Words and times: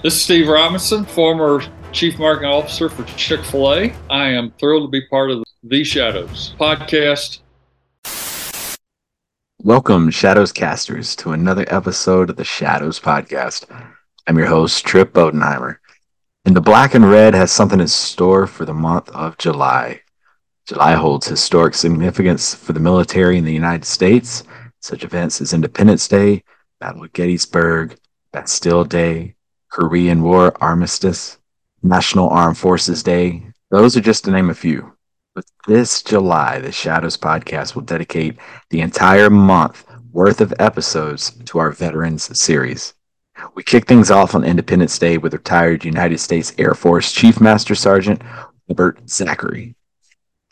This 0.00 0.14
is 0.14 0.22
Steve 0.22 0.46
Robinson, 0.46 1.04
former 1.04 1.60
Chief 1.90 2.20
Marketing 2.20 2.48
Officer 2.48 2.88
for 2.88 3.02
Chick 3.16 3.44
fil 3.44 3.74
A. 3.74 3.92
I 4.08 4.28
am 4.28 4.52
thrilled 4.52 4.84
to 4.84 4.88
be 4.88 5.04
part 5.08 5.32
of 5.32 5.42
the 5.64 5.82
Shadows 5.82 6.54
podcast. 6.56 7.40
Welcome, 9.60 10.12
Shadows 10.12 10.52
casters, 10.52 11.16
to 11.16 11.32
another 11.32 11.64
episode 11.66 12.30
of 12.30 12.36
the 12.36 12.44
Shadows 12.44 13.00
podcast. 13.00 13.66
I'm 14.28 14.38
your 14.38 14.46
host, 14.46 14.84
Trip 14.84 15.12
Bodenheimer. 15.12 15.78
And 16.44 16.54
the 16.54 16.60
Black 16.60 16.94
and 16.94 17.10
Red 17.10 17.34
has 17.34 17.50
something 17.50 17.80
in 17.80 17.88
store 17.88 18.46
for 18.46 18.64
the 18.64 18.72
month 18.72 19.08
of 19.08 19.36
July. 19.36 20.02
July 20.64 20.94
holds 20.94 21.26
historic 21.26 21.74
significance 21.74 22.54
for 22.54 22.72
the 22.72 22.78
military 22.78 23.36
in 23.36 23.44
the 23.44 23.52
United 23.52 23.84
States. 23.84 24.44
Such 24.80 25.02
events 25.02 25.40
as 25.40 25.52
Independence 25.52 26.06
Day, 26.06 26.44
Battle 26.78 27.02
of 27.02 27.12
Gettysburg, 27.12 27.98
Bastille 28.30 28.84
Day, 28.84 29.34
Korean 29.70 30.22
War 30.22 30.52
Armistice, 30.60 31.38
National 31.82 32.28
Armed 32.30 32.58
Forces 32.58 33.02
Day. 33.02 33.42
Those 33.70 33.96
are 33.96 34.00
just 34.00 34.24
to 34.24 34.30
name 34.30 34.50
a 34.50 34.54
few. 34.54 34.92
But 35.34 35.44
this 35.66 36.02
July, 36.02 36.58
the 36.58 36.72
Shadows 36.72 37.16
podcast 37.16 37.74
will 37.74 37.82
dedicate 37.82 38.38
the 38.70 38.80
entire 38.80 39.30
month 39.30 39.84
worth 40.10 40.40
of 40.40 40.54
episodes 40.58 41.30
to 41.44 41.58
our 41.58 41.70
Veterans 41.70 42.36
series. 42.38 42.94
We 43.54 43.62
kick 43.62 43.86
things 43.86 44.10
off 44.10 44.34
on 44.34 44.42
Independence 44.42 44.98
Day 44.98 45.18
with 45.18 45.32
retired 45.32 45.84
United 45.84 46.18
States 46.18 46.52
Air 46.58 46.74
Force 46.74 47.12
Chief 47.12 47.40
Master 47.40 47.74
Sergeant 47.74 48.22
Robert 48.68 49.08
Zachary. 49.08 49.76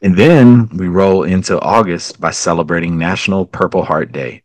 And 0.02 0.16
then 0.16 0.68
we 0.68 0.88
roll 0.88 1.24
into 1.24 1.60
August 1.60 2.20
by 2.20 2.30
celebrating 2.30 2.98
National 2.98 3.46
Purple 3.46 3.84
Heart 3.84 4.12
Day. 4.12 4.42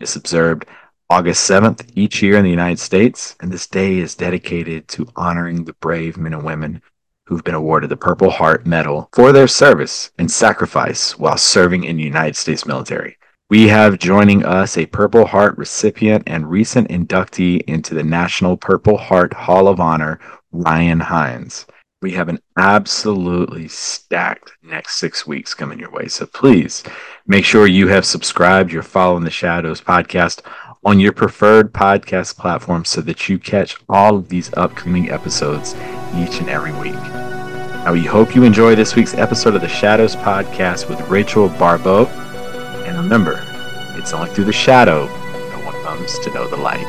It's 0.00 0.16
observed 0.16 0.66
August 1.10 1.48
7th 1.48 1.90
each 1.94 2.22
year 2.22 2.36
in 2.36 2.44
the 2.44 2.50
United 2.50 2.78
States, 2.78 3.34
and 3.40 3.50
this 3.50 3.66
day 3.66 3.96
is 3.96 4.14
dedicated 4.14 4.86
to 4.88 5.08
honoring 5.16 5.64
the 5.64 5.72
brave 5.74 6.18
men 6.18 6.34
and 6.34 6.44
women 6.44 6.82
who've 7.24 7.44
been 7.44 7.54
awarded 7.54 7.88
the 7.88 7.96
Purple 7.96 8.28
Heart 8.28 8.66
Medal 8.66 9.08
for 9.14 9.32
their 9.32 9.48
service 9.48 10.10
and 10.18 10.30
sacrifice 10.30 11.18
while 11.18 11.38
serving 11.38 11.84
in 11.84 11.96
the 11.96 12.02
United 12.02 12.36
States 12.36 12.66
military. 12.66 13.16
We 13.48 13.68
have 13.68 13.98
joining 13.98 14.44
us 14.44 14.76
a 14.76 14.84
Purple 14.84 15.24
Heart 15.24 15.56
recipient 15.56 16.24
and 16.26 16.50
recent 16.50 16.90
inductee 16.90 17.62
into 17.62 17.94
the 17.94 18.04
National 18.04 18.58
Purple 18.58 18.98
Heart 18.98 19.32
Hall 19.32 19.66
of 19.66 19.80
Honor, 19.80 20.20
Ryan 20.52 21.00
Hines. 21.00 21.64
We 22.02 22.12
have 22.12 22.28
an 22.28 22.38
absolutely 22.58 23.66
stacked 23.66 24.52
next 24.62 24.98
six 24.98 25.26
weeks 25.26 25.54
coming 25.54 25.80
your 25.80 25.90
way. 25.90 26.06
So 26.08 26.26
please 26.26 26.84
make 27.26 27.44
sure 27.44 27.66
you 27.66 27.88
have 27.88 28.04
subscribed. 28.04 28.70
You're 28.70 28.82
following 28.82 29.24
the 29.24 29.30
Shadows 29.30 29.80
podcast 29.80 30.42
on 30.84 31.00
your 31.00 31.12
preferred 31.12 31.72
podcast 31.72 32.36
platform 32.36 32.84
so 32.84 33.00
that 33.00 33.28
you 33.28 33.38
catch 33.38 33.76
all 33.88 34.16
of 34.16 34.28
these 34.28 34.52
upcoming 34.54 35.10
episodes 35.10 35.74
each 36.14 36.40
and 36.40 36.48
every 36.48 36.72
week. 36.72 36.94
Now, 37.84 37.92
we 37.92 38.04
hope 38.04 38.34
you 38.34 38.44
enjoy 38.44 38.74
this 38.74 38.94
week's 38.94 39.14
episode 39.14 39.54
of 39.54 39.60
the 39.60 39.68
Shadows 39.68 40.14
Podcast 40.16 40.88
with 40.88 41.00
Rachel 41.08 41.48
Baribeau. 41.48 42.06
And 42.86 42.96
remember, 42.96 43.42
it's 43.96 44.12
only 44.12 44.30
through 44.30 44.44
the 44.44 44.52
shadow 44.52 45.06
no 45.06 45.64
one 45.64 45.74
comes 45.84 46.18
to 46.20 46.32
know 46.34 46.48
the 46.48 46.56
light. 46.56 46.84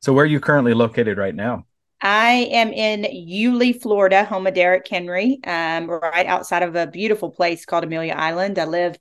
So, 0.00 0.12
where 0.12 0.24
are 0.24 0.26
you 0.26 0.40
currently 0.40 0.74
located 0.74 1.18
right 1.18 1.34
now? 1.34 1.66
I 2.00 2.48
am 2.52 2.72
in 2.72 3.06
Yulee, 3.10 3.72
Florida, 3.72 4.24
home 4.24 4.46
of 4.46 4.54
Derrick 4.54 4.86
Henry, 4.86 5.40
um, 5.44 5.90
right 5.90 6.26
outside 6.26 6.62
of 6.62 6.76
a 6.76 6.86
beautiful 6.86 7.30
place 7.30 7.64
called 7.64 7.84
Amelia 7.84 8.14
Island. 8.14 8.58
I 8.58 8.64
live 8.66 8.96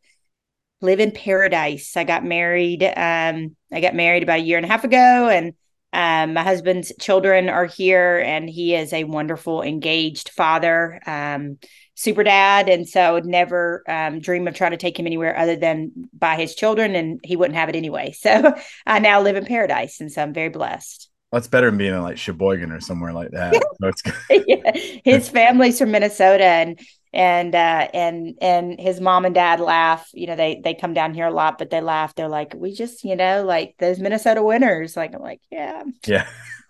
live 0.82 1.00
in 1.00 1.12
paradise. 1.12 1.96
I 1.98 2.04
got 2.04 2.24
married. 2.24 2.84
Um, 2.84 3.56
I 3.72 3.82
got 3.82 3.96
married 3.96 4.24
about 4.24 4.40
a 4.40 4.44
year 4.44 4.58
and 4.58 4.66
a 4.66 4.70
half 4.70 4.84
ago, 4.84 5.30
and 5.30 5.54
um, 5.94 6.34
my 6.34 6.44
husband's 6.44 6.92
children 7.00 7.50
are 7.50 7.66
here, 7.66 8.20
and 8.20 8.50
he 8.50 8.76
is 8.76 8.94
a 8.94 9.04
wonderful, 9.04 9.62
engaged 9.62 10.30
father, 10.30 11.00
um, 11.06 11.58
super 11.96 12.24
dad. 12.24 12.70
And 12.70 12.88
so 12.88 13.02
I 13.02 13.12
would 13.12 13.26
never 13.26 13.84
um, 13.88 14.20
dream 14.20 14.48
of 14.48 14.56
trying 14.56 14.72
to 14.72 14.78
take 14.78 15.00
him 15.00 15.08
anywhere 15.08 15.38
other 15.38 15.56
than 15.56 15.92
by 16.14 16.36
his 16.36 16.56
children, 16.56 16.96
and 16.96 17.20
he 17.24 17.36
wouldn't 17.36 17.58
have 17.58 17.70
it 17.70 17.76
anyway. 17.76 18.14
So 18.18 18.56
I 18.86 19.00
now 19.00 19.22
live 19.22 19.36
in 19.36 19.46
paradise, 19.46 20.02
and 20.02 20.12
so 20.12 20.22
I'm 20.22 20.34
very 20.34 20.50
blessed. 20.50 21.10
That's 21.32 21.48
better 21.48 21.70
than 21.70 21.78
being 21.78 21.94
in 21.94 22.02
like 22.02 22.18
Sheboygan 22.18 22.72
or 22.72 22.80
somewhere 22.80 23.12
like 23.12 23.32
that. 23.32 23.54
So 23.82 23.92
yeah. 24.48 24.72
His 25.04 25.28
family's 25.28 25.78
from 25.78 25.92
Minnesota, 25.92 26.46
and 26.46 26.80
and 27.14 27.54
uh, 27.54 27.88
and 27.94 28.38
and 28.42 28.80
his 28.80 29.02
mom 29.02 29.26
and 29.26 29.36
dad 29.36 29.60
laugh. 29.60 30.10
You 30.14 30.28
know, 30.28 30.36
they 30.36 30.62
they 30.64 30.74
come 30.74 30.94
down 30.94 31.14
here 31.14 31.28
a 31.28 31.34
lot, 31.34 31.58
but 31.58 31.70
they 31.70 31.82
laugh. 31.82 32.16
They're 32.16 32.30
like, 32.30 32.54
we 32.56 32.74
just, 32.74 33.04
you 33.04 33.16
know, 33.16 33.44
like 33.44 33.76
those 33.78 34.00
Minnesota 34.00 34.42
winners. 34.42 34.96
Like 34.96 35.14
I'm 35.14 35.22
like, 35.22 35.42
yeah, 35.52 35.84
yeah. 36.06 36.28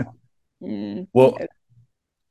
mm. 0.63 1.07
Well, 1.13 1.38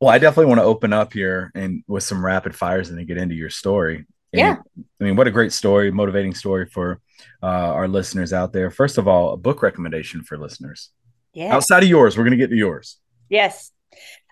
well, 0.01 0.11
I 0.11 0.19
definitely 0.19 0.47
want 0.47 0.61
to 0.61 0.65
open 0.65 0.93
up 0.93 1.13
here 1.13 1.53
and 1.55 1.85
with 1.87 2.03
some 2.03 2.25
rapid 2.25 2.55
fires 2.55 2.89
and 2.89 2.99
then 2.99 3.07
get 3.07 3.19
into 3.19 3.35
your 3.35 3.51
story. 3.51 4.05
And, 4.33 4.41
yeah. 4.41 4.57
I 5.01 5.05
mean, 5.05 5.17
what 5.17 5.29
a 5.29 5.31
great 5.31 5.53
story, 5.53 5.91
motivating 5.91 6.35
story 6.35 6.67
for 6.67 7.01
uh, 7.43 7.47
our 7.47 7.89
listeners 7.89 8.33
out 8.33 8.53
there. 8.53 8.71
First 8.71 8.99
of 8.99 9.07
all, 9.09 9.33
a 9.33 9.37
book 9.37 9.63
recommendation 9.63 10.23
for 10.23 10.37
listeners. 10.37 10.91
Yeah. 11.37 11.55
Outside 11.55 11.83
of 11.83 11.89
yours, 11.91 12.17
we're 12.17 12.25
going 12.25 12.31
to 12.31 12.39
get 12.39 12.49
to 12.49 12.57
yours. 12.57 12.97
Yes. 13.29 13.71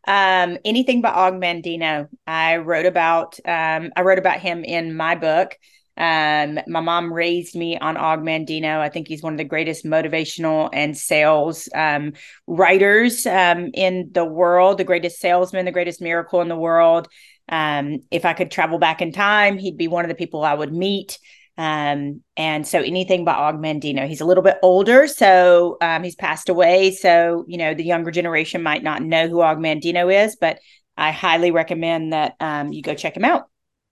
Um, 0.07 0.57
anything 0.65 1.03
by 1.03 1.11
Og 1.11 1.35
Mandino. 1.35 2.09
I 2.27 2.57
wrote 2.57 2.87
about 2.87 3.39
um, 3.45 3.93
I 3.95 4.01
wrote 4.01 4.19
about 4.19 4.41
him 4.41 4.65
in 4.65 4.97
my 4.97 5.15
book. 5.15 5.55
Um, 5.99 6.59
my 6.67 6.81
mom 6.81 7.13
raised 7.13 7.57
me 7.57 7.77
on 7.77 7.99
Og 7.99 8.21
Mandino. 8.21 8.81
I 8.81 8.89
think 8.89 9.07
he's 9.07 9.23
one 9.23 9.35
of 9.35 9.39
the 9.39 9.45
greatest 9.45 9.85
motivational 9.85 10.71
and 10.73 10.97
sales 10.97 11.69
um, 11.75 12.15
writers 12.47 13.27
um, 13.27 13.71
in 13.75 14.09
the 14.13 14.25
world, 14.25 14.79
the 14.79 14.85
greatest 14.85 15.21
salesman, 15.21 15.67
the 15.67 15.73
greatest 15.73 16.01
miracle 16.01 16.41
in 16.41 16.49
the 16.49 16.57
world. 16.57 17.07
Um, 17.51 17.99
if 18.11 18.25
I 18.25 18.33
could 18.33 18.51
travel 18.51 18.79
back 18.79 19.03
in 19.03 19.13
time, 19.13 19.59
he'd 19.59 19.77
be 19.77 19.89
one 19.89 20.07
of 20.07 20.09
the 20.09 20.15
people 20.15 20.43
I 20.43 20.55
would 20.55 20.73
meet. 20.73 21.19
Um, 21.57 22.23
and 22.37 22.67
so 22.67 22.81
anything 22.81 23.25
by 23.25 23.35
Og 23.35 23.57
Mandino, 23.57 24.09
he's 24.09 24.21
a 24.21 24.25
little 24.25 24.43
bit 24.43 24.59
older, 24.63 25.07
so 25.07 25.77
um, 25.81 26.03
he's 26.03 26.17
passed 26.17 26.49
away. 26.49 26.91
So, 26.91 27.45
you 27.47 27.59
know, 27.59 27.75
the 27.75 27.85
younger 27.85 28.11
generation 28.11 28.63
might 28.63 28.83
not 28.83 29.03
know 29.03 29.29
who 29.29 29.41
Og 29.41 29.59
Mandino 29.59 30.13
is, 30.13 30.37
but 30.37 30.59
I 30.97 31.13
highly 31.13 31.51
recommend 31.51 32.13
that 32.13 32.35
um, 32.41 32.73
you 32.73 32.83
go 32.83 32.95
check 32.95 33.17
him 33.17 33.25
out. 33.25 33.45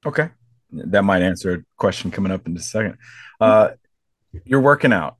Okay. 0.04 0.30
That 0.72 1.02
might 1.02 1.22
answer 1.22 1.52
a 1.52 1.64
question 1.76 2.10
coming 2.10 2.32
up 2.32 2.46
in 2.46 2.56
just 2.56 2.68
a 2.68 2.70
second. 2.70 2.98
Uh, 3.40 3.70
you're 4.44 4.60
working 4.60 4.92
out. 4.92 5.16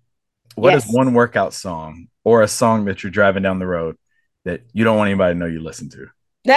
What 0.55 0.73
yes. 0.73 0.87
is 0.87 0.95
one 0.95 1.15
workout 1.15 1.55
song 1.55 2.09
or 2.25 2.43
a 2.43 2.49
song 2.49 2.87
that 2.87 3.03
you're 3.03 3.11
driving 3.11 3.43
down 3.43 3.59
the 3.59 3.67
road 3.67 3.97
that 4.45 4.63
you 4.73 4.85
don't 4.85 4.97
want 4.97 5.09
anybody 5.09 5.35
to 5.35 5.39
know 5.39 5.47
you 5.47 5.61
listen 5.61 5.89
to? 5.91 6.09
um, 6.49 6.55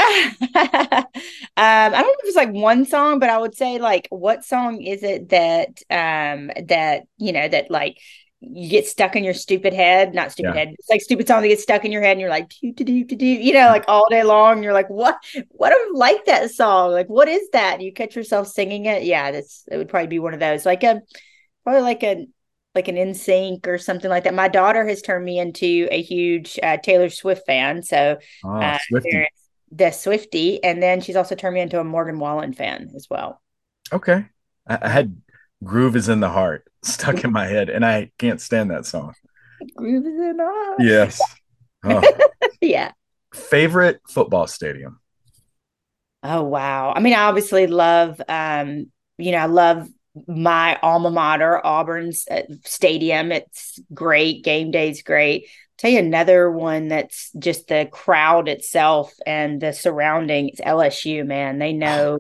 I 1.57 1.89
don't 1.91 2.07
know 2.07 2.15
if 2.23 2.25
it's 2.27 2.35
like 2.35 2.51
one 2.51 2.85
song, 2.85 3.19
but 3.19 3.29
I 3.29 3.37
would 3.37 3.55
say 3.55 3.77
like, 3.77 4.07
what 4.09 4.43
song 4.43 4.81
is 4.81 5.03
it 5.03 5.29
that 5.29 5.81
um 5.91 6.49
that 6.67 7.03
you 7.17 7.31
know 7.31 7.47
that 7.47 7.69
like 7.69 7.99
you 8.41 8.69
get 8.69 8.87
stuck 8.87 9.15
in 9.15 9.23
your 9.23 9.33
stupid 9.33 9.73
head, 9.73 10.13
not 10.13 10.31
stupid 10.31 10.55
yeah. 10.55 10.65
head. 10.65 10.75
It's 10.77 10.89
like 10.89 11.01
stupid 11.01 11.27
song 11.27 11.41
that 11.41 11.47
gets 11.47 11.63
stuck 11.63 11.85
in 11.85 11.91
your 11.91 12.01
head, 12.01 12.11
and 12.13 12.21
you're 12.21 12.29
like 12.29 12.49
do 12.49 12.71
do 12.71 12.83
do 12.83 13.03
do 13.03 13.15
do, 13.15 13.25
you 13.25 13.53
know, 13.53 13.67
like 13.67 13.85
all 13.87 14.07
day 14.09 14.23
long. 14.23 14.63
You're 14.63 14.73
like, 14.73 14.89
what? 14.89 15.17
What 15.49 15.69
do 15.69 15.75
I 15.75 15.91
like 15.93 16.25
that 16.25 16.51
song? 16.51 16.91
Like, 16.91 17.07
what 17.07 17.27
is 17.27 17.49
that? 17.53 17.75
And 17.75 17.83
you 17.83 17.93
catch 17.93 18.15
yourself 18.15 18.47
singing 18.47 18.85
it. 18.85 19.03
Yeah, 19.03 19.31
that's 19.31 19.65
it 19.71 19.77
would 19.77 19.89
probably 19.89 20.07
be 20.07 20.19
one 20.19 20.33
of 20.33 20.39
those. 20.39 20.65
Like 20.65 20.83
a 20.83 21.01
probably 21.63 21.81
like 21.81 22.03
a 22.03 22.27
like 22.75 22.87
an 22.87 22.95
NSYNC 22.95 23.67
or 23.67 23.77
something 23.77 24.09
like 24.09 24.25
that. 24.25 24.33
My 24.33 24.49
daughter 24.49 24.85
has 24.85 25.01
turned 25.01 25.23
me 25.23 25.39
into 25.39 25.87
a 25.91 26.01
huge 26.01 26.59
uh, 26.61 26.77
Taylor 26.77 27.09
Swift 27.09 27.45
fan, 27.45 27.81
so 27.83 28.17
oh, 28.43 28.55
uh, 28.55 28.77
the 29.75 29.91
Swifty, 29.91 30.63
and 30.63 30.81
then 30.81 31.01
she's 31.01 31.15
also 31.15 31.35
turned 31.35 31.55
me 31.55 31.61
into 31.61 31.79
a 31.79 31.83
Morgan 31.83 32.19
Wallen 32.19 32.53
fan 32.53 32.91
as 32.95 33.07
well. 33.09 33.41
Okay, 33.91 34.25
I, 34.67 34.79
I 34.81 34.89
had 34.89 35.21
"Groove 35.63 35.95
Is 35.95 36.09
in 36.09 36.21
the 36.21 36.29
Heart" 36.29 36.67
stuck 36.83 37.23
in 37.23 37.31
my 37.31 37.45
head, 37.45 37.69
and 37.69 37.85
I 37.85 38.11
can't 38.17 38.41
stand 38.41 38.71
that 38.71 38.85
song. 38.85 39.13
Groove 39.75 40.05
is 40.05 40.19
in 40.19 40.37
the 40.37 40.43
heart. 40.43 40.79
Yes. 40.79 41.21
Oh. 41.87 42.01
yeah. 42.61 42.93
Favorite 43.31 44.01
football 44.09 44.47
stadium. 44.47 45.01
Oh 46.23 46.41
wow! 46.41 46.93
I 46.95 46.99
mean, 46.99 47.13
I 47.13 47.25
obviously 47.25 47.67
love, 47.67 48.19
um, 48.27 48.91
you 49.19 49.31
know, 49.31 49.37
I 49.37 49.45
love 49.45 49.87
my 50.27 50.79
alma 50.81 51.11
mater, 51.11 51.63
Auburn's 51.63 52.25
uh, 52.27 52.41
stadium. 52.63 53.31
It's 53.31 53.79
great. 53.93 54.43
Game 54.43 54.71
day's 54.71 55.03
great 55.03 55.47
tell 55.77 55.91
you 55.91 55.99
another 55.99 56.49
one 56.49 56.87
that's 56.87 57.31
just 57.37 57.67
the 57.67 57.87
crowd 57.91 58.47
itself 58.47 59.13
and 59.25 59.61
the 59.61 59.73
surrounding 59.73 60.49
it's 60.49 60.61
lsu 60.61 61.25
man 61.25 61.59
they 61.59 61.73
know 61.73 62.19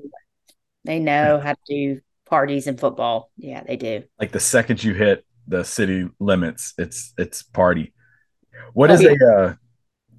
they 0.83 0.99
know 0.99 1.39
how 1.39 1.53
to 1.53 1.59
do 1.67 2.01
parties 2.25 2.67
in 2.67 2.77
football 2.77 3.31
yeah 3.37 3.63
they 3.63 3.75
do 3.75 4.03
like 4.19 4.31
the 4.31 4.39
second 4.39 4.83
you 4.83 4.93
hit 4.93 5.25
the 5.47 5.63
city 5.63 6.07
limits 6.19 6.73
it's 6.77 7.13
it's 7.17 7.43
party 7.43 7.93
What 8.73 8.89
oh, 8.89 8.93
is 8.93 9.01
yeah. 9.01 9.11
a 9.11 9.37
uh, 9.37 9.53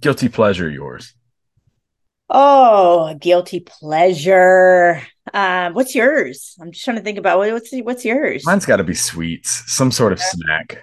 guilty 0.01 0.29
pleasure 0.29 0.69
yours 0.71 1.15
Oh, 2.29 3.15
guilty 3.21 3.61
pleasure. 3.61 5.01
Um, 5.33 5.75
what's 5.75 5.95
yours? 5.95 6.57
I'm 6.61 6.73
just 6.73 6.85
trying 6.85 6.97
to 6.97 7.03
think 7.03 7.19
about 7.19 7.39
what, 7.39 7.53
what's 7.53 7.73
what's 7.83 8.05
yours. 8.05 8.45
Mine's 8.45 8.67
got 8.67 8.77
to 8.77 8.85
be 8.85 8.95
sweets, 8.95 9.63
some 9.73 9.93
sort 9.93 10.13
of 10.13 10.21
snack 10.21 10.83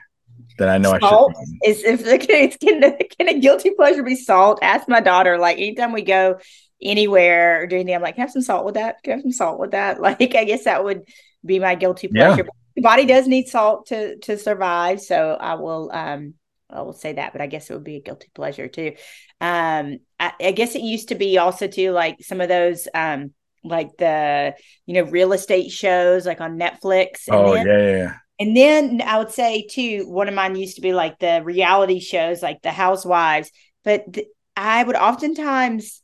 that 0.58 0.70
I 0.70 0.78
know 0.78 0.98
salt 1.00 1.34
I 1.36 1.44
should. 1.44 1.78
Is 1.78 1.84
if 1.84 2.02
it's 2.06 2.58
can, 2.58 2.82
can 3.18 3.28
a 3.28 3.40
guilty 3.40 3.72
pleasure 3.72 4.04
be 4.04 4.16
salt? 4.16 4.60
Ask 4.62 4.88
my 4.88 5.00
daughter. 5.00 5.38
Like 5.38 5.58
anytime 5.58 5.92
we 5.92 6.02
go 6.02 6.40
anywhere 6.82 7.62
or 7.62 7.68
do 7.68 7.76
anything, 7.76 7.96
I'm 7.96 8.02
like, 8.02 8.18
have 8.18 8.32
some 8.32 8.42
salt 8.42 8.66
with 8.66 8.76
that. 8.76 9.02
Can 9.04 9.14
I 9.14 9.16
have 9.16 9.22
some 9.24 9.32
salt 9.32 9.60
with 9.60 9.72
that? 9.72 10.00
Like 10.02 10.36
I 10.36 10.44
guess 10.44 10.66
that 10.66 10.84
would 10.84 11.04
be 11.46 11.60
my 11.60 11.76
guilty 11.76 12.08
pleasure. 12.08 12.44
Yeah. 12.44 12.50
The 12.76 12.82
body 12.82 13.06
does 13.06 13.28
need 13.28 13.48
salt 13.48 13.88
to 13.88 14.18
to 14.20 14.38
survive, 14.38 15.00
so 15.00 15.38
I 15.40 15.56
will 15.56 15.92
um 15.94 16.34
I 16.70 16.82
will 16.82 16.94
say 16.94 17.14
that, 17.14 17.34
but 17.34 17.42
I 17.42 17.48
guess 17.48 17.70
it 17.70 17.74
would 17.74 17.84
be 17.84 17.98
a 17.98 18.02
guilty 18.02 18.30
pleasure 18.34 18.68
too. 18.68 18.94
Um, 19.40 20.00
I, 20.20 20.34
I 20.42 20.52
guess 20.52 20.76
it 20.76 20.82
used 20.82 21.10
to 21.10 21.16
be 21.16 21.38
also 21.38 21.68
too 21.68 21.92
like 21.92 22.24
some 22.24 22.42
of 22.42 22.50
those 22.50 22.88
um 22.94 23.34
like 23.64 23.96
the 23.98 24.56
you 24.86 24.94
know 24.96 25.04
real 25.10 25.34
estate 25.34 25.72
shows 25.72 26.26
like 26.26 26.42
on 26.42 26.58
Netflix. 26.58 27.28
And 27.28 27.36
oh 27.36 27.54
then, 27.54 27.68
yeah, 27.68 27.98
yeah. 27.98 28.14
And 28.39 28.57
then 28.57 29.01
I 29.06 29.19
would 29.19 29.31
say 29.31 29.68
too, 29.69 30.07
one 30.07 30.27
of 30.27 30.33
mine 30.33 30.56
used 30.56 30.75
to 30.75 30.81
be 30.81 30.94
like 30.94 31.19
the 31.19 31.41
reality 31.44 32.00
shows, 32.00 32.41
like 32.41 32.62
the 32.62 32.71
Housewives. 32.71 33.51
But 33.83 34.13
th- 34.13 34.27
I 34.56 34.83
would 34.83 34.95
oftentimes 34.95 36.01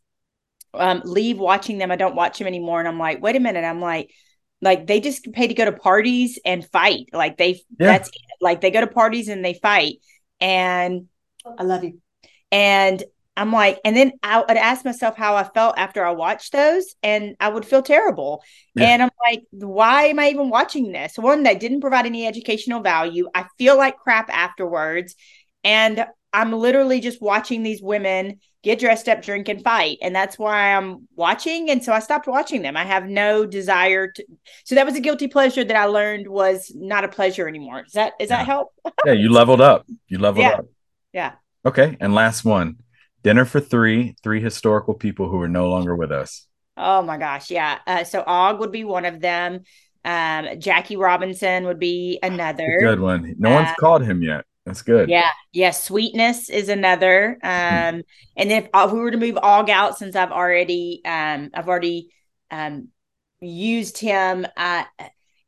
um, 0.74 1.02
leave 1.06 1.40
watching 1.40 1.78
them. 1.78 1.92
I 1.92 1.96
don't 1.96 2.16
watch 2.16 2.38
them 2.38 2.48
anymore, 2.48 2.80
and 2.80 2.88
I'm 2.88 3.00
like, 3.00 3.22
wait 3.22 3.36
a 3.36 3.40
minute. 3.40 3.64
I'm 3.64 3.82
like, 3.82 4.12
like 4.62 4.88
they 4.88 5.00
just 5.00 5.32
pay 5.34 5.48
to 5.48 5.54
go 5.54 5.66
to 5.66 5.72
parties 5.72 6.40
and 6.46 6.66
fight. 6.66 7.10
Like 7.14 7.38
they, 7.38 7.62
yeah. 7.80 7.88
that's 7.88 8.10
it. 8.10 8.16
like 8.42 8.62
they 8.62 8.72
go 8.72 8.82
to 8.82 8.88
parties 8.88 9.28
and 9.28 9.44
they 9.44 9.54
fight 9.54 9.98
and 10.40 11.08
I 11.58 11.64
love 11.64 11.84
you. 11.84 12.02
And 12.52 13.04
I'm 13.40 13.54
like, 13.54 13.80
and 13.86 13.96
then 13.96 14.12
I 14.22 14.40
would 14.40 14.58
ask 14.58 14.84
myself 14.84 15.16
how 15.16 15.38
I 15.38 15.46
felt 15.46 15.78
after 15.78 16.06
I 16.06 16.12
watched 16.12 16.52
those, 16.52 16.94
and 17.02 17.38
I 17.40 17.48
would 17.48 17.64
feel 17.64 17.82
terrible. 17.82 18.44
Yeah. 18.76 18.88
And 18.88 19.02
I'm 19.02 19.10
like, 19.26 19.44
why 19.52 20.08
am 20.08 20.20
I 20.20 20.28
even 20.28 20.50
watching 20.50 20.92
this? 20.92 21.18
One 21.18 21.44
that 21.44 21.62
didn't 21.62 21.80
provide 21.80 22.06
any 22.06 22.28
educational 22.28 22.82
value. 22.82 23.30
I 23.34 23.46
feel 23.58 23.78
like 23.78 23.96
crap 23.96 24.30
afterwards. 24.30 25.16
And 25.64 26.06
I'm 26.34 26.52
literally 26.52 27.00
just 27.00 27.22
watching 27.22 27.64
these 27.64 27.82
women 27.82 28.42
get 28.62 28.78
dressed 28.78 29.08
up, 29.08 29.22
drink, 29.22 29.48
and 29.48 29.64
fight. 29.64 30.00
And 30.02 30.14
that's 30.14 30.38
why 30.38 30.76
I'm 30.76 31.08
watching. 31.16 31.70
And 31.70 31.82
so 31.82 31.94
I 31.94 32.00
stopped 32.00 32.28
watching 32.28 32.62
them. 32.62 32.76
I 32.76 32.84
have 32.84 33.06
no 33.06 33.46
desire 33.46 34.12
to. 34.12 34.26
So 34.66 34.76
that 34.76 34.86
was 34.86 34.96
a 34.96 35.02
guilty 35.02 35.30
pleasure 35.30 35.64
that 35.64 35.78
I 35.78 35.86
learned 35.86 36.28
was 36.28 36.74
not 36.76 37.06
a 37.06 37.08
pleasure 37.08 37.48
anymore. 37.48 37.84
Does 37.84 37.94
that, 37.94 38.14
is 38.20 38.30
yeah. 38.30 38.40
that 38.40 38.46
help? 38.46 38.74
yeah. 39.06 39.14
You 39.14 39.32
leveled 39.32 39.62
up. 39.62 39.88
You 40.10 40.18
leveled 40.18 40.44
yeah. 40.44 40.56
up. 40.56 40.66
Yeah. 41.14 41.32
Okay. 41.66 41.96
And 42.02 42.14
last 42.14 42.44
one 42.44 42.80
dinner 43.24 43.46
for 43.46 43.60
three, 43.60 44.16
three 44.24 44.42
historical 44.42 44.94
people 44.94 45.30
who 45.30 45.40
are 45.42 45.48
no 45.48 45.70
longer 45.70 45.96
with 45.96 46.12
us. 46.12 46.48
Oh 46.78 47.02
my 47.02 47.18
gosh. 47.18 47.52
Yeah. 47.52 47.80
Uh, 47.86 48.04
so 48.04 48.24
Og 48.26 48.60
would 48.60 48.72
be 48.72 48.84
one 48.84 49.06
of 49.06 49.20
them. 49.20 49.62
Um, 50.06 50.60
Jackie 50.60 50.96
Robinson 50.96 51.66
would 51.66 51.80
be 51.80 52.20
another. 52.24 52.78
Good 52.80 53.02
one. 53.02 53.36
No 53.38 53.52
uh, 53.52 53.56
one's 53.56 53.76
called 53.80 54.04
him 54.04 54.24
yet. 54.24 54.46
That's 54.66 54.82
good. 54.82 55.10
Yeah. 55.10 55.30
Yeah. 55.52 55.72
Sweetness 55.72 56.50
is 56.50 56.70
another. 56.70 57.38
Um, 57.44 58.04
and 58.38 58.50
then 58.50 58.64
if, 58.64 58.70
if, 58.74 58.92
we 58.92 59.00
were 59.00 59.12
to 59.12 59.18
move 59.18 59.38
Og 59.42 59.70
out, 59.70 59.98
since 59.98 60.16
I've 60.16 60.32
already, 60.32 61.02
um, 61.06 61.50
I've 61.54 61.68
already, 61.68 62.12
um, 62.50 62.90
used 63.42 63.98
him, 63.98 64.46
uh, 64.56 64.84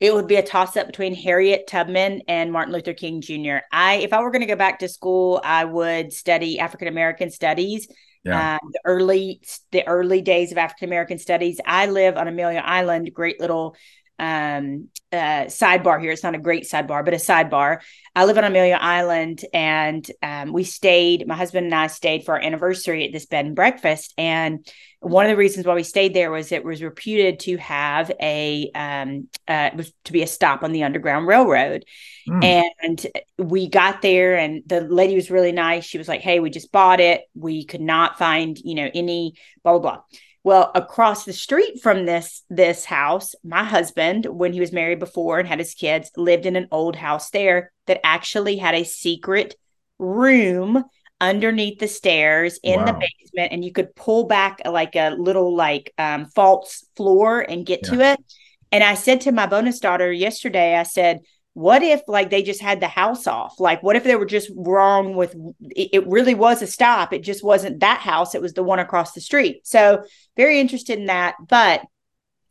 it 0.02 0.16
would 0.16 0.28
be 0.28 0.36
a 0.36 0.44
toss 0.44 0.76
up 0.76 0.88
between 0.88 1.14
Harriet 1.14 1.68
Tubman 1.68 2.24
and 2.28 2.52
Martin 2.52 2.74
Luther 2.74 2.94
King 2.94 3.22
Jr. 3.22 3.58
I, 3.72 3.98
if 3.98 4.14
I 4.14 4.22
were 4.22 4.32
going 4.32 4.42
to 4.42 4.48
go 4.48 4.56
back 4.56 4.80
to 4.80 4.90
school, 4.90 5.40
I 5.44 5.64
would 5.64 6.12
study 6.12 6.60
African 6.60 6.88
American 6.88 7.30
studies. 7.30 7.88
Yeah. 8.24 8.56
Um, 8.56 8.72
the 8.74 8.82
early, 8.84 9.42
the 9.72 9.88
early 9.88 10.22
days 10.22 10.52
of 10.52 10.58
African 10.58 10.90
American 10.90 11.20
studies. 11.20 11.62
I 11.66 11.86
live 11.86 12.18
on 12.18 12.28
Amelia 12.28 12.64
Island, 12.66 13.14
great 13.14 13.40
little 13.40 13.76
um, 14.22 14.88
uh, 15.12 15.46
sidebar 15.48 16.00
here. 16.00 16.12
It's 16.12 16.24
not 16.24 16.36
a 16.36 16.40
great 16.40 16.64
sidebar, 16.64 17.04
but 17.04 17.16
a 17.16 17.18
sidebar. 17.18 17.82
I 18.16 18.26
live 18.26 18.38
on 18.38 18.44
Amelia 18.44 18.78
Island, 18.80 19.44
and 19.52 20.10
um, 20.22 20.54
we 20.54 20.64
stayed. 20.64 21.28
My 21.28 21.36
husband 21.36 21.66
and 21.66 21.76
I 21.76 21.88
stayed 21.88 22.24
for 22.24 22.36
our 22.36 22.42
anniversary 22.42 23.06
at 23.06 23.12
this 23.12 23.26
bed 23.26 23.46
and 23.46 23.56
breakfast. 23.56 24.14
And 24.18 24.66
one 25.00 25.26
of 25.26 25.32
the 25.32 25.38
reasons 25.38 25.66
why 25.66 25.74
we 25.74 25.84
stayed 25.84 26.14
there 26.14 26.30
was 26.30 26.52
it 26.52 26.64
was 26.64 26.84
reputed 26.84 27.40
to 27.42 27.58
have 27.58 28.12
a 28.22 28.70
um, 28.76 29.28
uh, 29.48 29.72
was 29.76 29.92
to 30.06 30.14
be 30.14 30.22
a 30.22 30.28
stop 30.28 30.64
on 30.64 30.72
the 30.72 30.84
Underground 30.84 31.26
Railroad. 31.26 31.84
Mm. 32.30 32.44
And 32.80 33.08
we 33.40 33.68
got 33.68 34.04
there, 34.04 34.38
and 34.38 34.62
the 34.68 34.82
lady 34.82 35.16
was 35.16 35.32
really 35.32 35.52
nice. 35.52 35.84
She 35.84 35.98
was 35.98 36.08
like, 36.08 36.22
"Hey, 36.22 36.40
we 36.40 36.52
just 36.52 36.72
bought 36.72 37.00
it. 37.00 37.24
We 37.34 37.66
could 37.66 37.82
not 37.82 38.20
find, 38.20 38.58
you 38.64 38.76
know, 38.76 38.90
any 38.94 39.34
blah 39.64 39.80
blah 39.80 39.82
blah." 39.82 40.02
Well, 40.44 40.72
across 40.74 41.24
the 41.24 41.34
street 41.34 41.82
from 41.82 42.06
this 42.06 42.44
this 42.50 42.86
house, 42.86 43.36
my 43.44 43.64
husband, 43.64 44.26
when 44.26 44.54
he 44.54 44.60
was 44.60 44.72
married 44.72 45.00
before 45.00 45.40
and 45.40 45.48
had 45.48 45.60
his 45.60 45.76
kids, 45.76 46.12
lived 46.18 46.46
in 46.46 46.56
an 46.56 46.68
old 46.72 46.96
house 46.96 47.30
there 47.30 47.72
that 47.86 48.02
actually 48.04 48.58
had 48.58 48.74
a 48.74 48.84
secret 48.84 49.56
room 50.00 50.84
underneath 51.22 51.78
the 51.78 51.88
stairs 51.88 52.60
in 52.64 52.80
wow. 52.80 52.86
the 52.88 52.94
basement 52.94 53.52
and 53.52 53.64
you 53.64 53.72
could 53.72 53.96
pull 53.96 54.26
back 54.26 54.60
like 54.66 54.96
a 54.96 55.12
little 55.12 55.56
like 55.56 55.94
um, 56.00 56.26
false 56.26 56.84
floor 56.96 57.40
and 57.42 57.66
get 57.66 57.82
yeah. 57.84 57.90
to 57.92 58.02
it 58.02 58.20
and 58.72 58.84
i 58.84 58.96
said 58.96 59.22
to 59.22 59.32
my 59.32 59.46
bonus 59.46 59.80
daughter 59.80 60.12
yesterday 60.12 60.76
i 60.76 60.82
said 60.82 61.20
what 61.54 61.84
if 61.84 62.02
like 62.08 62.30
they 62.30 62.44
just 62.44 62.62
had 62.62 62.80
the 62.80 62.88
house 62.88 63.28
off? 63.28 63.60
Like 63.60 63.84
what 63.84 63.96
if 63.96 64.04
they 64.04 64.16
were 64.16 64.26
just 64.26 64.52
wrong 64.56 65.16
with 65.16 65.36
it, 65.62 66.08
really 66.08 66.34
was 66.34 66.62
a 66.62 66.68
stop. 66.68 67.12
It 67.12 67.24
just 67.24 67.44
wasn't 67.44 67.82
that 67.82 68.00
house. 68.00 68.36
It 68.36 68.42
was 68.42 68.54
the 68.54 68.64
one 68.64 68.80
across 68.80 69.12
the 69.12 69.22
street. 69.22 69.68
So 69.68 70.04
very 70.38 70.60
interested 70.60 70.98
in 70.98 71.08
that. 71.08 71.36
But 71.46 71.82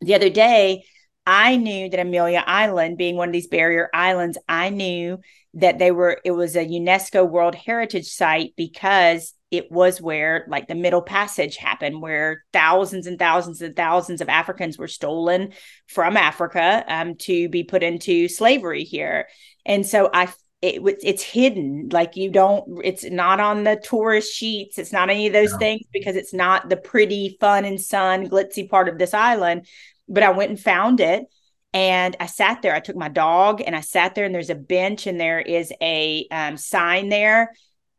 the 0.01 0.15
other 0.15 0.31
day 0.31 0.85
i 1.27 1.57
knew 1.57 1.89
that 1.89 2.01
amelia 2.01 2.43
island 2.47 2.97
being 2.97 3.17
one 3.17 3.29
of 3.29 3.33
these 3.33 3.49
barrier 3.49 3.89
islands 3.93 4.39
i 4.49 4.69
knew 4.71 5.19
that 5.55 5.79
they 5.79 5.91
were 5.91 6.21
it 6.25 6.31
was 6.31 6.57
a 6.57 6.65
unesco 6.65 7.29
world 7.29 7.55
heritage 7.55 8.07
site 8.07 8.53
because 8.57 9.35
it 9.51 9.71
was 9.71 10.01
where 10.01 10.45
like 10.49 10.69
the 10.69 10.75
middle 10.75 11.03
passage 11.03 11.57
happened 11.57 12.01
where 12.01 12.45
thousands 12.53 13.07
and 13.07 13.19
thousands 13.19 13.61
and 13.63 13.75
thousands 13.75 14.21
of 14.21 14.29
africans 14.29 14.79
were 14.79 14.89
stolen 14.89 15.53
from 15.89 16.17
africa 16.17 16.85
um, 16.87 17.17
to 17.17 17.49
be 17.49 17.65
put 17.65 17.83
into 17.83 18.29
slavery 18.29 18.85
here. 18.85 19.29
And 19.67 19.87
so 19.87 20.11
i 20.13 20.33
it, 20.63 20.83
it's 21.03 21.23
hidden. 21.23 21.89
Like 21.91 22.17
you 22.17 22.31
don't 22.31 22.83
it's 22.85 23.05
not 23.05 23.41
on 23.41 23.65
the 23.65 23.81
tourist 23.83 24.33
sheets. 24.33 24.79
It's 24.79 24.93
not 24.93 25.09
any 25.09 25.27
of 25.27 25.33
those 25.33 25.57
things 25.57 25.87
because 25.91 26.17
it's 26.17 26.35
not 26.35 26.69
the 26.69 26.77
pretty 26.77 27.39
fun 27.41 27.65
and 27.65 27.81
sun 27.81 28.29
glitzy 28.29 28.69
part 28.69 28.89
of 28.89 28.99
this 28.99 29.15
island. 29.15 29.67
But 30.07 30.23
i 30.23 30.31
went 30.31 30.51
and 30.51 30.61
found 30.61 31.01
it 31.01 31.25
and 31.73 32.17
I 32.19 32.27
sat 32.27 32.63
there. 32.63 32.75
I 32.75 32.81
took 32.81 32.97
my 32.97 33.09
dog 33.09 33.63
and 33.65 33.77
I 33.77 33.81
sat 33.81 34.15
there, 34.15 34.25
and 34.25 34.35
there's 34.35 34.51
a 34.51 34.57
bench, 34.57 35.07
and 35.07 35.21
there 35.21 35.41
is 35.41 35.73
a 35.81 36.27
um, 36.31 36.57
sign 36.57 37.09
there. 37.09 37.53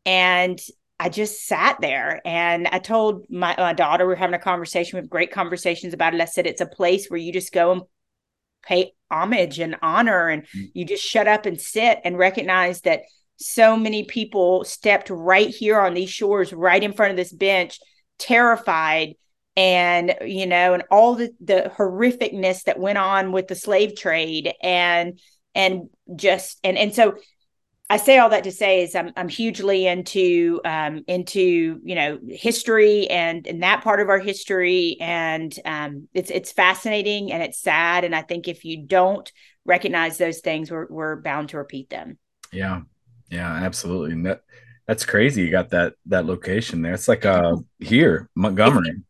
And 0.04 0.60
I 1.02 1.08
just 1.08 1.48
sat 1.48 1.78
there 1.80 2.22
and 2.24 2.68
I 2.68 2.78
told 2.78 3.26
my, 3.28 3.56
my 3.58 3.72
daughter, 3.72 4.06
we 4.06 4.12
are 4.12 4.16
having 4.16 4.36
a 4.36 4.38
conversation 4.38 5.00
with 5.00 5.10
great 5.10 5.32
conversations 5.32 5.92
about 5.92 6.14
it. 6.14 6.20
I 6.20 6.26
said, 6.26 6.46
it's 6.46 6.60
a 6.60 6.66
place 6.66 7.08
where 7.08 7.18
you 7.18 7.32
just 7.32 7.52
go 7.52 7.72
and 7.72 7.82
pay 8.62 8.92
homage 9.10 9.58
and 9.58 9.74
honor 9.82 10.28
and 10.28 10.44
mm-hmm. 10.44 10.66
you 10.74 10.84
just 10.84 11.02
shut 11.02 11.26
up 11.26 11.44
and 11.44 11.60
sit 11.60 11.98
and 12.04 12.16
recognize 12.16 12.82
that 12.82 13.00
so 13.36 13.76
many 13.76 14.04
people 14.04 14.64
stepped 14.64 15.10
right 15.10 15.48
here 15.48 15.80
on 15.80 15.94
these 15.94 16.08
shores, 16.08 16.52
right 16.52 16.80
in 16.80 16.92
front 16.92 17.10
of 17.10 17.16
this 17.16 17.32
bench, 17.32 17.80
terrified 18.20 19.16
and 19.56 20.14
you 20.24 20.46
know 20.46 20.72
and 20.72 20.84
all 20.88 21.16
the 21.16 21.30
the 21.40 21.70
horrificness 21.76 22.62
that 22.62 22.78
went 22.78 22.96
on 22.96 23.32
with 23.32 23.48
the 23.48 23.54
slave 23.56 23.96
trade 23.96 24.54
and 24.62 25.18
and 25.54 25.90
just 26.14 26.60
and 26.62 26.78
and 26.78 26.94
so 26.94 27.16
I 27.92 27.98
say 27.98 28.16
all 28.16 28.30
that 28.30 28.44
to 28.44 28.52
say 28.52 28.82
is 28.82 28.94
I'm 28.94 29.12
I'm 29.18 29.28
hugely 29.28 29.86
into 29.86 30.62
um, 30.64 31.04
into 31.06 31.78
you 31.84 31.94
know 31.94 32.18
history 32.26 33.06
and 33.08 33.46
that 33.60 33.84
part 33.84 34.00
of 34.00 34.08
our 34.08 34.18
history 34.18 34.96
and 34.98 35.54
um, 35.66 36.08
it's 36.14 36.30
it's 36.30 36.52
fascinating 36.52 37.30
and 37.32 37.42
it's 37.42 37.60
sad 37.60 38.04
and 38.04 38.16
I 38.16 38.22
think 38.22 38.48
if 38.48 38.64
you 38.64 38.86
don't 38.86 39.30
recognize 39.66 40.16
those 40.16 40.40
things 40.40 40.70
we're 40.70 40.86
we're 40.88 41.16
bound 41.16 41.50
to 41.50 41.58
repeat 41.58 41.90
them. 41.90 42.16
Yeah, 42.50 42.80
yeah, 43.28 43.52
absolutely. 43.52 44.12
And 44.12 44.24
that 44.24 44.40
that's 44.86 45.04
crazy. 45.04 45.42
You 45.42 45.50
got 45.50 45.68
that 45.70 45.92
that 46.06 46.24
location 46.24 46.80
there. 46.80 46.94
It's 46.94 47.08
like 47.08 47.26
uh 47.26 47.56
here 47.78 48.30
Montgomery 48.34 49.02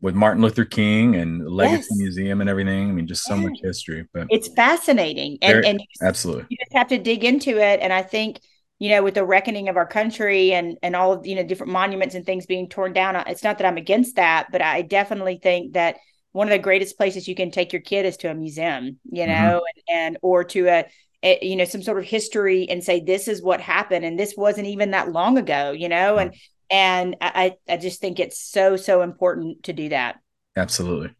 with 0.00 0.14
Martin 0.14 0.42
Luther 0.42 0.64
King 0.64 1.16
and 1.16 1.40
the 1.40 1.50
Legacy 1.50 1.88
yes. 1.90 1.98
Museum 1.98 2.40
and 2.40 2.48
everything. 2.48 2.88
I 2.88 2.92
mean, 2.92 3.06
just 3.06 3.24
so 3.24 3.34
yeah. 3.34 3.42
much 3.42 3.58
history. 3.62 4.06
But 4.12 4.28
it's 4.30 4.48
fascinating, 4.48 5.38
and 5.42 5.64
and 5.64 5.82
absolutely, 6.02 6.46
you 6.48 6.56
just 6.58 6.72
have 6.72 6.88
to 6.88 6.98
dig 6.98 7.24
into 7.24 7.58
it. 7.58 7.80
And 7.80 7.92
I 7.92 8.02
think 8.02 8.40
you 8.78 8.88
know, 8.88 9.02
with 9.02 9.14
the 9.14 9.24
reckoning 9.24 9.68
of 9.68 9.76
our 9.76 9.86
country 9.86 10.52
and 10.52 10.78
and 10.82 10.96
all 10.96 11.12
of 11.12 11.26
you 11.26 11.36
know 11.36 11.42
different 11.42 11.72
monuments 11.72 12.14
and 12.14 12.24
things 12.24 12.46
being 12.46 12.68
torn 12.68 12.92
down, 12.92 13.16
it's 13.26 13.44
not 13.44 13.58
that 13.58 13.66
I'm 13.66 13.76
against 13.76 14.16
that, 14.16 14.48
but 14.50 14.62
I 14.62 14.82
definitely 14.82 15.38
think 15.42 15.74
that 15.74 15.96
one 16.32 16.46
of 16.46 16.52
the 16.52 16.58
greatest 16.58 16.96
places 16.96 17.28
you 17.28 17.34
can 17.34 17.50
take 17.50 17.72
your 17.72 17.82
kid 17.82 18.06
is 18.06 18.16
to 18.18 18.30
a 18.30 18.34
museum, 18.34 18.98
you 19.10 19.24
mm-hmm. 19.24 19.30
know, 19.30 19.56
mm-hmm. 19.56 19.80
and, 19.88 19.98
and 19.98 20.18
or 20.22 20.44
to 20.44 20.68
a 20.68 20.86
a, 21.22 21.38
you 21.42 21.56
know 21.56 21.64
some 21.64 21.82
sort 21.82 21.98
of 21.98 22.04
history 22.04 22.68
and 22.68 22.82
say 22.82 23.00
this 23.00 23.28
is 23.28 23.42
what 23.42 23.60
happened 23.60 24.04
and 24.04 24.18
this 24.18 24.34
wasn't 24.36 24.66
even 24.66 24.92
that 24.92 25.12
long 25.12 25.36
ago 25.36 25.72
you 25.72 25.88
know 25.88 26.16
and 26.16 26.34
And 26.70 27.16
I, 27.20 27.56
I 27.68 27.76
just 27.76 28.00
think 28.00 28.20
it's 28.20 28.40
so, 28.40 28.76
so 28.76 29.02
important 29.02 29.64
to 29.64 29.72
do 29.72 29.88
that. 29.88 30.20
Absolutely. 30.56 31.10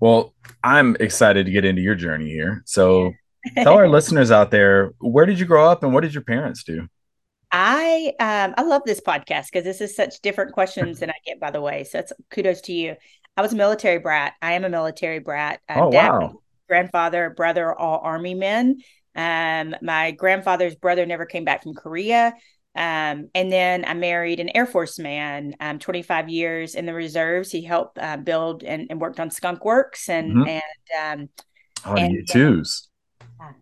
Well, 0.00 0.34
I'm 0.62 0.96
excited 1.00 1.46
to 1.46 1.52
get 1.52 1.64
into 1.64 1.82
your 1.82 1.94
journey 1.94 2.28
here. 2.28 2.62
So 2.66 3.12
tell 3.56 3.74
our 3.74 3.88
listeners 3.88 4.30
out 4.30 4.50
there, 4.50 4.92
where 5.00 5.26
did 5.26 5.38
you 5.40 5.46
grow 5.46 5.68
up 5.68 5.82
and 5.82 5.92
what 5.92 6.02
did 6.02 6.14
your 6.14 6.22
parents 6.22 6.64
do? 6.64 6.88
I 7.56 8.12
um 8.18 8.54
I 8.56 8.62
love 8.62 8.82
this 8.84 9.00
podcast 9.00 9.46
because 9.52 9.62
this 9.62 9.80
is 9.80 9.94
such 9.94 10.20
different 10.22 10.52
questions 10.52 10.98
than 10.98 11.10
I 11.10 11.14
get 11.24 11.38
by 11.38 11.52
the 11.52 11.60
way. 11.60 11.84
So 11.84 12.00
it's 12.00 12.12
kudos 12.30 12.62
to 12.62 12.72
you. 12.72 12.96
I 13.36 13.42
was 13.42 13.52
a 13.52 13.56
military 13.56 13.98
brat. 13.98 14.34
I 14.42 14.54
am 14.54 14.64
a 14.64 14.68
military 14.68 15.20
brat. 15.20 15.60
Uh, 15.68 15.82
oh 15.82 15.90
dad, 15.92 16.08
wow. 16.10 16.32
Grandfather, 16.68 17.30
brother, 17.30 17.72
all 17.72 18.00
army 18.00 18.34
men. 18.34 18.80
Um, 19.14 19.76
my 19.82 20.10
grandfather's 20.10 20.74
brother 20.74 21.06
never 21.06 21.26
came 21.26 21.44
back 21.44 21.62
from 21.62 21.74
Korea. 21.74 22.34
Um, 22.76 23.28
and 23.34 23.52
then 23.52 23.84
I 23.84 23.94
married 23.94 24.40
an 24.40 24.50
Air 24.54 24.66
Force 24.66 24.98
man, 24.98 25.54
um, 25.60 25.78
25 25.78 26.28
years 26.28 26.74
in 26.74 26.86
the 26.86 26.94
reserves. 26.94 27.50
He 27.50 27.62
helped 27.62 27.98
uh, 27.98 28.16
build 28.16 28.64
and, 28.64 28.88
and, 28.90 29.00
worked 29.00 29.20
on 29.20 29.30
Skunk 29.30 29.64
Works 29.64 30.08
and, 30.08 30.34
mm-hmm. 30.34 30.48
and, 30.48 31.20
um, 31.20 31.28
oh, 31.86 31.94
and, 31.94 32.26
U2s. 32.26 32.88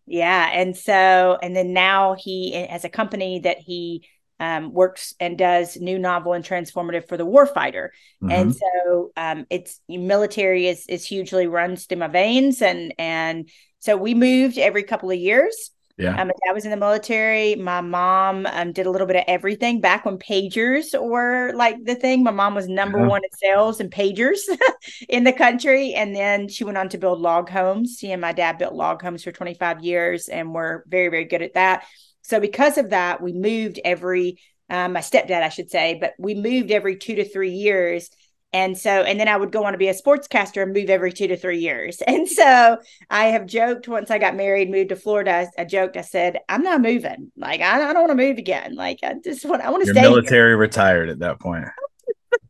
Yeah. 0.07 0.51
And 0.53 0.77
so, 0.77 1.39
and 1.43 1.55
then 1.55 1.73
now 1.73 2.17
he 2.19 2.53
has 2.53 2.85
a 2.85 2.89
company 2.89 3.41
that 3.41 3.59
he 3.59 4.07
um, 4.43 4.73
works 4.73 5.15
and 5.21 5.39
does 5.39 5.77
new 5.77 5.99
novel 5.99 6.33
and 6.33 6.45
transformative 6.45 7.07
for 7.07 7.17
the 7.17 7.27
warfighter. 7.27 7.91
Mm-hmm. 8.23 8.31
And 8.31 8.57
so 8.57 9.13
um, 9.17 9.47
it's 9.51 9.81
military 9.89 10.67
is 10.67 10.87
is 10.89 11.07
hugely 11.07 11.47
runs 11.47 11.87
through 11.87 11.99
my 11.99 12.09
veins. 12.09 12.61
And 12.61 12.93
and 12.99 13.49
so 13.79 13.97
we 13.97 14.15
moved 14.15 14.59
every 14.59 14.83
couple 14.83 15.11
of 15.11 15.19
years. 15.19 15.71
Yeah. 16.03 16.21
Um, 16.21 16.29
my 16.29 16.35
dad 16.45 16.53
was 16.53 16.65
in 16.65 16.71
the 16.71 16.77
military. 16.77 17.55
My 17.55 17.81
mom 17.81 18.47
um, 18.47 18.73
did 18.73 18.87
a 18.87 18.91
little 18.91 19.07
bit 19.07 19.17
of 19.17 19.25
everything 19.29 19.81
back 19.81 20.05
when 20.05 20.19
pagers 20.19 21.01
were 21.01 21.53
like 21.55 21.77
the 21.85 21.95
thing. 21.95 22.25
My 22.25 22.33
mom 22.33 22.55
was 22.55 22.69
number 22.69 22.99
yeah. 22.99 23.07
one 23.07 23.23
in 23.23 23.31
sales 23.39 23.79
and 23.79 23.91
pagers 23.91 24.41
in 25.09 25.25
the 25.25 25.33
country. 25.33 25.95
And 25.95 26.15
then 26.15 26.49
she 26.49 26.65
went 26.65 26.79
on 26.79 26.89
to 26.91 26.99
build 26.99 27.21
log 27.21 27.49
homes. 27.49 27.99
She 28.01 28.11
and 28.11 28.21
my 28.21 28.33
dad 28.33 28.59
built 28.59 28.75
log 28.75 29.01
homes 29.01 29.23
for 29.23 29.31
25 29.31 29.85
years 29.85 30.29
and 30.29 30.53
we're 30.53 30.83
very, 30.89 31.09
very 31.09 31.25
good 31.25 31.43
at 31.43 31.55
that. 31.55 31.85
So 32.23 32.41
because 32.41 32.79
of 32.79 32.91
that, 32.91 33.23
we 33.23 33.33
moved 33.33 33.81
every, 33.85 34.41
um, 34.69 34.95
my 34.95 35.01
stepdad, 35.01 35.43
I 35.43 35.51
should 35.51 35.71
say, 35.71 35.99
but 36.01 36.15
we 36.19 36.35
moved 36.35 36.71
every 36.71 36.97
two 36.97 37.17
to 37.17 37.29
three 37.29 37.53
years 37.53 38.11
and 38.53 38.77
so, 38.77 38.91
and 38.91 39.19
then 39.19 39.29
I 39.29 39.37
would 39.37 39.51
go 39.51 39.65
on 39.65 39.73
to 39.73 39.79
be 39.79 39.89
a 39.89 39.95
sportscaster 39.95 40.63
and 40.63 40.73
move 40.73 40.91
every 40.91 41.13
two 41.13 41.27
to 41.29 41.37
three 41.37 41.59
years. 41.59 42.03
And 42.13 42.29
so 42.29 42.79
I 43.09 43.27
have 43.27 43.47
joked 43.47 43.89
once 43.89 44.11
I 44.11 44.19
got 44.19 44.37
married, 44.37 44.71
moved 44.71 44.91
to 44.91 44.97
Florida, 44.97 45.49
I, 45.57 45.63
I 45.63 45.65
joked, 45.65 45.97
I 45.97 46.03
said, 46.03 46.41
I'm 46.47 46.63
not 46.63 46.83
moving. 46.83 47.33
Like, 47.39 47.63
I, 47.63 47.77
I 47.77 47.93
don't 47.95 48.07
want 48.07 48.19
to 48.19 48.27
move 48.27 48.37
again. 48.37 48.75
Like, 48.75 48.99
I 49.03 49.15
just 49.25 49.47
want, 49.47 49.63
I 49.63 49.71
want 49.71 49.85
to 49.85 49.91
stay. 49.91 50.03
Military 50.03 50.51
here. 50.51 50.57
retired 50.59 51.09
at 51.09 51.21
that 51.21 51.41
point. 51.41 51.65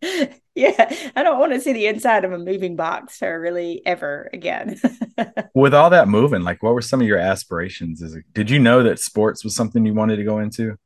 yeah. 0.54 0.94
I 1.14 1.22
don't 1.22 1.38
want 1.38 1.52
to 1.52 1.60
see 1.60 1.72
the 1.72 1.86
inside 1.86 2.24
of 2.24 2.32
a 2.32 2.38
moving 2.38 2.74
box 2.74 3.22
or 3.22 3.40
really 3.40 3.82
ever 3.86 4.28
again. 4.32 4.80
With 5.54 5.74
all 5.74 5.90
that 5.90 6.08
moving, 6.08 6.42
like, 6.42 6.62
what 6.62 6.74
were 6.74 6.82
some 6.82 7.00
of 7.00 7.06
your 7.06 7.18
aspirations? 7.18 8.02
Is 8.02 8.16
it, 8.16 8.24
did 8.32 8.50
you 8.50 8.58
know 8.58 8.82
that 8.82 8.98
sports 8.98 9.44
was 9.44 9.54
something 9.54 9.86
you 9.86 9.94
wanted 9.94 10.16
to 10.16 10.24
go 10.24 10.40
into? 10.40 10.76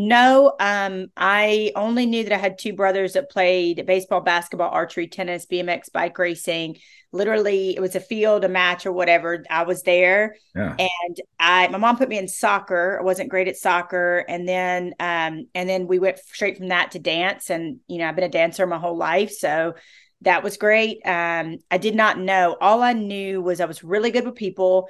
No, 0.00 0.54
um, 0.60 1.08
I 1.16 1.72
only 1.74 2.06
knew 2.06 2.22
that 2.22 2.32
I 2.32 2.38
had 2.38 2.56
two 2.56 2.72
brothers 2.72 3.14
that 3.14 3.30
played 3.30 3.84
baseball, 3.84 4.20
basketball, 4.20 4.70
archery, 4.70 5.08
tennis, 5.08 5.44
BMX, 5.46 5.90
bike 5.92 6.16
racing. 6.16 6.76
Literally, 7.10 7.74
it 7.74 7.80
was 7.80 7.96
a 7.96 8.00
field, 8.00 8.44
a 8.44 8.48
match, 8.48 8.86
or 8.86 8.92
whatever. 8.92 9.44
I 9.50 9.64
was 9.64 9.82
there, 9.82 10.36
yeah. 10.54 10.76
and 10.78 11.20
I 11.40 11.66
my 11.66 11.78
mom 11.78 11.96
put 11.96 12.08
me 12.08 12.16
in 12.16 12.28
soccer. 12.28 12.98
I 13.00 13.02
wasn't 13.02 13.28
great 13.28 13.48
at 13.48 13.56
soccer, 13.56 14.18
and 14.28 14.46
then 14.46 14.94
um, 15.00 15.48
and 15.52 15.68
then 15.68 15.88
we 15.88 15.98
went 15.98 16.20
straight 16.20 16.58
from 16.58 16.68
that 16.68 16.92
to 16.92 17.00
dance. 17.00 17.50
And 17.50 17.80
you 17.88 17.98
know, 17.98 18.08
I've 18.08 18.14
been 18.14 18.22
a 18.22 18.28
dancer 18.28 18.68
my 18.68 18.78
whole 18.78 18.96
life, 18.96 19.32
so 19.32 19.74
that 20.20 20.44
was 20.44 20.58
great. 20.58 21.04
Um, 21.04 21.58
I 21.72 21.78
did 21.78 21.96
not 21.96 22.20
know. 22.20 22.56
All 22.60 22.84
I 22.84 22.92
knew 22.92 23.42
was 23.42 23.60
I 23.60 23.64
was 23.64 23.82
really 23.82 24.12
good 24.12 24.26
with 24.26 24.36
people 24.36 24.88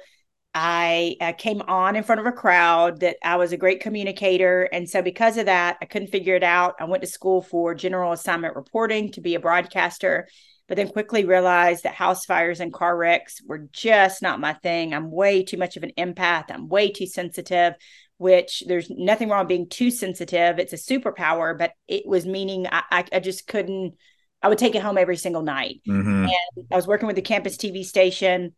I 0.53 1.15
uh, 1.21 1.33
came 1.33 1.61
on 1.61 1.95
in 1.95 2.03
front 2.03 2.21
of 2.21 2.27
a 2.27 2.31
crowd, 2.31 3.01
that 3.01 3.17
I 3.23 3.35
was 3.35 3.51
a 3.51 3.57
great 3.57 3.81
communicator. 3.81 4.63
And 4.63 4.89
so, 4.89 5.01
because 5.01 5.37
of 5.37 5.45
that, 5.45 5.77
I 5.81 5.85
couldn't 5.85 6.09
figure 6.09 6.35
it 6.35 6.43
out. 6.43 6.75
I 6.79 6.85
went 6.85 7.01
to 7.03 7.07
school 7.07 7.41
for 7.41 7.75
general 7.75 8.11
assignment 8.11 8.55
reporting 8.55 9.11
to 9.11 9.21
be 9.21 9.35
a 9.35 9.39
broadcaster, 9.39 10.27
but 10.67 10.75
then 10.75 10.89
quickly 10.89 11.23
realized 11.23 11.83
that 11.83 11.93
house 11.93 12.25
fires 12.25 12.59
and 12.59 12.73
car 12.73 12.97
wrecks 12.97 13.41
were 13.45 13.67
just 13.71 14.21
not 14.23 14.39
my 14.39 14.53
thing. 14.53 14.93
I'm 14.93 15.11
way 15.11 15.43
too 15.43 15.57
much 15.57 15.77
of 15.77 15.83
an 15.83 15.91
empath, 15.97 16.45
I'm 16.49 16.67
way 16.67 16.91
too 16.91 17.07
sensitive. 17.07 17.73
Which 18.17 18.65
there's 18.67 18.89
nothing 18.89 19.29
wrong 19.29 19.47
being 19.47 19.69
too 19.69 19.91
sensitive. 19.91 20.59
It's 20.59 20.73
a 20.73 20.75
superpower, 20.75 21.57
but 21.57 21.71
it 21.87 22.05
was 22.05 22.25
meaning 22.25 22.67
I, 22.67 22.83
I, 22.91 23.05
I 23.13 23.19
just 23.21 23.47
couldn't. 23.47 23.95
I 24.41 24.49
would 24.49 24.57
take 24.57 24.75
it 24.75 24.81
home 24.81 24.97
every 24.97 25.15
single 25.15 25.41
night. 25.41 25.79
Mm-hmm. 25.87 26.25
And 26.25 26.67
I 26.69 26.75
was 26.75 26.85
working 26.85 27.07
with 27.07 27.15
the 27.15 27.21
campus 27.21 27.55
TV 27.55 27.85
station 27.85 28.55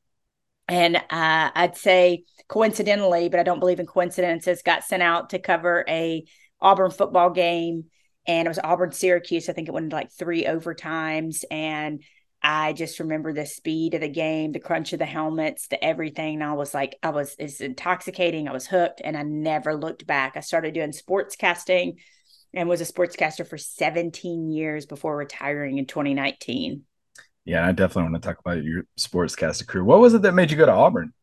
and 0.68 0.96
uh, 0.96 1.02
I'd 1.10 1.78
say 1.78 2.24
coincidentally, 2.48 3.30
but 3.30 3.40
I 3.40 3.44
don't 3.44 3.60
believe 3.60 3.80
in 3.80 3.86
coincidences, 3.86 4.62
got 4.62 4.84
sent 4.84 5.04
out 5.04 5.32
to 5.32 5.40
cover 5.40 5.86
a 5.88 6.26
Auburn 6.60 6.92
football 6.92 7.30
game, 7.30 7.86
and 8.28 8.46
it 8.46 8.50
was 8.50 8.60
Auburn 8.64 8.92
Syracuse. 8.92 9.50
I 9.50 9.54
think 9.54 9.68
it 9.68 9.72
went 9.72 9.86
into 9.86 9.96
like 9.96 10.12
three 10.12 10.46
overtimes, 10.46 11.44
and 11.50 12.04
I 12.44 12.74
just 12.74 13.00
remember 13.00 13.34
the 13.34 13.46
speed 13.46 13.94
of 13.94 14.02
the 14.02 14.10
game, 14.10 14.52
the 14.52 14.60
crunch 14.60 14.94
of 14.94 15.00
the 15.00 15.06
helmets, 15.06 15.68
the 15.68 15.84
everything. 15.84 16.36
And 16.36 16.44
I 16.44 16.54
was 16.54 16.74
like, 16.74 16.98
I 17.04 17.10
was 17.10 17.36
it's 17.40 17.62
intoxicating. 17.62 18.48
I 18.48 18.54
was 18.54 18.68
hooked, 18.68 19.02
and 19.04 19.18
I 19.18 19.24
never 19.24 19.76
looked 19.76 20.08
back. 20.08 20.38
I 20.38 20.42
started 20.42 20.74
doing 20.74 20.92
sports 20.92 21.36
casting 21.36 21.98
and 22.54 22.68
was 22.68 22.82
a 22.82 22.86
sportscaster 22.86 23.48
for 23.48 23.58
17 23.58 24.52
years 24.52 24.86
before 24.86 25.16
retiring 25.16 25.78
in 25.78 25.86
2019. 25.86 26.84
Yeah, 27.46 27.66
I 27.68 27.72
definitely 27.72 28.12
want 28.12 28.22
to 28.22 28.28
talk 28.28 28.40
about 28.40 28.64
your 28.64 28.84
sportscaster 29.00 29.66
career. 29.66 29.84
What 29.84 30.00
was 30.00 30.14
it 30.14 30.22
that 30.22 30.34
made 30.34 30.52
you 30.52 30.58
go 30.58 30.66
to 30.66 30.72
Auburn? 30.72 31.14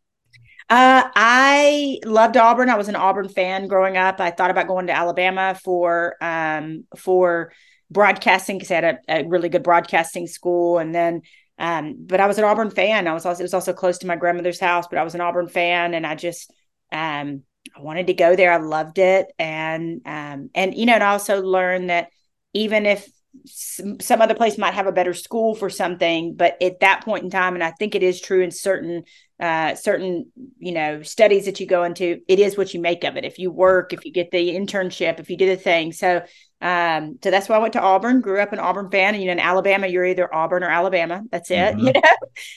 Uh, 0.70 1.08
I 1.14 1.98
loved 2.04 2.36
Auburn. 2.36 2.68
I 2.68 2.76
was 2.76 2.88
an 2.88 2.96
Auburn 2.96 3.28
fan 3.28 3.68
growing 3.68 3.96
up. 3.96 4.20
I 4.20 4.30
thought 4.30 4.50
about 4.50 4.66
going 4.66 4.88
to 4.88 4.92
Alabama 4.92 5.58
for 5.62 6.16
um 6.20 6.84
for 6.96 7.52
broadcasting 7.90 8.58
because 8.58 8.70
I 8.70 8.74
had 8.74 8.84
a, 8.84 8.98
a, 9.08 9.24
really 9.26 9.48
good 9.48 9.62
broadcasting 9.62 10.26
school, 10.26 10.78
and 10.78 10.94
then 10.94 11.22
um, 11.58 11.96
but 11.98 12.20
I 12.20 12.26
was 12.26 12.38
an 12.38 12.44
Auburn 12.44 12.70
fan. 12.70 13.08
I 13.08 13.14
was 13.14 13.24
also 13.24 13.40
it 13.40 13.44
was 13.44 13.54
also 13.54 13.72
close 13.72 13.98
to 13.98 14.06
my 14.06 14.16
grandmother's 14.16 14.60
house, 14.60 14.86
but 14.88 14.98
I 14.98 15.04
was 15.04 15.14
an 15.14 15.22
Auburn 15.22 15.48
fan, 15.48 15.94
and 15.94 16.06
I 16.06 16.14
just 16.14 16.52
um 16.92 17.44
I 17.74 17.80
wanted 17.80 18.08
to 18.08 18.14
go 18.14 18.36
there. 18.36 18.52
I 18.52 18.58
loved 18.58 18.98
it, 18.98 19.28
and 19.38 20.02
um 20.04 20.50
and 20.54 20.74
you 20.74 20.84
know, 20.84 20.94
and 20.94 21.04
I 21.04 21.12
also 21.12 21.40
learned 21.40 21.88
that 21.88 22.10
even 22.52 22.84
if 22.84 23.08
some 23.46 24.20
other 24.20 24.34
place 24.34 24.58
might 24.58 24.74
have 24.74 24.86
a 24.86 24.92
better 24.92 25.14
school 25.14 25.54
for 25.54 25.70
something 25.70 26.34
but 26.34 26.60
at 26.62 26.80
that 26.80 27.04
point 27.04 27.24
in 27.24 27.30
time 27.30 27.54
and 27.54 27.64
i 27.64 27.70
think 27.70 27.94
it 27.94 28.02
is 28.02 28.20
true 28.20 28.42
in 28.42 28.50
certain 28.50 29.04
uh, 29.40 29.74
certain 29.76 30.32
you 30.58 30.72
know 30.72 31.02
studies 31.02 31.44
that 31.44 31.60
you 31.60 31.66
go 31.66 31.84
into 31.84 32.20
it 32.26 32.40
is 32.40 32.56
what 32.56 32.74
you 32.74 32.80
make 32.80 33.04
of 33.04 33.16
it. 33.16 33.24
If 33.24 33.38
you 33.38 33.52
work 33.52 33.92
if 33.92 34.04
you 34.04 34.12
get 34.12 34.32
the 34.32 34.50
internship 34.50 35.20
if 35.20 35.30
you 35.30 35.36
do 35.36 35.46
the 35.46 35.56
thing. 35.56 35.92
So 35.92 36.22
um 36.60 37.20
so 37.22 37.30
that's 37.30 37.48
why 37.48 37.54
i 37.54 37.60
went 37.60 37.74
to 37.74 37.80
auburn 37.80 38.20
grew 38.20 38.40
up 38.40 38.52
an 38.52 38.58
auburn 38.58 38.90
fan 38.90 39.14
and 39.14 39.22
you 39.22 39.28
know 39.28 39.32
in 39.32 39.38
alabama 39.38 39.86
you're 39.86 40.04
either 40.04 40.32
auburn 40.34 40.64
or 40.64 40.70
alabama. 40.70 41.22
That's 41.30 41.52
it 41.52 41.76
mm-hmm. 41.76 41.86
you 41.86 41.92
know? 41.92 42.02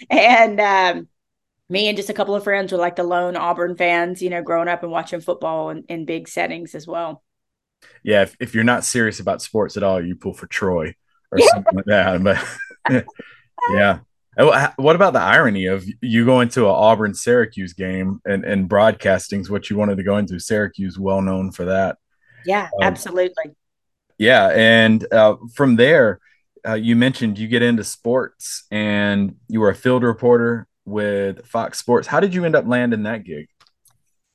And 0.09 0.59
um 0.59 1.07
me 1.69 1.87
and 1.87 1.95
just 1.95 2.09
a 2.09 2.13
couple 2.13 2.33
of 2.33 2.43
friends 2.43 2.71
were 2.71 2.79
like 2.79 2.95
the 2.95 3.03
lone 3.03 3.35
auburn 3.35 3.75
fans 3.75 4.23
you 4.23 4.31
know 4.31 4.41
growing 4.41 4.67
up 4.67 4.81
and 4.81 4.91
watching 4.91 5.21
football 5.21 5.69
in, 5.69 5.83
in 5.87 6.05
big 6.05 6.27
settings 6.27 6.73
as 6.73 6.87
well 6.87 7.21
yeah, 8.03 8.23
if, 8.23 8.35
if 8.39 8.55
you're 8.55 8.63
not 8.63 8.83
serious 8.83 9.19
about 9.19 9.41
sports 9.41 9.77
at 9.77 9.83
all, 9.83 10.03
you 10.03 10.15
pull 10.15 10.33
for 10.33 10.47
Troy 10.47 10.95
or 11.31 11.39
something 11.39 11.75
like 11.75 11.85
that. 11.85 12.23
But 12.23 13.05
yeah. 13.73 13.99
What 14.77 14.95
about 14.95 15.13
the 15.13 15.19
irony 15.19 15.65
of 15.65 15.85
you 16.01 16.25
going 16.25 16.49
to 16.49 16.65
an 16.65 16.71
Auburn 16.71 17.13
Syracuse 17.13 17.73
game 17.73 18.21
and, 18.25 18.45
and 18.45 18.67
broadcasting 18.67 19.41
is 19.41 19.49
what 19.49 19.69
you 19.69 19.77
wanted 19.77 19.97
to 19.97 20.03
go 20.03 20.17
into? 20.17 20.39
Syracuse, 20.39 20.97
well 20.97 21.21
known 21.21 21.51
for 21.51 21.65
that. 21.65 21.97
Yeah, 22.45 22.63
um, 22.63 22.81
absolutely. 22.81 23.55
Yeah. 24.17 24.47
And 24.47 25.05
uh, 25.11 25.35
from 25.53 25.75
there, 25.75 26.19
uh, 26.67 26.73
you 26.73 26.95
mentioned 26.95 27.37
you 27.37 27.47
get 27.47 27.61
into 27.61 27.83
sports 27.83 28.65
and 28.71 29.35
you 29.47 29.59
were 29.59 29.69
a 29.69 29.75
field 29.75 30.03
reporter 30.03 30.67
with 30.85 31.45
Fox 31.45 31.79
Sports. 31.79 32.07
How 32.07 32.19
did 32.19 32.33
you 32.33 32.45
end 32.45 32.55
up 32.55 32.65
landing 32.67 33.03
that 33.03 33.23
gig? 33.23 33.47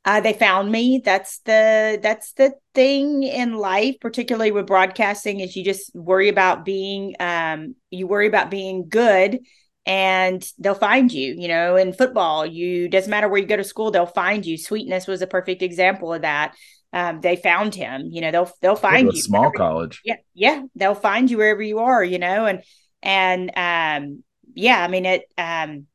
Uh, 0.06 0.20
they 0.20 0.32
found 0.32 0.70
me. 0.70 1.02
That's 1.04 1.38
the 1.40 1.98
that's 2.00 2.32
the 2.34 2.54
thing 2.75 3.25
in 3.25 3.54
life, 3.54 3.96
particularly 4.00 4.52
with 4.52 4.68
broadcasting, 4.68 5.40
is 5.40 5.56
you 5.56 5.64
just 5.64 5.92
worry 5.96 6.28
about 6.28 6.64
being 6.64 7.16
um, 7.18 7.75
you 7.90 8.06
worry 8.06 8.28
about 8.28 8.48
being 8.48 8.88
good, 8.88 9.40
and 9.84 10.48
they'll 10.60 10.75
find 10.75 11.10
you. 11.10 11.34
You 11.36 11.48
know, 11.48 11.75
in 11.75 11.92
football, 11.92 12.46
you 12.46 12.88
doesn't 12.88 13.10
matter 13.10 13.28
where 13.28 13.40
you 13.40 13.48
go 13.48 13.56
to 13.56 13.64
school, 13.64 13.90
they'll 13.90 14.06
find 14.06 14.46
you. 14.46 14.56
Sweetness 14.56 15.08
was 15.08 15.22
a 15.22 15.26
perfect 15.26 15.62
example 15.62 16.14
of 16.14 16.22
that. 16.22 16.54
Um, 16.92 17.20
they 17.20 17.34
found 17.34 17.75
him. 17.75 18.08
You 18.08 18.20
know, 18.20 18.30
they'll 18.30 18.52
they'll 18.62 18.76
find 18.76 19.12
you. 19.12 19.20
Small 19.20 19.50
college. 19.50 20.02
Yeah, 20.04 20.18
yeah, 20.34 20.62
they'll 20.76 20.94
find 20.94 21.28
you 21.28 21.38
wherever 21.38 21.62
you 21.62 21.80
are. 21.80 22.04
You 22.04 22.20
know, 22.20 22.46
and 22.46 22.62
and 23.02 23.50
um, 23.56 24.22
yeah, 24.54 24.84
I 24.84 24.86
mean 24.86 25.04
it. 25.04 25.22
Um, 25.36 25.88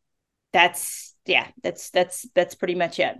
that's 0.51 1.15
yeah, 1.25 1.47
that's 1.63 1.91
that's 1.91 2.27
that's 2.35 2.55
pretty 2.55 2.75
much 2.75 2.99
it 2.99 3.15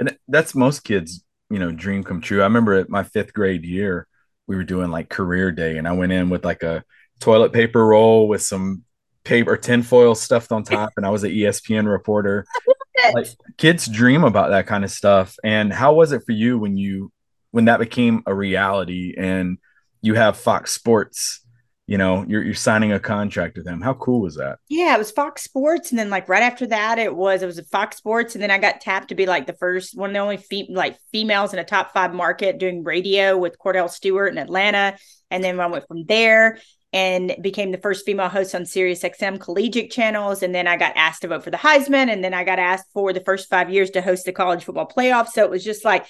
and 0.00 0.18
that's 0.26 0.54
most 0.54 0.80
kids 0.80 1.22
you 1.50 1.58
know 1.58 1.70
dream 1.70 2.02
come 2.02 2.20
true 2.20 2.40
i 2.40 2.44
remember 2.44 2.74
at 2.74 2.88
my 2.88 3.04
fifth 3.04 3.32
grade 3.32 3.64
year 3.64 4.08
we 4.50 4.56
were 4.56 4.64
doing 4.64 4.90
like 4.90 5.08
career 5.08 5.52
day, 5.52 5.78
and 5.78 5.86
I 5.86 5.92
went 5.92 6.10
in 6.10 6.28
with 6.28 6.44
like 6.44 6.64
a 6.64 6.82
toilet 7.20 7.52
paper 7.52 7.86
roll 7.86 8.26
with 8.26 8.42
some 8.42 8.82
paper 9.22 9.56
tinfoil 9.56 10.16
stuffed 10.16 10.50
on 10.50 10.64
top, 10.64 10.90
and 10.96 11.06
I 11.06 11.10
was 11.10 11.22
an 11.22 11.30
ESPN 11.30 11.88
reporter. 11.88 12.44
like 13.14 13.28
kids 13.58 13.86
dream 13.86 14.24
about 14.24 14.50
that 14.50 14.66
kind 14.66 14.82
of 14.82 14.90
stuff. 14.90 15.36
And 15.44 15.72
how 15.72 15.94
was 15.94 16.10
it 16.10 16.24
for 16.26 16.32
you 16.32 16.58
when 16.58 16.76
you 16.76 17.12
when 17.52 17.66
that 17.66 17.78
became 17.78 18.24
a 18.26 18.34
reality 18.34 19.14
and 19.16 19.58
you 20.02 20.14
have 20.14 20.36
Fox 20.36 20.72
Sports? 20.72 21.46
You 21.90 21.98
know, 21.98 22.24
you're 22.28 22.44
you're 22.44 22.54
signing 22.54 22.92
a 22.92 23.00
contract 23.00 23.56
with 23.56 23.66
them. 23.66 23.80
How 23.80 23.94
cool 23.94 24.20
was 24.20 24.36
that? 24.36 24.60
Yeah, 24.68 24.94
it 24.94 24.98
was 24.98 25.10
Fox 25.10 25.42
Sports, 25.42 25.90
and 25.90 25.98
then 25.98 26.08
like 26.08 26.28
right 26.28 26.44
after 26.44 26.64
that, 26.68 27.00
it 27.00 27.16
was 27.16 27.42
it 27.42 27.46
was 27.46 27.58
Fox 27.68 27.96
Sports, 27.96 28.36
and 28.36 28.42
then 28.42 28.52
I 28.52 28.58
got 28.58 28.80
tapped 28.80 29.08
to 29.08 29.16
be 29.16 29.26
like 29.26 29.48
the 29.48 29.54
first 29.54 29.98
one, 29.98 30.10
of 30.10 30.14
the 30.14 30.20
only 30.20 30.36
fe- 30.36 30.68
like 30.70 30.96
females 31.10 31.52
in 31.52 31.58
a 31.58 31.64
top 31.64 31.92
five 31.92 32.14
market 32.14 32.58
doing 32.58 32.84
radio 32.84 33.36
with 33.36 33.58
Kordell 33.58 33.90
Stewart 33.90 34.30
in 34.30 34.38
Atlanta, 34.38 34.96
and 35.32 35.42
then 35.42 35.58
I 35.58 35.66
went 35.66 35.88
from 35.88 36.04
there 36.06 36.60
and 36.92 37.34
became 37.42 37.72
the 37.72 37.78
first 37.78 38.06
female 38.06 38.28
host 38.28 38.54
on 38.54 38.66
Sirius 38.66 39.02
XM 39.02 39.40
collegiate 39.40 39.90
channels. 39.90 40.42
And 40.42 40.54
then 40.54 40.66
I 40.66 40.76
got 40.76 40.96
asked 40.96 41.22
to 41.22 41.28
vote 41.28 41.44
for 41.44 41.50
the 41.50 41.56
Heisman. 41.56 42.12
And 42.12 42.24
then 42.24 42.34
I 42.34 42.42
got 42.42 42.58
asked 42.58 42.86
for 42.92 43.12
the 43.12 43.20
first 43.20 43.48
five 43.48 43.70
years 43.70 43.90
to 43.90 44.02
host 44.02 44.24
the 44.24 44.32
college 44.32 44.64
football 44.64 44.88
playoff. 44.88 45.28
So 45.28 45.44
it 45.44 45.50
was 45.50 45.62
just 45.62 45.84
like 45.84 46.06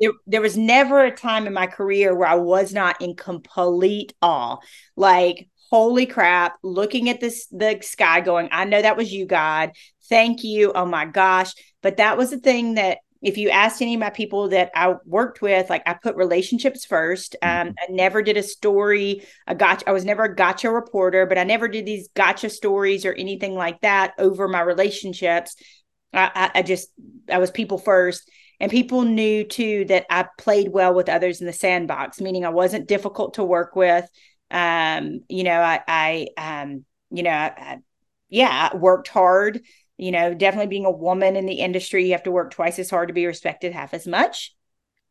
there, 0.00 0.12
there 0.26 0.40
was 0.40 0.56
never 0.56 1.04
a 1.04 1.14
time 1.14 1.46
in 1.46 1.52
my 1.52 1.66
career 1.66 2.14
where 2.14 2.28
I 2.28 2.34
was 2.34 2.72
not 2.72 3.00
in 3.00 3.14
complete 3.14 4.14
awe. 4.22 4.58
Like, 4.96 5.48
holy 5.70 6.06
crap, 6.06 6.56
looking 6.62 7.08
at 7.08 7.20
this 7.20 7.46
the 7.46 7.78
sky 7.82 8.20
going, 8.20 8.48
I 8.52 8.64
know 8.64 8.82
that 8.82 8.96
was 8.96 9.12
you, 9.12 9.26
God. 9.26 9.72
Thank 10.08 10.44
you. 10.44 10.72
Oh 10.74 10.84
my 10.84 11.06
gosh. 11.06 11.52
But 11.82 11.96
that 11.96 12.18
was 12.18 12.30
the 12.30 12.38
thing 12.38 12.74
that 12.74 12.98
if 13.22 13.38
you 13.38 13.50
asked 13.50 13.80
any 13.80 13.94
of 13.94 14.00
my 14.00 14.10
people 14.10 14.48
that 14.48 14.72
I 14.74 14.96
worked 15.06 15.40
with, 15.40 15.70
like 15.70 15.84
I 15.86 15.94
put 15.94 16.16
relationships 16.16 16.84
first. 16.84 17.36
Um, 17.40 17.68
mm-hmm. 17.68 17.70
I 17.78 17.86
never 17.88 18.20
did 18.20 18.36
a 18.36 18.42
story, 18.42 19.24
a 19.46 19.54
gotcha. 19.54 19.88
I 19.88 19.92
was 19.92 20.04
never 20.04 20.24
a 20.24 20.34
gotcha 20.34 20.70
reporter, 20.70 21.24
but 21.24 21.38
I 21.38 21.44
never 21.44 21.68
did 21.68 21.86
these 21.86 22.08
gotcha 22.14 22.50
stories 22.50 23.06
or 23.06 23.12
anything 23.12 23.54
like 23.54 23.80
that 23.82 24.14
over 24.18 24.48
my 24.48 24.60
relationships. 24.60 25.54
I, 26.12 26.30
I, 26.34 26.58
I 26.58 26.62
just, 26.62 26.90
I 27.30 27.38
was 27.38 27.50
people 27.50 27.78
first. 27.78 28.28
And 28.62 28.70
people 28.70 29.02
knew 29.02 29.44
too 29.44 29.84
that 29.86 30.06
I 30.08 30.26
played 30.38 30.72
well 30.72 30.94
with 30.94 31.10
others 31.10 31.42
in 31.42 31.46
the 31.46 31.52
sandbox, 31.52 32.18
meaning 32.20 32.46
I 32.46 32.50
wasn't 32.50 32.88
difficult 32.88 33.34
to 33.34 33.44
work 33.44 33.76
with. 33.76 34.08
Um, 34.50 35.20
you 35.28 35.44
know, 35.44 35.60
I, 35.60 35.80
I, 35.86 36.28
um, 36.38 36.86
you 37.10 37.22
know, 37.22 37.30
I, 37.30 37.80
yeah, 38.30 38.70
I 38.72 38.76
worked 38.76 39.08
hard 39.08 39.60
you 40.02 40.10
know, 40.10 40.34
definitely 40.34 40.66
being 40.66 40.84
a 40.84 40.90
woman 40.90 41.36
in 41.36 41.46
the 41.46 41.60
industry, 41.60 42.06
you 42.06 42.10
have 42.12 42.24
to 42.24 42.32
work 42.32 42.50
twice 42.50 42.80
as 42.80 42.90
hard 42.90 43.06
to 43.06 43.14
be 43.14 43.24
respected 43.24 43.72
half 43.72 43.94
as 43.94 44.04
much. 44.04 44.52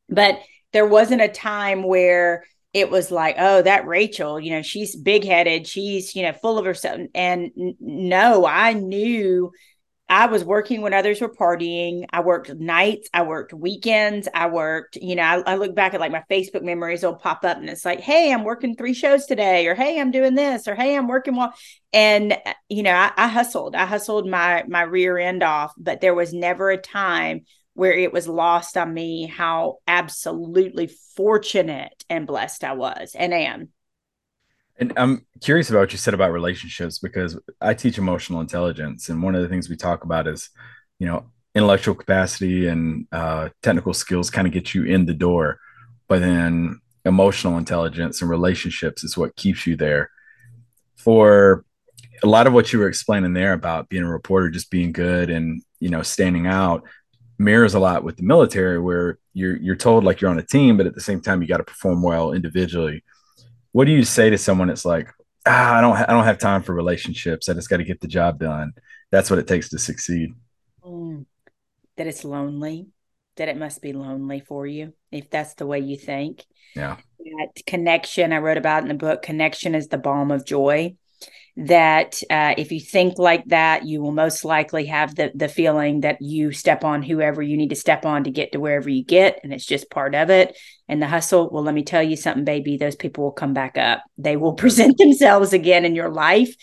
But 0.09 0.41
there 0.73 0.85
wasn't 0.85 1.21
a 1.21 1.29
time 1.29 1.81
where 1.83 2.43
it 2.73 2.89
was 2.89 3.09
like, 3.09 3.35
oh, 3.37 3.61
that 3.61 3.87
Rachel, 3.87 4.37
you 4.37 4.51
know, 4.51 4.61
she's 4.61 4.93
big 4.93 5.23
headed, 5.23 5.65
she's, 5.65 6.13
you 6.13 6.23
know, 6.23 6.33
full 6.33 6.57
of 6.57 6.65
herself. 6.65 6.99
And 7.15 7.51
no, 7.79 8.45
I 8.45 8.73
knew 8.73 9.51
I 10.11 10.25
was 10.25 10.43
working 10.43 10.81
when 10.81 10.93
others 10.93 11.21
were 11.21 11.33
partying. 11.33 12.03
I 12.09 12.19
worked 12.19 12.53
nights, 12.53 13.07
I 13.13 13.21
worked 13.21 13.53
weekends, 13.53 14.27
I 14.33 14.47
worked, 14.47 14.97
you 14.97 15.15
know, 15.15 15.23
I, 15.23 15.53
I, 15.53 15.55
look 15.55 15.73
back 15.73 15.93
at 15.93 16.01
like 16.01 16.11
my 16.11 16.25
Facebook 16.29 16.63
memories 16.63 17.01
will 17.01 17.15
pop 17.15 17.45
up 17.45 17.55
and 17.55 17.69
it's 17.69 17.85
like, 17.85 18.01
hey, 18.01 18.33
I'm 18.33 18.43
working 18.43 18.75
three 18.75 18.93
shows 18.93 19.25
today, 19.25 19.67
or 19.67 19.73
hey, 19.73 20.01
I'm 20.01 20.11
doing 20.11 20.35
this, 20.35 20.67
or 20.67 20.75
hey, 20.75 20.97
I'm 20.97 21.07
working 21.07 21.37
well. 21.37 21.53
And 21.93 22.33
uh, 22.33 22.53
you 22.67 22.83
know, 22.83 22.93
I, 22.93 23.13
I 23.15 23.29
hustled, 23.29 23.73
I 23.73 23.85
hustled 23.85 24.27
my 24.27 24.65
my 24.67 24.81
rear 24.81 25.17
end 25.17 25.43
off, 25.43 25.71
but 25.77 26.01
there 26.01 26.13
was 26.13 26.33
never 26.33 26.69
a 26.69 26.77
time 26.77 27.45
where 27.73 27.93
it 27.93 28.11
was 28.11 28.27
lost 28.27 28.75
on 28.75 28.93
me 28.93 29.27
how 29.27 29.77
absolutely 29.87 30.91
fortunate 31.15 32.03
and 32.09 32.27
blessed 32.27 32.65
I 32.65 32.73
was 32.73 33.15
and 33.17 33.33
am. 33.33 33.69
And 34.81 34.93
I'm 34.97 35.27
curious 35.41 35.69
about 35.69 35.81
what 35.81 35.91
you 35.91 35.99
said 35.99 36.15
about 36.15 36.31
relationships 36.31 36.97
because 36.97 37.39
I 37.61 37.75
teach 37.75 37.99
emotional 37.99 38.41
intelligence, 38.41 39.09
and 39.09 39.21
one 39.21 39.35
of 39.35 39.43
the 39.43 39.47
things 39.47 39.69
we 39.69 39.77
talk 39.77 40.03
about 40.03 40.27
is, 40.27 40.49
you 40.97 41.05
know, 41.05 41.25
intellectual 41.53 41.93
capacity 41.93 42.67
and 42.67 43.05
uh, 43.11 43.49
technical 43.61 43.93
skills 43.93 44.31
kind 44.31 44.47
of 44.47 44.53
get 44.53 44.73
you 44.73 44.83
in 44.85 45.05
the 45.05 45.13
door, 45.13 45.59
but 46.07 46.19
then 46.19 46.81
emotional 47.05 47.59
intelligence 47.59 48.21
and 48.21 48.31
relationships 48.31 49.03
is 49.03 49.15
what 49.15 49.35
keeps 49.35 49.67
you 49.67 49.75
there. 49.75 50.09
For 50.97 51.63
a 52.23 52.27
lot 52.27 52.47
of 52.47 52.53
what 52.53 52.73
you 52.73 52.79
were 52.79 52.87
explaining 52.87 53.33
there 53.33 53.53
about 53.53 53.87
being 53.87 54.03
a 54.03 54.09
reporter, 54.09 54.49
just 54.49 54.71
being 54.71 54.91
good 54.93 55.29
and 55.29 55.61
you 55.79 55.89
know 55.89 56.01
standing 56.01 56.47
out, 56.47 56.87
mirrors 57.37 57.75
a 57.75 57.79
lot 57.79 58.03
with 58.03 58.17
the 58.17 58.23
military, 58.23 58.79
where 58.79 59.19
you're 59.33 59.57
you're 59.57 59.75
told 59.75 60.03
like 60.03 60.21
you're 60.21 60.31
on 60.31 60.39
a 60.39 60.43
team, 60.43 60.75
but 60.75 60.87
at 60.87 60.95
the 60.95 61.01
same 61.01 61.21
time 61.21 61.39
you 61.39 61.47
got 61.47 61.57
to 61.57 61.63
perform 61.63 62.01
well 62.01 62.31
individually 62.31 63.03
what 63.71 63.85
do 63.85 63.91
you 63.91 64.03
say 64.03 64.29
to 64.29 64.37
someone 64.37 64.67
that's 64.67 64.85
like 64.85 65.07
ah, 65.45 65.77
i 65.77 65.81
don't 65.81 65.95
ha- 65.95 66.05
i 66.07 66.13
don't 66.13 66.25
have 66.25 66.37
time 66.37 66.61
for 66.61 66.73
relationships. 66.73 67.49
I 67.49 67.53
just 67.53 67.69
got 67.69 67.77
to 67.77 67.83
get 67.83 68.01
the 68.01 68.07
job 68.07 68.39
done. 68.39 68.73
That's 69.11 69.29
what 69.29 69.39
it 69.39 69.47
takes 69.47 69.69
to 69.69 69.79
succeed. 69.79 70.33
Mm, 70.83 71.25
that 71.97 72.07
it's 72.07 72.23
lonely 72.23 72.87
that 73.37 73.49
it 73.49 73.57
must 73.57 73.81
be 73.81 73.93
lonely 73.93 74.39
for 74.39 74.67
you 74.67 74.93
if 75.11 75.29
that's 75.29 75.55
the 75.55 75.65
way 75.65 75.79
you 75.79 75.97
think. 75.97 76.45
Yeah. 76.75 76.97
That 77.19 77.61
connection 77.67 78.33
i 78.33 78.37
wrote 78.37 78.57
about 78.57 78.83
in 78.83 78.89
the 78.89 78.95
book 78.95 79.21
connection 79.21 79.75
is 79.75 79.87
the 79.87 79.97
balm 79.97 80.31
of 80.31 80.45
joy 80.45 80.95
that 81.57 82.21
uh, 82.29 82.53
if 82.57 82.71
you 82.71 82.79
think 82.79 83.17
like 83.17 83.45
that, 83.47 83.85
you 83.85 84.01
will 84.01 84.13
most 84.13 84.45
likely 84.45 84.85
have 84.85 85.15
the 85.15 85.31
the 85.35 85.49
feeling 85.49 86.01
that 86.01 86.21
you 86.21 86.51
step 86.51 86.83
on 86.83 87.03
whoever 87.03 87.41
you 87.41 87.57
need 87.57 87.69
to 87.69 87.75
step 87.75 88.05
on 88.05 88.23
to 88.23 88.31
get 88.31 88.53
to 88.53 88.59
wherever 88.59 88.89
you 88.89 89.03
get, 89.03 89.39
and 89.43 89.53
it's 89.53 89.65
just 89.65 89.89
part 89.89 90.15
of 90.15 90.29
it. 90.29 90.57
And 90.87 91.01
the 91.01 91.07
hustle, 91.07 91.49
well, 91.49 91.63
let 91.63 91.75
me 91.75 91.83
tell 91.83 92.03
you 92.03 92.15
something, 92.15 92.45
baby. 92.45 92.77
Those 92.77 92.95
people 92.95 93.25
will 93.25 93.31
come 93.31 93.53
back 93.53 93.77
up. 93.77 94.03
They 94.17 94.37
will 94.37 94.53
present 94.61 94.97
themselves 94.97 95.51
again 95.51 95.83
in 95.83 95.93
your 95.93 96.09
life, 96.09 96.55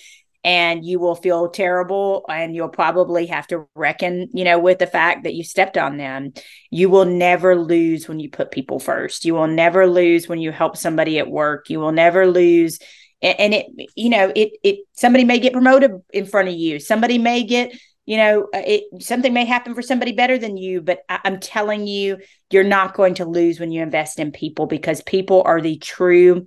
and 0.42 0.84
you 0.84 0.98
will 0.98 1.14
feel 1.14 1.50
terrible, 1.50 2.24
and 2.28 2.54
you'll 2.54 2.68
probably 2.68 3.26
have 3.26 3.46
to 3.48 3.66
reckon, 3.74 4.28
you 4.32 4.44
know, 4.44 4.58
with 4.58 4.78
the 4.78 4.86
fact 4.86 5.24
that 5.24 5.34
you 5.34 5.44
stepped 5.44 5.76
on 5.76 5.98
them. 5.98 6.32
You 6.70 6.88
will 6.88 7.04
never 7.04 7.56
lose 7.56 8.08
when 8.08 8.20
you 8.20 8.30
put 8.30 8.50
people 8.50 8.78
first. 8.78 9.26
You 9.26 9.34
will 9.34 9.48
never 9.48 9.86
lose 9.86 10.28
when 10.28 10.40
you 10.40 10.50
help 10.50 10.78
somebody 10.78 11.18
at 11.18 11.30
work. 11.30 11.68
You 11.68 11.78
will 11.78 11.92
never 11.92 12.26
lose 12.26 12.78
and 13.22 13.54
it 13.54 13.66
you 13.96 14.10
know 14.10 14.32
it 14.34 14.52
it 14.62 14.80
somebody 14.92 15.24
may 15.24 15.38
get 15.38 15.52
promoted 15.52 15.92
in 16.12 16.26
front 16.26 16.48
of 16.48 16.54
you. 16.54 16.78
Somebody 16.78 17.18
may 17.18 17.42
get 17.44 17.72
you 18.08 18.16
know 18.16 18.48
uh, 18.54 18.62
it 18.66 18.84
something 19.02 19.34
may 19.34 19.44
happen 19.44 19.74
for 19.74 19.82
somebody 19.82 20.12
better 20.12 20.38
than 20.38 20.56
you 20.56 20.80
but 20.80 21.00
I, 21.10 21.20
i'm 21.24 21.38
telling 21.38 21.86
you 21.86 22.16
you're 22.50 22.64
not 22.64 22.94
going 22.94 23.14
to 23.16 23.26
lose 23.26 23.60
when 23.60 23.70
you 23.70 23.82
invest 23.82 24.18
in 24.18 24.32
people 24.32 24.66
because 24.66 25.02
people 25.02 25.42
are 25.44 25.60
the 25.60 25.76
true 25.76 26.46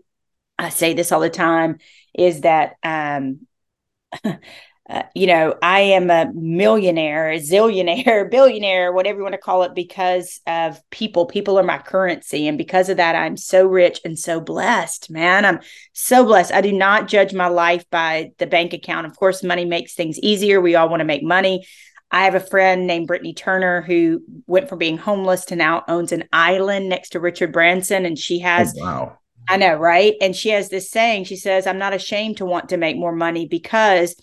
i 0.58 0.70
say 0.70 0.94
this 0.96 1.12
all 1.12 1.20
the 1.20 1.30
time 1.30 1.78
is 2.16 2.42
that 2.42 2.78
um 2.82 3.42
uh, 4.91 5.04
you 5.15 5.25
know, 5.25 5.56
I 5.62 5.80
am 5.80 6.10
a 6.10 6.30
millionaire, 6.34 7.32
a 7.32 7.39
zillionaire, 7.39 8.30
billionaire, 8.32 8.91
whatever 8.91 9.19
you 9.19 9.23
want 9.23 9.36
to 9.36 9.39
call 9.39 9.63
it, 9.63 9.73
because 9.73 10.41
of 10.45 10.82
people. 10.89 11.25
People 11.25 11.58
are 11.58 11.63
my 11.63 11.77
currency. 11.77 12.45
And 12.45 12.58
because 12.58 12.89
of 12.89 12.97
that, 12.97 13.15
I'm 13.15 13.38
so 13.38 13.65
rich 13.65 14.01
and 14.04 14.19
so 14.19 14.41
blessed, 14.41 15.10
man. 15.10 15.45
I'm 15.45 15.60
so 15.93 16.25
blessed. 16.25 16.51
I 16.51 16.60
do 16.60 16.73
not 16.73 17.08
judge 17.08 17.34
my 17.34 17.47
life 17.47 17.86
by 17.89 18.32
the 18.38 18.47
bank 18.47 18.73
account. 18.73 19.08
Of 19.08 19.15
course, 19.15 19.43
money 19.43 19.63
makes 19.63 19.93
things 19.93 20.19
easier. 20.19 20.60
We 20.60 20.75
all 20.75 20.89
want 20.89 20.99
to 20.99 21.06
make 21.06 21.23
money. 21.23 21.65
I 22.12 22.25
have 22.25 22.36
a 22.36 22.41
friend 22.41 22.86
named 22.86 23.08
Brittany 23.08 23.34
Turner 23.34 23.82
who 23.82 24.21
went 24.45 24.67
from 24.67 24.80
being 24.80 24.97
homeless 24.97 25.45
to 25.45 25.56
now 25.56 25.86
owns 25.88 26.12
an 26.12 26.25
island 26.34 26.89
next 26.89 27.12
to 27.12 27.21
Richard 27.21 27.54
Branson. 27.54 28.06
And 28.06 28.19
she 28.19 28.39
has, 28.39 28.75
oh, 28.77 28.84
wow. 28.84 29.17
I 29.47 29.56
know, 29.56 29.75
right? 29.75 30.15
And 30.19 30.36
she 30.36 30.49
has 30.49 30.67
this 30.67 30.91
saying, 30.91 31.23
she 31.23 31.38
says, 31.38 31.65
I'm 31.65 31.77
not 31.77 31.93
ashamed 31.93 32.38
to 32.38 32.45
want 32.45 32.69
to 32.69 32.77
make 32.77 32.97
more 32.97 33.15
money 33.15 33.47
because 33.47 34.15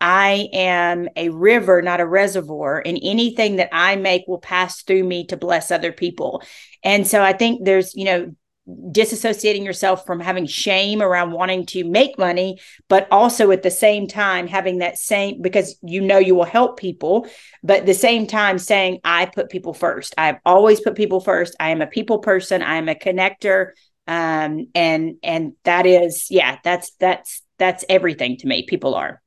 I 0.00 0.48
am 0.52 1.08
a 1.16 1.30
river, 1.30 1.82
not 1.82 2.00
a 2.00 2.06
reservoir, 2.06 2.82
and 2.84 2.98
anything 3.02 3.56
that 3.56 3.70
I 3.72 3.96
make 3.96 4.24
will 4.26 4.38
pass 4.38 4.82
through 4.82 5.04
me 5.04 5.26
to 5.26 5.36
bless 5.36 5.70
other 5.70 5.92
people. 5.92 6.42
And 6.82 7.06
so 7.06 7.22
I 7.22 7.32
think 7.32 7.64
there's, 7.64 7.94
you 7.94 8.04
know, 8.04 8.34
disassociating 8.68 9.64
yourself 9.64 10.04
from 10.06 10.18
having 10.18 10.44
shame 10.44 11.00
around 11.00 11.30
wanting 11.30 11.66
to 11.66 11.84
make 11.84 12.18
money, 12.18 12.58
but 12.88 13.06
also 13.10 13.50
at 13.52 13.62
the 13.62 13.70
same 13.70 14.08
time 14.08 14.48
having 14.48 14.78
that 14.78 14.98
same 14.98 15.40
because 15.40 15.78
you 15.82 16.00
know 16.00 16.18
you 16.18 16.34
will 16.34 16.44
help 16.44 16.78
people, 16.78 17.28
but 17.62 17.80
at 17.80 17.86
the 17.86 17.94
same 17.94 18.26
time 18.26 18.58
saying, 18.58 18.98
I 19.04 19.26
put 19.26 19.50
people 19.50 19.72
first. 19.72 20.14
I've 20.18 20.38
always 20.44 20.80
put 20.80 20.96
people 20.96 21.20
first. 21.20 21.54
I 21.60 21.70
am 21.70 21.80
a 21.80 21.86
people 21.86 22.18
person. 22.18 22.62
I 22.62 22.76
am 22.76 22.88
a 22.88 22.94
connector. 22.94 23.70
Um, 24.08 24.66
and 24.74 25.16
and 25.22 25.52
that 25.64 25.86
is, 25.86 26.26
yeah, 26.30 26.58
that's 26.62 26.92
that's 26.98 27.42
that's 27.58 27.84
everything 27.88 28.36
to 28.38 28.46
me. 28.46 28.66
People 28.66 28.94
are. 28.94 29.22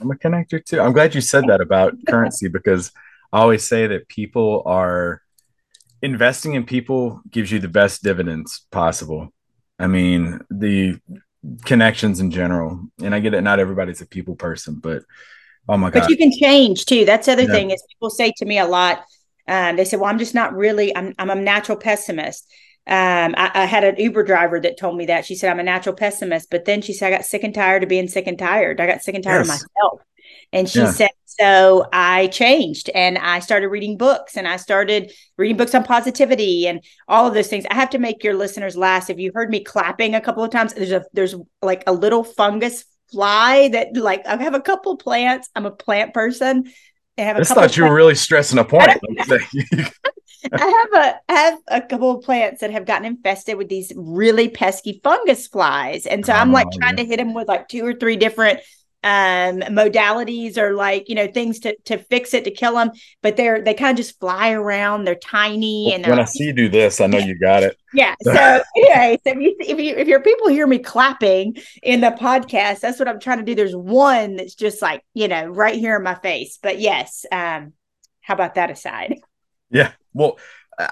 I'm 0.00 0.10
a 0.10 0.14
connector 0.14 0.64
too. 0.64 0.80
I'm 0.80 0.92
glad 0.92 1.14
you 1.14 1.20
said 1.20 1.44
that 1.48 1.60
about 1.60 1.94
currency 2.06 2.48
because 2.48 2.92
I 3.32 3.40
always 3.40 3.68
say 3.68 3.86
that 3.86 4.08
people 4.08 4.62
are 4.66 5.22
investing 6.02 6.54
in 6.54 6.64
people 6.64 7.20
gives 7.30 7.52
you 7.52 7.58
the 7.58 7.68
best 7.68 8.02
dividends 8.02 8.66
possible. 8.70 9.32
I 9.78 9.86
mean, 9.86 10.40
the 10.50 10.98
connections 11.64 12.20
in 12.20 12.30
general. 12.30 12.80
And 13.02 13.14
I 13.14 13.20
get 13.20 13.34
it, 13.34 13.42
not 13.42 13.58
everybody's 13.60 14.00
a 14.00 14.06
people 14.06 14.36
person, 14.36 14.76
but 14.76 15.02
oh 15.68 15.76
my 15.76 15.90
god. 15.90 16.00
But 16.00 16.10
you 16.10 16.16
can 16.16 16.32
change 16.32 16.86
too. 16.86 17.04
That's 17.04 17.26
the 17.26 17.32
other 17.32 17.42
yeah. 17.42 17.52
thing 17.52 17.70
is 17.70 17.82
people 17.88 18.10
say 18.10 18.32
to 18.36 18.44
me 18.44 18.58
a 18.58 18.66
lot, 18.66 19.04
um, 19.48 19.76
they 19.76 19.84
say, 19.84 19.96
Well, 19.96 20.10
I'm 20.10 20.18
just 20.18 20.34
not 20.34 20.54
really 20.54 20.94
I'm 20.96 21.14
I'm 21.18 21.30
a 21.30 21.34
natural 21.34 21.78
pessimist. 21.78 22.46
Um, 22.90 23.36
I, 23.38 23.52
I, 23.54 23.64
had 23.66 23.84
an 23.84 23.96
Uber 23.98 24.24
driver 24.24 24.58
that 24.58 24.76
told 24.76 24.96
me 24.96 25.06
that. 25.06 25.24
She 25.24 25.36
said, 25.36 25.48
I'm 25.48 25.60
a 25.60 25.62
natural 25.62 25.94
pessimist. 25.94 26.50
But 26.50 26.64
then 26.64 26.82
she 26.82 26.92
said, 26.92 27.12
I 27.12 27.16
got 27.18 27.24
sick 27.24 27.44
and 27.44 27.54
tired 27.54 27.84
of 27.84 27.88
being 27.88 28.08
sick 28.08 28.26
and 28.26 28.36
tired. 28.36 28.80
I 28.80 28.86
got 28.88 29.02
sick 29.02 29.14
and 29.14 29.22
tired 29.22 29.46
yes. 29.46 29.62
of 29.62 29.68
myself. 29.76 30.00
And 30.52 30.68
she 30.68 30.80
yeah. 30.80 30.90
said, 30.90 31.10
so 31.26 31.86
I 31.92 32.26
changed 32.26 32.90
and 32.92 33.16
I 33.16 33.38
started 33.38 33.68
reading 33.68 33.96
books 33.96 34.36
and 34.36 34.48
I 34.48 34.56
started 34.56 35.12
reading 35.38 35.56
books 35.56 35.74
on 35.74 35.84
positivity 35.84 36.66
and 36.66 36.82
all 37.06 37.28
of 37.28 37.34
those 37.34 37.46
things. 37.46 37.64
I 37.70 37.74
have 37.74 37.90
to 37.90 37.98
make 37.98 38.24
your 38.24 38.34
listeners 38.34 38.76
laugh. 38.76 39.08
If 39.08 39.20
you 39.20 39.30
heard 39.32 39.50
me 39.50 39.62
clapping 39.62 40.16
a 40.16 40.20
couple 40.20 40.42
of 40.42 40.50
times, 40.50 40.74
there's 40.74 40.90
a 40.90 41.04
there's 41.12 41.36
like 41.62 41.84
a 41.86 41.92
little 41.92 42.24
fungus 42.24 42.84
fly 43.12 43.68
that 43.68 43.96
like 43.96 44.26
I 44.26 44.42
have 44.42 44.54
a 44.54 44.60
couple 44.60 44.96
plants. 44.96 45.48
I'm 45.54 45.66
a 45.66 45.70
plant 45.70 46.12
person. 46.12 46.72
I 47.16 47.22
have 47.22 47.36
a 47.36 47.38
I 47.38 47.42
just 47.42 47.54
thought 47.54 47.76
you 47.76 47.84
were 47.84 47.94
really 47.94 48.16
stressing 48.16 48.58
a 48.58 48.64
point. 48.64 48.90
I 50.52 50.88
have 50.92 51.04
a 51.04 51.20
I 51.28 51.34
have 51.34 51.58
a 51.68 51.80
couple 51.80 52.10
of 52.10 52.24
plants 52.24 52.60
that 52.60 52.70
have 52.70 52.86
gotten 52.86 53.06
infested 53.06 53.56
with 53.56 53.68
these 53.68 53.92
really 53.96 54.48
pesky 54.48 55.00
fungus 55.02 55.46
flies, 55.46 56.06
and 56.06 56.24
so 56.24 56.32
I'm 56.32 56.52
like 56.52 56.68
oh, 56.68 56.78
trying 56.78 56.98
yeah. 56.98 57.04
to 57.04 57.08
hit 57.08 57.16
them 57.18 57.34
with 57.34 57.48
like 57.48 57.68
two 57.68 57.84
or 57.84 57.94
three 57.94 58.16
different 58.16 58.60
um 59.02 59.60
modalities 59.60 60.58
or 60.58 60.74
like 60.74 61.08
you 61.08 61.14
know 61.14 61.26
things 61.26 61.60
to 61.60 61.74
to 61.86 61.96
fix 61.96 62.34
it 62.34 62.44
to 62.44 62.50
kill 62.50 62.74
them 62.74 62.90
but 63.22 63.34
they're 63.34 63.62
they 63.62 63.72
kind 63.72 63.92
of 63.92 63.96
just 63.96 64.20
fly 64.20 64.50
around. 64.50 65.04
They're 65.04 65.14
tiny 65.14 65.86
well, 65.86 65.94
and 65.94 66.06
when 66.06 66.20
i 66.20 66.24
see 66.24 66.44
you 66.44 66.52
do 66.52 66.68
this 66.68 67.00
i 67.00 67.06
know 67.06 67.18
you 67.18 67.38
got 67.38 67.62
it. 67.62 67.76
Yeah. 67.92 68.14
So 68.22 68.62
anyway 68.76 69.18
so 69.26 69.32
if 69.32 69.38
you 69.38 69.56
if 69.58 69.80
you 69.80 69.96
if 69.96 70.06
your 70.06 70.20
people 70.20 70.48
hear 70.48 70.66
me 70.66 70.78
clapping 70.78 71.56
in 71.82 72.02
the 72.02 72.10
podcast 72.10 72.80
that's 72.80 72.98
what 72.98 73.08
i'm 73.08 73.18
trying 73.18 73.38
to 73.38 73.44
do. 73.44 73.54
There's 73.54 73.74
one 73.74 74.36
that's 74.36 74.54
just 74.54 74.82
like 74.82 75.02
you 75.14 75.28
know 75.28 75.46
right 75.46 75.74
here 75.74 75.96
in 75.96 76.02
my 76.02 76.14
face. 76.14 76.58
But 76.62 76.78
yes 76.78 77.24
um 77.32 77.72
how 78.20 78.34
about 78.34 78.56
that 78.56 78.70
aside? 78.70 79.18
Yeah 79.70 79.92
well 80.12 80.38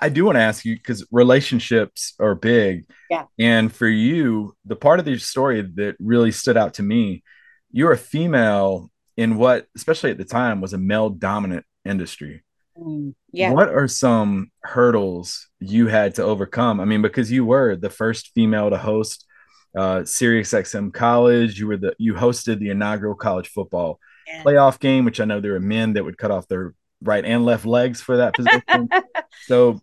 I 0.01 0.11
do 0.11 0.27
want 0.27 0.37
to 0.37 0.43
ask 0.43 0.67
you 0.67 0.77
because 0.77 1.07
relationships 1.11 2.13
are 2.21 2.35
big. 2.35 2.85
Yeah. 3.09 3.25
And 3.39 3.73
for 3.73 3.89
you, 3.89 4.55
the 4.67 4.77
part 4.77 4.99
of 4.99 5.07
the 5.07 5.17
story 5.17 5.63
that 5.63 5.97
really 5.99 6.31
stood 6.31 6.59
out 6.59 6.75
to 6.75 6.83
me 6.83 7.23
you're 7.71 7.93
a 7.93 7.99
female 7.99 8.91
in 9.17 9.37
what, 9.37 9.67
especially 9.77 10.11
at 10.11 10.19
the 10.19 10.25
time, 10.25 10.61
was 10.61 10.73
a 10.73 10.79
male 10.79 11.11
dominant 11.11 11.65
industry. 11.85 12.45
Mm, 12.79 13.15
yeah. 13.33 13.53
What 13.53 13.69
are 13.69 13.89
some 13.89 14.51
hurdles 14.63 15.49
you 15.61 15.89
had 15.89 16.15
to 16.17 16.23
overcome? 16.23 16.81
I 16.81 16.85
mean, 16.85 17.03
because 17.03 17.31
you 17.31 17.45
were 17.45 17.77
the 17.77 17.91
first 17.91 18.31
female 18.35 18.71
to 18.71 18.79
host 18.79 19.27
uh, 19.77 20.05
Sirius 20.05 20.53
XM 20.53 20.93
College, 20.93 21.59
you 21.59 21.67
were 21.67 21.77
the 21.77 21.95
you 21.99 22.15
hosted 22.15 22.59
the 22.59 22.71
inaugural 22.71 23.15
college 23.15 23.49
football 23.49 23.99
yeah. 24.27 24.43
playoff 24.43 24.79
game, 24.81 25.05
which 25.05 25.21
I 25.21 25.25
know 25.25 25.41
there 25.41 25.53
were 25.53 25.61
men 25.61 25.95
that 25.95 26.05
would 26.05 26.17
cut 26.17 26.31
off 26.31 26.49
their 26.49 26.75
right 27.03 27.25
and 27.25 27.45
left 27.45 27.67
legs 27.67 28.01
for 28.01 28.19
that 28.19 28.35
position. 28.35 28.89
so, 29.47 29.81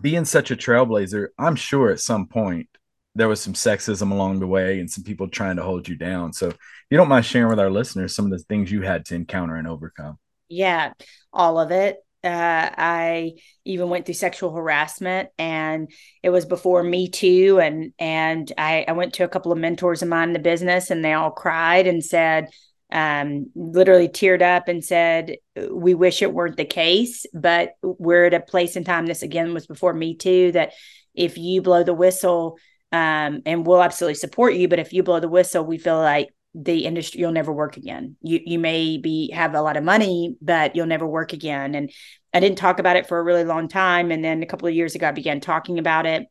being 0.00 0.24
such 0.24 0.50
a 0.50 0.56
trailblazer, 0.56 1.28
I'm 1.38 1.56
sure 1.56 1.90
at 1.90 2.00
some 2.00 2.26
point 2.26 2.68
there 3.14 3.28
was 3.28 3.40
some 3.40 3.54
sexism 3.54 4.12
along 4.12 4.38
the 4.38 4.46
way 4.46 4.78
and 4.78 4.90
some 4.90 5.04
people 5.04 5.28
trying 5.28 5.56
to 5.56 5.62
hold 5.62 5.88
you 5.88 5.96
down. 5.96 6.32
So 6.32 6.52
you 6.90 6.96
don't 6.96 7.08
mind 7.08 7.26
sharing 7.26 7.48
with 7.48 7.58
our 7.58 7.70
listeners 7.70 8.14
some 8.14 8.24
of 8.24 8.30
the 8.30 8.38
things 8.38 8.70
you 8.70 8.82
had 8.82 9.04
to 9.06 9.14
encounter 9.14 9.56
and 9.56 9.66
overcome. 9.66 10.18
Yeah, 10.48 10.92
all 11.32 11.58
of 11.58 11.70
it. 11.70 11.98
Uh, 12.22 12.70
I 12.76 13.32
even 13.64 13.88
went 13.88 14.04
through 14.04 14.14
sexual 14.14 14.52
harassment, 14.52 15.30
and 15.38 15.90
it 16.22 16.28
was 16.28 16.44
before 16.44 16.82
Me 16.82 17.08
Too. 17.08 17.58
And 17.60 17.94
and 17.98 18.52
I, 18.58 18.84
I 18.86 18.92
went 18.92 19.14
to 19.14 19.24
a 19.24 19.28
couple 19.28 19.52
of 19.52 19.58
mentors 19.58 20.02
of 20.02 20.08
mine 20.08 20.28
in 20.28 20.32
the 20.34 20.38
business, 20.38 20.90
and 20.90 21.02
they 21.02 21.14
all 21.14 21.30
cried 21.30 21.86
and 21.86 22.04
said, 22.04 22.48
um, 22.92 23.50
literally 23.54 24.08
teared 24.08 24.42
up 24.42 24.68
and 24.68 24.84
said, 24.84 25.36
"We 25.70 25.94
wish 25.94 26.22
it 26.22 26.32
weren't 26.32 26.56
the 26.56 26.64
case, 26.64 27.26
but 27.32 27.74
we're 27.82 28.26
at 28.26 28.34
a 28.34 28.40
place 28.40 28.76
in 28.76 28.84
time. 28.84 29.06
This 29.06 29.22
again 29.22 29.54
was 29.54 29.66
before 29.66 29.94
Me 29.94 30.14
Too. 30.14 30.52
That 30.52 30.72
if 31.14 31.38
you 31.38 31.62
blow 31.62 31.82
the 31.82 31.94
whistle." 31.94 32.58
Um, 32.92 33.42
and 33.46 33.64
we'll 33.64 33.84
absolutely 33.84 34.16
support 34.16 34.54
you, 34.54 34.66
but 34.66 34.80
if 34.80 34.92
you 34.92 35.04
blow 35.04 35.20
the 35.20 35.28
whistle, 35.28 35.64
we 35.64 35.78
feel 35.78 35.98
like 35.98 36.30
the 36.54 36.84
industry 36.84 37.20
you'll 37.20 37.30
never 37.30 37.52
work 37.52 37.76
again 37.76 38.16
you 38.22 38.40
you 38.44 38.58
may 38.58 38.98
be 38.98 39.30
have 39.30 39.54
a 39.54 39.62
lot 39.62 39.76
of 39.76 39.84
money 39.84 40.36
but 40.42 40.74
you'll 40.74 40.86
never 40.86 41.06
work 41.06 41.32
again 41.32 41.76
and 41.76 41.92
i 42.34 42.40
didn't 42.40 42.58
talk 42.58 42.80
about 42.80 42.96
it 42.96 43.06
for 43.06 43.18
a 43.18 43.22
really 43.22 43.44
long 43.44 43.68
time 43.68 44.10
and 44.10 44.24
then 44.24 44.42
a 44.42 44.46
couple 44.46 44.66
of 44.66 44.74
years 44.74 44.96
ago 44.96 45.08
i 45.08 45.12
began 45.12 45.40
talking 45.40 45.78
about 45.78 46.06
it 46.06 46.26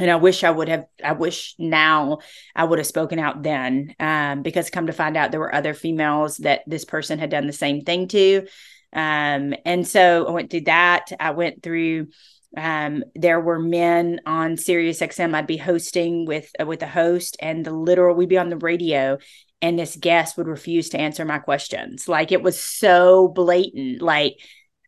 and 0.00 0.10
i 0.10 0.16
wish 0.16 0.44
i 0.44 0.50
would 0.50 0.68
have 0.68 0.84
i 1.04 1.12
wish 1.12 1.54
now 1.58 2.18
i 2.56 2.64
would 2.64 2.78
have 2.78 2.86
spoken 2.86 3.18
out 3.18 3.42
then 3.42 3.94
um, 4.00 4.42
because 4.42 4.70
come 4.70 4.86
to 4.86 4.92
find 4.92 5.16
out 5.16 5.30
there 5.30 5.40
were 5.40 5.54
other 5.54 5.74
females 5.74 6.38
that 6.38 6.62
this 6.66 6.84
person 6.84 7.18
had 7.18 7.30
done 7.30 7.46
the 7.46 7.52
same 7.52 7.82
thing 7.82 8.08
to 8.08 8.46
um, 8.92 9.54
and 9.64 9.86
so 9.86 10.26
i 10.26 10.30
went 10.30 10.50
through 10.50 10.62
that 10.62 11.06
i 11.20 11.30
went 11.30 11.62
through 11.62 12.08
um, 12.56 13.04
there 13.14 13.40
were 13.40 13.58
men 13.58 14.20
on 14.26 14.56
Sirius 14.56 15.00
XM. 15.00 15.34
I'd 15.34 15.46
be 15.46 15.56
hosting 15.56 16.26
with 16.26 16.50
uh, 16.60 16.66
with 16.66 16.82
a 16.82 16.88
host, 16.88 17.36
and 17.40 17.64
the 17.64 17.72
literal 17.72 18.16
we'd 18.16 18.28
be 18.28 18.38
on 18.38 18.48
the 18.48 18.56
radio, 18.56 19.18
and 19.62 19.78
this 19.78 19.96
guest 19.96 20.36
would 20.36 20.48
refuse 20.48 20.88
to 20.90 20.98
answer 21.00 21.24
my 21.24 21.38
questions. 21.38 22.08
Like 22.08 22.32
it 22.32 22.42
was 22.42 22.60
so 22.60 23.28
blatant. 23.28 24.02
Like, 24.02 24.36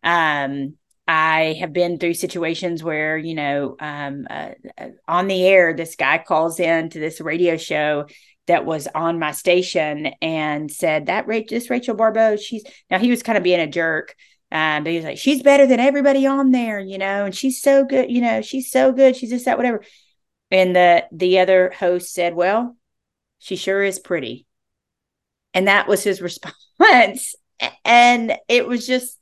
um, 0.02 0.74
I 1.14 1.58
have 1.60 1.74
been 1.74 1.98
through 1.98 2.14
situations 2.14 2.82
where, 2.82 3.18
you 3.18 3.34
know, 3.34 3.76
um, 3.78 4.26
uh, 4.30 4.52
uh, 4.78 4.88
on 5.06 5.26
the 5.26 5.44
air, 5.46 5.74
this 5.74 5.94
guy 5.94 6.16
calls 6.16 6.58
in 6.58 6.88
to 6.88 6.98
this 6.98 7.20
radio 7.20 7.58
show 7.58 8.06
that 8.46 8.64
was 8.64 8.88
on 8.94 9.18
my 9.18 9.32
station 9.32 10.06
and 10.22 10.70
said 10.70 11.06
that 11.06 11.26
this 11.50 11.68
Rachel 11.68 11.94
Baribeau, 11.94 12.40
she's 12.40 12.64
now 12.90 12.98
he 12.98 13.10
was 13.10 13.22
kind 13.22 13.36
of 13.36 13.44
being 13.44 13.60
a 13.60 13.66
jerk. 13.66 14.16
Um, 14.50 14.84
but 14.84 14.90
he 14.90 14.96
was 14.96 15.04
like, 15.04 15.18
she's 15.18 15.42
better 15.42 15.66
than 15.66 15.80
everybody 15.80 16.26
on 16.26 16.50
there, 16.50 16.80
you 16.80 16.96
know, 16.96 17.26
and 17.26 17.34
she's 17.34 17.60
so 17.60 17.84
good, 17.84 18.10
you 18.10 18.22
know, 18.22 18.40
she's 18.40 18.70
so 18.70 18.90
good. 18.90 19.14
She's 19.14 19.30
just 19.30 19.44
that, 19.44 19.58
whatever. 19.58 19.84
And 20.50 20.74
the 20.74 21.04
the 21.12 21.40
other 21.40 21.74
host 21.78 22.14
said, 22.14 22.34
Well, 22.34 22.74
she 23.38 23.56
sure 23.56 23.82
is 23.82 23.98
pretty. 23.98 24.46
And 25.52 25.68
that 25.68 25.88
was 25.88 26.02
his 26.02 26.22
response. 26.80 27.34
and 27.84 28.34
it 28.48 28.66
was 28.66 28.86
just, 28.86 29.18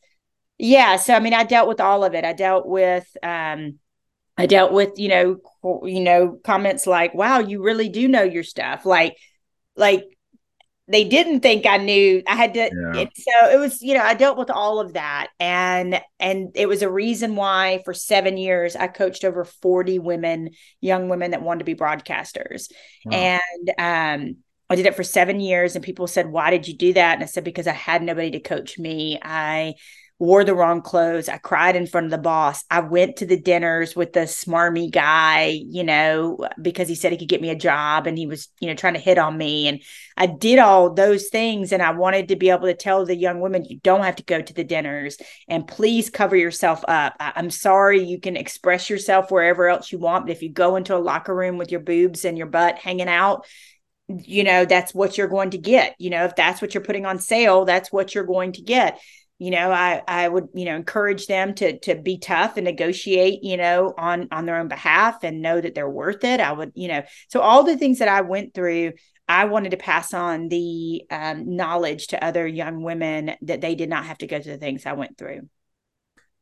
yeah. 0.60 0.96
So, 0.96 1.14
I 1.14 1.20
mean, 1.20 1.34
I 1.34 1.44
dealt 1.44 1.68
with 1.68 1.80
all 1.80 2.04
of 2.04 2.14
it. 2.14 2.24
I 2.24 2.32
dealt 2.32 2.66
with, 2.66 3.06
um, 3.22 3.78
I 4.36 4.46
dealt 4.46 4.72
with, 4.72 4.98
you 4.98 5.08
know, 5.08 5.36
you 5.84 6.00
know, 6.00 6.38
comments 6.44 6.86
like, 6.86 7.14
wow, 7.14 7.40
you 7.40 7.62
really 7.62 7.88
do 7.88 8.08
know 8.08 8.22
your 8.22 8.42
stuff. 8.42 8.86
Like, 8.86 9.16
like 9.76 10.04
they 10.88 11.04
didn't 11.04 11.40
think 11.40 11.66
I 11.66 11.76
knew 11.76 12.22
I 12.26 12.34
had 12.34 12.54
to 12.54 12.60
yeah. 12.60 13.00
it, 13.02 13.10
so 13.16 13.50
it 13.50 13.58
was 13.58 13.80
you 13.80 13.94
know 13.94 14.02
I 14.02 14.14
dealt 14.14 14.36
with 14.36 14.50
all 14.50 14.80
of 14.80 14.94
that 14.94 15.28
and 15.38 16.00
and 16.18 16.50
it 16.56 16.66
was 16.66 16.82
a 16.82 16.90
reason 16.90 17.36
why 17.36 17.80
for 17.84 17.94
7 17.94 18.36
years 18.36 18.74
I 18.74 18.88
coached 18.88 19.24
over 19.24 19.44
40 19.44 20.00
women 20.00 20.50
young 20.80 21.08
women 21.08 21.30
that 21.30 21.42
wanted 21.42 21.60
to 21.60 21.64
be 21.64 21.76
broadcasters 21.76 22.72
wow. 23.06 23.16
and 23.16 23.70
um 23.78 24.36
I 24.68 24.76
did 24.76 24.86
it 24.86 24.94
for 24.94 25.02
seven 25.02 25.40
years, 25.40 25.74
and 25.74 25.84
people 25.84 26.06
said, 26.06 26.30
Why 26.30 26.52
did 26.52 26.68
you 26.68 26.76
do 26.76 26.92
that? 26.92 27.14
And 27.14 27.24
I 27.24 27.26
said, 27.26 27.42
Because 27.42 27.66
I 27.66 27.72
had 27.72 28.04
nobody 28.04 28.30
to 28.30 28.40
coach 28.40 28.78
me. 28.78 29.18
I 29.20 29.74
wore 30.20 30.44
the 30.44 30.54
wrong 30.54 30.82
clothes. 30.82 31.30
I 31.30 31.38
cried 31.38 31.76
in 31.76 31.86
front 31.86 32.04
of 32.04 32.10
the 32.10 32.18
boss. 32.18 32.62
I 32.70 32.80
went 32.80 33.16
to 33.16 33.26
the 33.26 33.40
dinners 33.40 33.96
with 33.96 34.12
the 34.12 34.20
smarmy 34.20 34.90
guy, 34.90 35.58
you 35.66 35.82
know, 35.82 36.46
because 36.60 36.88
he 36.88 36.94
said 36.94 37.10
he 37.10 37.16
could 37.18 37.30
get 37.30 37.40
me 37.40 37.48
a 37.48 37.56
job 37.56 38.06
and 38.06 38.18
he 38.18 38.26
was, 38.26 38.48
you 38.60 38.68
know, 38.68 38.74
trying 38.74 38.92
to 38.94 39.00
hit 39.00 39.16
on 39.16 39.38
me. 39.38 39.66
And 39.66 39.82
I 40.18 40.26
did 40.26 40.58
all 40.58 40.92
those 40.92 41.28
things. 41.28 41.72
And 41.72 41.82
I 41.82 41.92
wanted 41.92 42.28
to 42.28 42.36
be 42.36 42.50
able 42.50 42.66
to 42.66 42.74
tell 42.74 43.06
the 43.06 43.16
young 43.16 43.40
women, 43.40 43.64
you 43.64 43.80
don't 43.82 44.04
have 44.04 44.16
to 44.16 44.22
go 44.22 44.42
to 44.42 44.52
the 44.52 44.62
dinners 44.62 45.16
and 45.48 45.66
please 45.66 46.10
cover 46.10 46.36
yourself 46.36 46.84
up. 46.86 47.16
I- 47.18 47.32
I'm 47.36 47.50
sorry, 47.50 48.04
you 48.04 48.20
can 48.20 48.36
express 48.36 48.90
yourself 48.90 49.30
wherever 49.30 49.68
else 49.68 49.90
you 49.90 49.98
want. 49.98 50.26
But 50.26 50.32
if 50.32 50.42
you 50.42 50.52
go 50.52 50.76
into 50.76 50.94
a 50.94 50.98
locker 50.98 51.34
room 51.34 51.56
with 51.56 51.70
your 51.70 51.80
boobs 51.80 52.26
and 52.26 52.36
your 52.36 52.46
butt 52.46 52.76
hanging 52.76 53.08
out, 53.08 53.46
you 54.08 54.42
know 54.42 54.64
that's 54.64 54.92
what 54.92 55.16
you're 55.16 55.28
going 55.28 55.50
to 55.50 55.58
get 55.58 55.94
you 56.00 56.10
know 56.10 56.24
if 56.24 56.34
that's 56.34 56.60
what 56.60 56.74
you're 56.74 56.82
putting 56.82 57.06
on 57.06 57.20
sale 57.20 57.64
that's 57.64 57.92
what 57.92 58.12
you're 58.12 58.24
going 58.24 58.50
to 58.50 58.60
get 58.60 58.98
you 59.40 59.50
know 59.50 59.72
i 59.72 60.02
i 60.06 60.28
would 60.28 60.48
you 60.54 60.66
know 60.66 60.76
encourage 60.76 61.26
them 61.26 61.54
to 61.54 61.78
to 61.80 61.94
be 61.94 62.18
tough 62.18 62.56
and 62.56 62.64
negotiate 62.64 63.42
you 63.42 63.56
know 63.56 63.92
on 63.96 64.28
on 64.30 64.44
their 64.44 64.58
own 64.58 64.68
behalf 64.68 65.24
and 65.24 65.42
know 65.42 65.60
that 65.60 65.74
they're 65.74 65.88
worth 65.88 66.22
it. 66.24 66.40
I 66.40 66.52
would 66.52 66.72
you 66.74 66.88
know 66.88 67.02
so 67.28 67.40
all 67.40 67.64
the 67.64 67.76
things 67.76 67.98
that 67.98 68.08
i 68.08 68.20
went 68.20 68.54
through 68.54 68.92
i 69.26 69.46
wanted 69.46 69.70
to 69.70 69.76
pass 69.76 70.14
on 70.14 70.48
the 70.48 71.02
um, 71.10 71.56
knowledge 71.56 72.08
to 72.08 72.22
other 72.22 72.46
young 72.46 72.82
women 72.82 73.32
that 73.42 73.60
they 73.60 73.74
did 73.74 73.88
not 73.88 74.04
have 74.04 74.18
to 74.18 74.26
go 74.26 74.40
through 74.40 74.52
the 74.52 74.58
things 74.58 74.86
i 74.86 74.92
went 74.92 75.16
through. 75.16 75.48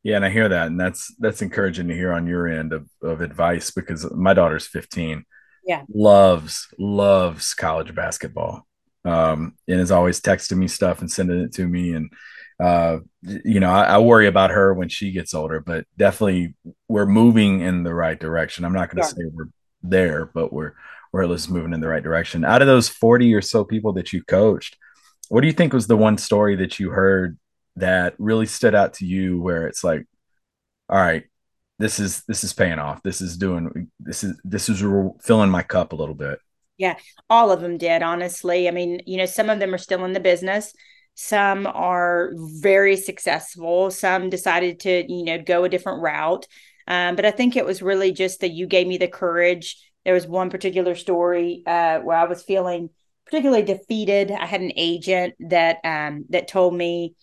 Yeah 0.02 0.16
and 0.16 0.24
i 0.24 0.30
hear 0.30 0.48
that 0.48 0.66
and 0.66 0.80
that's 0.80 1.14
that's 1.18 1.42
encouraging 1.42 1.88
to 1.88 1.94
hear 1.94 2.12
on 2.12 2.26
your 2.26 2.48
end 2.48 2.72
of, 2.72 2.88
of 3.02 3.20
advice 3.20 3.70
because 3.70 4.10
my 4.12 4.34
daughter's 4.34 4.66
15 4.66 5.24
yeah. 5.68 5.82
Loves 5.92 6.66
loves 6.78 7.52
college 7.52 7.94
basketball. 7.94 8.66
Um 9.04 9.54
and 9.68 9.80
is 9.80 9.90
always 9.90 10.18
texting 10.18 10.56
me 10.56 10.66
stuff 10.66 11.00
and 11.00 11.10
sending 11.10 11.40
it 11.40 11.52
to 11.54 11.68
me 11.68 11.92
and 11.92 12.10
uh 12.60 12.98
you 13.22 13.60
know 13.60 13.70
I, 13.70 13.84
I, 13.84 13.98
worry 13.98 14.26
about 14.26 14.50
her 14.50 14.74
when 14.74 14.88
she 14.88 15.12
gets 15.12 15.32
older 15.32 15.60
but 15.60 15.86
definitely 15.96 16.54
we're 16.88 17.06
moving 17.06 17.60
in 17.60 17.84
the 17.84 17.94
right 17.94 18.18
direction 18.18 18.64
i'm 18.64 18.72
not 18.72 18.92
going 18.92 19.02
to 19.02 19.08
say 19.08 19.22
we're 19.32 19.48
there 19.82 20.26
but 20.26 20.52
we're 20.52 20.72
we're 21.12 21.22
at 21.22 21.30
least 21.30 21.50
moving 21.50 21.72
in 21.72 21.80
the 21.80 21.88
right 21.88 22.02
direction 22.02 22.44
out 22.44 22.60
of 22.60 22.66
those 22.66 22.88
40 22.88 23.32
or 23.34 23.42
so 23.42 23.64
people 23.64 23.92
that 23.92 24.12
you 24.12 24.24
coached 24.24 24.76
what 25.28 25.42
do 25.42 25.46
you 25.46 25.52
think 25.52 25.72
was 25.72 25.86
the 25.86 25.96
one 25.96 26.18
story 26.18 26.56
that 26.56 26.80
you 26.80 26.90
heard 26.90 27.38
that 27.76 28.14
really 28.18 28.46
stood 28.46 28.74
out 28.74 28.94
to 28.94 29.06
you 29.06 29.40
where 29.40 29.68
it's 29.68 29.84
like 29.84 30.04
all 30.88 30.98
right 30.98 31.24
this 31.78 32.00
is 32.00 32.24
this 32.24 32.44
is 32.44 32.52
paying 32.52 32.78
off. 32.78 33.02
This 33.02 33.20
is 33.20 33.36
doing 33.36 33.90
this 34.00 34.24
is 34.24 34.38
this 34.44 34.68
is 34.68 34.82
filling 35.22 35.50
my 35.50 35.62
cup 35.62 35.92
a 35.92 35.96
little 35.96 36.14
bit. 36.14 36.40
Yeah, 36.76 36.96
all 37.30 37.50
of 37.50 37.60
them 37.60 37.78
did, 37.78 38.02
honestly. 38.02 38.68
I 38.68 38.72
mean, 38.72 39.00
you 39.06 39.16
know, 39.16 39.26
some 39.26 39.50
of 39.50 39.58
them 39.58 39.74
are 39.74 39.78
still 39.78 40.04
in 40.04 40.12
the 40.12 40.20
business. 40.20 40.72
Some 41.20 41.66
are 41.66 42.30
very 42.36 42.96
successful. 42.96 43.90
Some 43.90 44.30
decided 44.30 44.78
to, 44.80 45.12
you 45.12 45.24
know, 45.24 45.42
go 45.42 45.64
a 45.64 45.68
different 45.68 46.00
route. 46.00 46.46
Um, 46.86 47.16
but 47.16 47.26
I 47.26 47.32
think 47.32 47.56
it 47.56 47.66
was 47.66 47.82
really 47.82 48.12
just 48.12 48.40
that 48.40 48.52
you 48.52 48.68
gave 48.68 48.86
me 48.86 48.98
the 48.98 49.08
courage. 49.08 49.76
There 50.04 50.14
was 50.14 50.28
one 50.28 50.48
particular 50.48 50.94
story 50.94 51.64
uh, 51.66 51.98
where 51.98 52.16
I 52.16 52.26
was 52.26 52.44
feeling 52.44 52.90
particularly 53.24 53.64
defeated. 53.64 54.30
I 54.30 54.46
had 54.46 54.60
an 54.60 54.70
agent 54.76 55.34
that 55.40 55.78
um, 55.82 56.24
that 56.28 56.46
told 56.46 56.72
me 56.72 57.16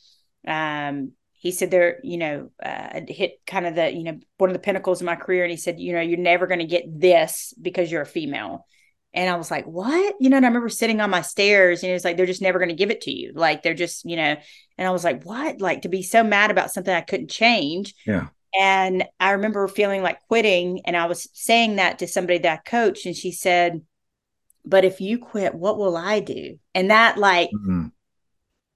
um, 0.45 1.13
he 1.31 1.51
said 1.51 1.71
there, 1.71 1.99
you 2.03 2.17
know, 2.17 2.49
uh, 2.61 2.99
hit 3.07 3.39
kind 3.47 3.65
of 3.65 3.75
the, 3.75 3.93
you 3.93 4.03
know, 4.03 4.19
one 4.39 4.49
of 4.49 4.53
the 4.55 4.59
pinnacles 4.59 4.99
of 4.99 5.05
my 5.05 5.15
career. 5.15 5.45
And 5.45 5.51
he 5.51 5.57
said, 5.57 5.79
you 5.79 5.93
know, 5.93 6.01
you're 6.01 6.17
never 6.17 6.47
going 6.47 6.59
to 6.59 6.65
get 6.65 6.83
this 6.99 7.53
because 7.61 7.89
you're 7.89 8.01
a 8.01 8.05
female. 8.05 8.65
And 9.15 9.29
I 9.29 9.35
was 9.35 9.49
like, 9.49 9.65
what? 9.65 10.15
You 10.19 10.29
know, 10.29 10.37
and 10.37 10.45
I 10.45 10.49
remember 10.49 10.69
sitting 10.69 10.99
on 10.99 11.09
my 11.09 11.21
stairs 11.21 11.81
and 11.81 11.89
it 11.89 11.93
was 11.93 12.03
like, 12.03 12.17
they're 12.17 12.25
just 12.25 12.41
never 12.41 12.59
going 12.59 12.69
to 12.69 12.75
give 12.75 12.91
it 12.91 13.01
to 13.01 13.11
you. 13.11 13.31
Like 13.33 13.63
they're 13.63 13.73
just, 13.73 14.03
you 14.03 14.17
know, 14.17 14.35
and 14.77 14.87
I 14.87 14.91
was 14.91 15.05
like, 15.05 15.23
what? 15.23 15.61
Like 15.61 15.83
to 15.83 15.89
be 15.89 16.03
so 16.03 16.21
mad 16.21 16.51
about 16.51 16.71
something 16.71 16.93
I 16.93 17.01
couldn't 17.01 17.29
change. 17.29 17.95
Yeah. 18.05 18.27
And 18.59 19.05
I 19.19 19.31
remember 19.31 19.67
feeling 19.69 20.03
like 20.03 20.19
quitting. 20.27 20.81
And 20.85 20.97
I 20.97 21.05
was 21.05 21.29
saying 21.33 21.77
that 21.77 21.99
to 21.99 22.07
somebody 22.07 22.39
that 22.39 22.59
I 22.59 22.69
coached. 22.69 23.05
And 23.05 23.15
she 23.15 23.31
said, 23.31 23.81
but 24.65 24.83
if 24.83 24.99
you 24.99 25.17
quit, 25.17 25.55
what 25.55 25.77
will 25.77 25.95
I 25.95 26.19
do? 26.19 26.59
And 26.73 26.91
that 26.91 27.17
like, 27.17 27.49
mm-hmm. 27.51 27.87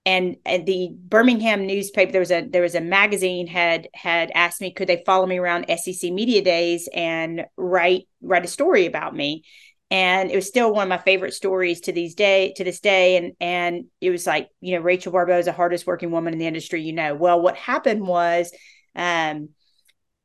and, 0.06 0.36
and 0.46 0.66
the 0.66 0.92
Birmingham 0.94 1.66
newspaper 1.66 2.12
there 2.12 2.20
was 2.20 2.32
a 2.32 2.42
there 2.42 2.62
was 2.62 2.76
a 2.76 2.82
magazine 2.82 3.48
had 3.48 3.88
had 3.94 4.32
asked 4.36 4.60
me 4.60 4.74
could 4.74 4.90
they 4.90 5.04
follow 5.06 5.26
me 5.26 5.38
around 5.38 5.66
SEC 5.78 6.12
media 6.12 6.42
days 6.42 6.90
and 6.94 7.46
write 7.56 8.08
write 8.22 8.46
a 8.46 8.50
story 8.50 8.86
about 8.86 9.16
me 9.16 9.44
and 9.90 10.32
it 10.32 10.36
was 10.36 10.48
still 10.48 10.74
one 10.74 10.84
of 10.84 10.90
my 10.90 10.98
favorite 10.98 11.34
stories 11.34 11.82
to 11.82 11.92
these 11.92 12.16
day 12.16 12.54
to 12.58 12.64
this 12.64 12.80
day 12.80 13.16
and 13.16 13.34
and 13.40 13.86
it 14.02 14.10
was 14.10 14.28
like 14.28 14.50
you 14.60 14.76
know 14.76 14.82
Rachel 14.82 15.14
Baribeau 15.14 15.40
is 15.40 15.46
the 15.46 15.54
hardest 15.54 15.88
working 15.88 16.12
woman 16.12 16.34
in 16.34 16.40
the 16.40 16.48
industry 16.48 16.82
you 16.82 16.94
know 16.94 17.16
well 17.16 17.42
what 17.42 17.56
happened 17.56 18.06
was 18.06 18.52
um 18.96 19.50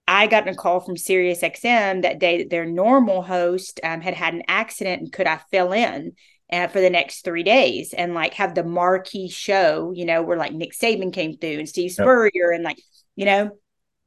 I 0.09 0.27
got 0.27 0.49
a 0.49 0.55
call 0.55 0.81
from 0.81 0.97
Sirius 0.97 1.43
XM 1.43 2.01
that 2.03 2.19
day 2.19 2.39
that 2.39 2.49
their 2.49 2.65
normal 2.65 3.21
host 3.21 3.79
um, 3.85 4.01
had 4.01 4.15
had 4.15 4.33
an 4.33 4.43
accident 4.49 5.03
and 5.03 5.13
could 5.13 5.27
I 5.27 5.39
fill 5.51 5.73
in 5.73 6.13
uh, 6.51 6.69
for 6.69 6.81
the 6.81 6.89
next 6.89 7.25
three 7.25 7.43
days 7.43 7.93
and 7.93 8.15
like 8.15 8.33
have 8.35 8.55
the 8.55 8.65
marquee 8.65 9.29
show, 9.29 9.93
you 9.95 10.07
know, 10.07 10.23
where 10.23 10.39
like 10.39 10.55
Nick 10.55 10.73
Saban 10.73 11.13
came 11.13 11.37
through 11.37 11.59
and 11.59 11.69
Steve 11.69 11.93
Spurrier 11.93 12.31
yep. 12.35 12.55
and 12.55 12.65
like, 12.65 12.81
you 13.17 13.27
know, 13.27 13.51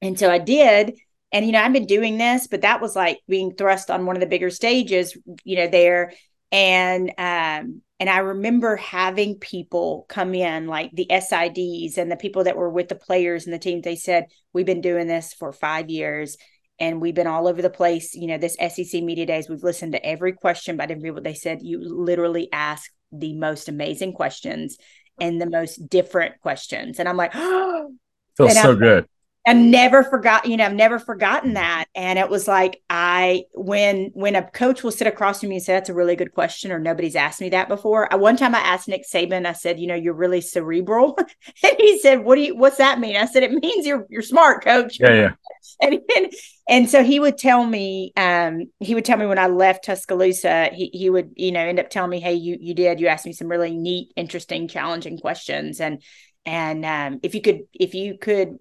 and 0.02 0.18
so 0.18 0.32
I 0.32 0.40
did. 0.40 0.98
And, 1.32 1.46
you 1.46 1.52
know, 1.52 1.62
I've 1.62 1.72
been 1.72 1.86
doing 1.86 2.18
this, 2.18 2.48
but 2.48 2.62
that 2.62 2.82
was 2.82 2.96
like 2.96 3.20
being 3.28 3.54
thrust 3.54 3.92
on 3.92 4.08
one 4.08 4.16
of 4.16 4.22
the 4.22 4.28
bigger 4.28 4.50
stages, 4.50 5.16
you 5.44 5.56
know, 5.56 5.68
there. 5.68 6.14
And, 6.52 7.14
um, 7.18 7.84
and 8.02 8.10
I 8.10 8.18
remember 8.18 8.78
having 8.78 9.36
people 9.36 10.08
come 10.10 10.34
in, 10.34 10.66
like 10.66 10.90
the 10.92 11.06
SIDs 11.08 12.00
and 12.00 12.12
the 12.12 12.18
people 12.18 12.46
that 12.46 12.58
were 12.58 12.72
with 12.72 12.90
the 12.90 12.96
players 12.96 13.46
and 13.46 13.54
the 13.54 13.60
teams. 13.60 13.84
They 13.84 13.96
said, 13.96 14.26
We've 14.54 14.66
been 14.66 14.82
doing 14.82 15.06
this 15.06 15.36
for 15.36 15.54
five 15.54 15.88
years 15.92 16.36
and 16.80 17.00
we've 17.00 17.14
been 17.14 17.28
all 17.28 17.48
over 17.48 17.62
the 17.62 17.70
place. 17.70 18.16
You 18.16 18.26
know, 18.26 18.40
this 18.40 18.56
SEC 18.56 19.04
Media 19.04 19.28
Days, 19.28 19.48
we've 19.48 19.62
listened 19.62 19.92
to 19.92 20.04
every 20.04 20.34
question 20.34 20.78
by 20.78 20.88
different 20.88 21.04
people. 21.04 21.22
They 21.22 21.36
said, 21.36 21.60
You 21.62 21.80
literally 21.80 22.52
ask 22.52 22.92
the 23.12 23.36
most 23.36 23.70
amazing 23.70 24.14
questions 24.14 24.80
and 25.20 25.40
the 25.40 25.48
most 25.48 25.88
different 25.88 26.42
questions. 26.42 26.98
And 26.98 27.08
I'm 27.08 27.18
like, 27.18 27.34
Oh, 27.36 27.92
feels 28.36 28.60
so 28.60 28.72
I'm, 28.72 28.80
good. 28.80 29.06
I've 29.46 29.58
never 29.58 30.04
forgot, 30.04 30.46
you 30.46 30.56
know, 30.56 30.66
I've 30.66 30.76
never 30.76 31.00
forgotten 31.00 31.54
that. 31.54 31.86
And 31.96 32.20
it 32.20 32.30
was 32.30 32.48
like 32.48 32.82
I 32.92 33.46
when 33.54 34.12
when 34.14 34.36
a 34.36 34.44
coach 34.44 34.84
will 34.84 34.92
sit 34.92 35.08
across 35.08 35.40
from 35.40 35.50
me 35.50 35.56
and 35.56 35.64
say, 35.64 35.74
That's 35.74 35.90
a 35.90 35.96
really 35.96 36.16
good 36.16 36.34
question, 36.34 36.72
or 36.72 36.78
nobody's 36.78 37.16
asked 37.16 37.42
me 37.42 37.50
that 37.50 37.68
before. 37.68 38.12
I, 38.14 38.18
one 38.18 38.38
time 38.38 38.54
I 38.54 38.60
asked 38.60 38.88
Nick 38.88 39.04
Saban, 39.04 39.48
I 39.48 39.54
said, 39.54 39.80
you 39.80 39.88
know, 39.88 39.96
you're 39.96 40.14
really 40.14 40.42
cerebral. 40.42 41.18
and 41.64 41.76
he 41.80 41.98
said, 42.00 42.24
What 42.24 42.36
do 42.36 42.42
you 42.42 42.56
what's 42.56 42.78
that 42.78 43.00
mean? 43.00 43.16
I 43.16 43.26
said, 43.26 43.42
It 43.42 43.52
means 43.52 43.88
you're 43.88 44.06
you're 44.10 44.22
smart, 44.22 44.64
coach. 44.64 45.00
Yeah, 45.00 45.14
yeah. 45.14 45.32
and, 45.82 46.00
and 46.16 46.34
and 46.70 46.90
so 46.90 47.04
he 47.04 47.20
would 47.20 47.40
tell 47.40 47.66
me, 47.66 48.14
um, 48.16 48.66
he 48.80 48.94
would 48.94 49.06
tell 49.06 49.18
me 49.18 49.26
when 49.26 49.40
I 49.40 49.48
left 49.48 49.86
Tuscaloosa, 49.86 50.70
he 50.72 50.92
he 50.94 51.10
would, 51.10 51.32
you 51.36 51.52
know, 51.52 51.62
end 51.62 51.80
up 51.80 51.90
telling 51.90 52.12
me, 52.12 52.20
Hey, 52.20 52.36
you 52.36 52.58
you 52.60 52.76
did, 52.76 53.00
you 53.00 53.08
asked 53.08 53.26
me 53.26 53.34
some 53.34 53.48
really 53.48 53.76
neat, 53.76 54.14
interesting, 54.16 54.68
challenging 54.68 55.18
questions. 55.18 55.82
And 55.82 56.04
and 56.46 56.86
um, 56.86 57.20
if 57.24 57.34
you 57.34 57.42
could 57.42 57.62
if 57.74 57.96
you 57.96 58.20
could 58.20 58.60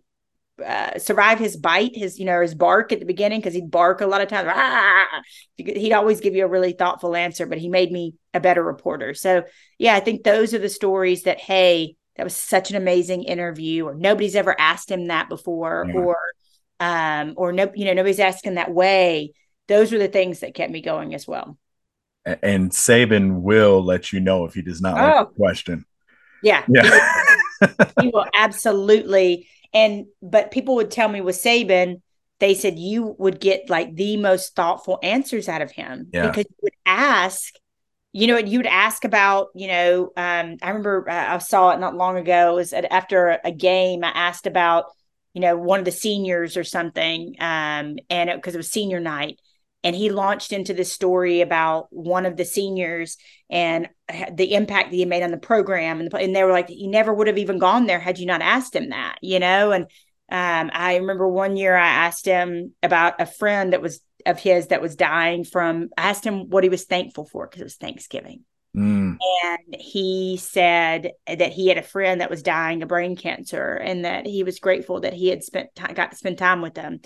uh, 0.64 0.99
survive 0.99 1.38
his 1.38 1.57
bite, 1.57 1.94
his 1.94 2.18
you 2.18 2.25
know 2.25 2.40
his 2.40 2.55
bark 2.55 2.92
at 2.92 3.01
the 3.01 3.07
beginning 3.07 3.40
because 3.40 3.55
he'd 3.55 3.70
bark 3.70 4.01
a 4.01 4.07
lot 4.07 4.20
of 4.20 4.29
times. 4.29 4.49
Ah! 4.53 5.23
He'd 5.57 5.92
always 5.92 6.20
give 6.20 6.35
you 6.35 6.44
a 6.44 6.49
really 6.49 6.73
thoughtful 6.73 7.16
answer, 7.16 7.46
but 7.46 7.59
he 7.59 7.68
made 7.68 7.92
me 7.92 8.14
a 8.35 8.40
better 8.40 8.62
reporter. 8.62 9.14
So 9.14 9.44
yeah, 9.79 9.94
I 9.94 10.01
think 10.01 10.23
those 10.23 10.55
are 10.55 10.59
the 10.59 10.68
stories 10.68 11.25
that 11.25 11.40
hey, 11.40 11.96
that 12.16 12.25
was 12.25 12.35
such 12.35 12.70
an 12.70 12.77
amazing 12.77 13.25
interview, 13.25 13.87
or 13.87 13.94
nobody's 13.94 14.37
ever 14.37 14.59
asked 14.59 14.90
him 14.90 15.09
that 15.09 15.29
before, 15.29 15.87
yeah. 15.88 15.94
or 15.94 16.16
um, 16.81 17.35
or 17.37 17.53
no, 17.53 17.70
you 17.75 17.85
know 17.85 17.94
nobody's 17.94 18.20
asking 18.20 18.55
that 18.55 18.73
way. 18.73 19.33
Those 19.68 19.92
were 19.92 19.99
the 19.99 20.09
things 20.09 20.40
that 20.40 20.55
kept 20.55 20.73
me 20.73 20.83
going 20.83 21.14
as 21.14 21.27
well. 21.27 21.57
And 22.25 22.70
Saban 22.70 23.40
will 23.40 23.83
let 23.83 24.12
you 24.12 24.20
know 24.20 24.44
if 24.44 24.55
he 24.55 24.62
does 24.62 24.81
not 24.81 24.99
oh. 24.99 25.18
like 25.18 25.29
the 25.29 25.35
question. 25.35 25.85
Yeah, 26.42 26.64
yeah. 26.68 26.83
He 26.83 26.90
will, 26.90 27.87
he 28.03 28.09
will 28.09 28.27
absolutely 28.37 29.49
and 29.73 30.07
but 30.23 30.51
people 30.51 30.77
would 30.77 30.91
tell 30.91 31.09
me 31.09 31.21
with 31.21 31.37
Saban, 31.37 32.01
they 32.41 32.55
said 32.55 32.79
you 32.79 33.15
would 33.19 33.41
get 33.41 33.71
like 33.71 33.95
the 33.95 34.17
most 34.17 34.57
thoughtful 34.57 34.99
answers 35.03 35.49
out 35.49 35.63
of 35.63 35.71
him 35.71 36.09
yeah. 36.13 36.29
because 36.29 36.47
you 36.49 36.57
would 36.63 36.73
ask, 36.87 37.55
you 38.13 38.27
know, 38.27 38.39
you 38.39 38.59
would 38.59 38.67
ask 38.67 39.05
about, 39.05 39.49
you 39.55 39.69
know, 39.69 40.05
um, 40.17 40.57
I 40.63 40.69
remember 40.69 41.09
uh, 41.09 41.35
I 41.35 41.39
saw 41.39 41.71
it 41.71 41.81
not 41.81 41.95
long 41.95 42.17
ago. 42.17 42.53
It 42.53 42.57
was 42.57 42.73
after 42.73 43.39
a 43.45 43.53
game, 43.53 44.03
I 44.03 44.09
asked 44.09 44.47
about, 44.47 44.87
you 45.35 45.41
know, 45.41 45.57
one 45.57 45.79
of 45.79 45.85
the 45.85 45.93
seniors 45.93 46.57
or 46.57 46.65
something, 46.65 47.37
um, 47.39 47.99
and 48.09 48.31
because 48.35 48.55
it, 48.55 48.57
it 48.57 48.57
was 48.57 48.71
senior 48.73 49.01
night, 49.01 49.39
and 49.83 49.97
he 49.97 50.11
launched 50.11 50.53
into 50.53 50.75
this 50.75 50.93
story 50.93 51.40
about 51.40 51.87
one 51.90 52.27
of 52.27 52.37
the 52.37 52.45
seniors 52.45 53.16
and 53.49 53.88
the 54.33 54.55
impact 54.55 54.90
that 54.90 54.97
he 54.97 55.05
made 55.05 55.23
on 55.23 55.31
the 55.31 55.38
program. 55.38 56.01
And, 56.01 56.11
the, 56.11 56.16
and 56.19 56.37
they 56.37 56.45
were 56.45 56.53
like 56.53 56.69
he 56.69 56.87
never 56.87 57.12
would 57.12 57.27
have 57.27 57.38
even 57.38 57.59
gone 57.59 57.87
there 57.87 58.01
had 58.01 58.19
you 58.19 58.27
not 58.27 58.43
asked 58.43 58.75
him 58.75 58.90
that 58.90 59.19
you 59.23 59.38
know? 59.38 59.73
And 59.73 59.87
um, 60.33 60.71
i 60.73 60.97
remember 60.97 61.27
one 61.27 61.57
year 61.57 61.77
i 61.77 61.88
asked 61.88 62.25
him 62.25 62.73
about 62.85 63.21
a 63.21 63.27
friend 63.27 63.73
that 63.73 63.83
was 63.83 64.01
of 64.27 64.38
his 64.38 64.69
that 64.69 64.81
was 64.81 64.95
dying 64.95 65.43
from 65.43 65.88
i 65.99 66.09
asked 66.11 66.25
him 66.25 66.49
what 66.51 66.62
he 66.62 66.71
was 66.71 66.85
thankful 66.85 67.25
for 67.25 67.47
because 67.47 67.61
it 67.61 67.64
was 67.64 67.77
thanksgiving. 67.77 68.45
Mm. 68.77 69.16
and 69.43 69.75
he 69.77 70.37
said 70.40 71.11
that 71.27 71.51
he 71.51 71.66
had 71.66 71.79
a 71.79 71.83
friend 71.83 72.21
that 72.21 72.31
was 72.31 72.45
dying 72.45 72.81
of 72.85 72.88
brain 72.88 73.16
cancer 73.16 73.75
and 73.75 74.05
that 74.05 74.27
he 74.27 74.45
was 74.45 74.61
grateful 74.61 75.01
that 75.01 75.12
he 75.12 75.27
had 75.27 75.43
spent 75.43 75.75
time, 75.75 75.95
got 75.95 76.12
to 76.12 76.16
spend 76.16 76.38
time 76.38 76.62
with 76.62 76.75
them 76.75 77.01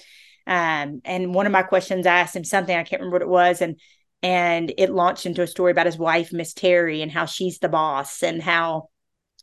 um, 0.47 1.01
and 1.05 1.35
one 1.35 1.47
of 1.47 1.53
my 1.53 1.63
questions, 1.63 2.07
I 2.07 2.21
asked 2.21 2.37
him 2.37 2.45
something, 2.45 2.77
I 2.77 2.85
can't 2.85 3.01
remember 3.01 3.17
what 3.17 3.23
it 3.23 3.29
was. 3.29 3.63
And, 3.63 3.81
and 4.23 4.73
it 4.79 4.91
launched 4.91 5.27
into 5.27 5.43
a 5.43 5.47
story 5.47 5.73
about 5.73 5.87
his 5.87 5.99
wife, 5.99 6.33
Miss 6.33 6.55
Terry, 6.55 7.03
and 7.03 7.11
how 7.11 7.27
she's 7.27 7.59
the 7.59 7.69
boss 7.69 8.23
and 8.23 8.43
how 8.43 8.89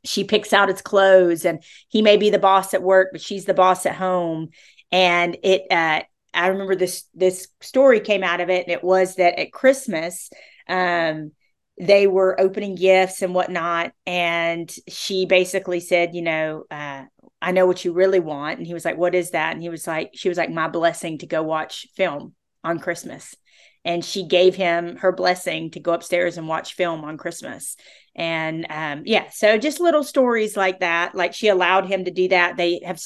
she 0.03 0.23
picks 0.23 0.53
out 0.53 0.69
his 0.69 0.81
clothes 0.81 1.45
and 1.45 1.63
he 1.87 2.01
may 2.01 2.17
be 2.17 2.29
the 2.29 2.39
boss 2.39 2.73
at 2.73 2.81
work, 2.83 3.09
but 3.11 3.21
she's 3.21 3.45
the 3.45 3.53
boss 3.53 3.85
at 3.85 3.95
home. 3.95 4.49
And 4.91 5.37
it, 5.43 5.63
uh, 5.71 6.01
I 6.33 6.47
remember 6.47 6.75
this, 6.75 7.05
this 7.13 7.47
story 7.61 7.99
came 7.99 8.23
out 8.23 8.41
of 8.41 8.49
it. 8.49 8.65
And 8.65 8.71
it 8.71 8.83
was 8.83 9.15
that 9.15 9.39
at 9.39 9.53
Christmas, 9.53 10.29
um, 10.67 11.31
they 11.79 12.07
were 12.07 12.39
opening 12.39 12.75
gifts 12.75 13.21
and 13.21 13.33
whatnot. 13.33 13.91
And 14.05 14.71
she 14.87 15.25
basically 15.25 15.79
said, 15.79 16.15
you 16.15 16.21
know, 16.21 16.63
uh, 16.69 17.05
I 17.41 17.51
know 17.51 17.65
what 17.65 17.83
you 17.83 17.93
really 17.93 18.19
want. 18.19 18.59
And 18.59 18.67
he 18.67 18.73
was 18.73 18.85
like, 18.85 18.97
What 18.97 19.15
is 19.15 19.31
that? 19.31 19.53
And 19.53 19.61
he 19.61 19.69
was 19.69 19.87
like, 19.87 20.11
She 20.13 20.29
was 20.29 20.37
like, 20.37 20.49
My 20.49 20.67
blessing 20.67 21.17
to 21.19 21.27
go 21.27 21.43
watch 21.43 21.87
film 21.95 22.35
on 22.63 22.79
Christmas. 22.79 23.35
And 23.83 24.05
she 24.05 24.27
gave 24.27 24.55
him 24.55 24.97
her 24.97 25.11
blessing 25.11 25.71
to 25.71 25.79
go 25.79 25.93
upstairs 25.93 26.37
and 26.37 26.47
watch 26.47 26.75
film 26.75 27.03
on 27.03 27.17
Christmas. 27.17 27.77
And 28.15 28.67
um, 28.69 29.03
yeah, 29.05 29.29
so 29.31 29.57
just 29.57 29.79
little 29.79 30.03
stories 30.03 30.55
like 30.55 30.81
that. 30.81 31.15
Like 31.15 31.33
she 31.33 31.47
allowed 31.47 31.87
him 31.87 32.05
to 32.05 32.11
do 32.11 32.27
that. 32.27 32.57
They 32.57 32.81
have, 32.85 33.01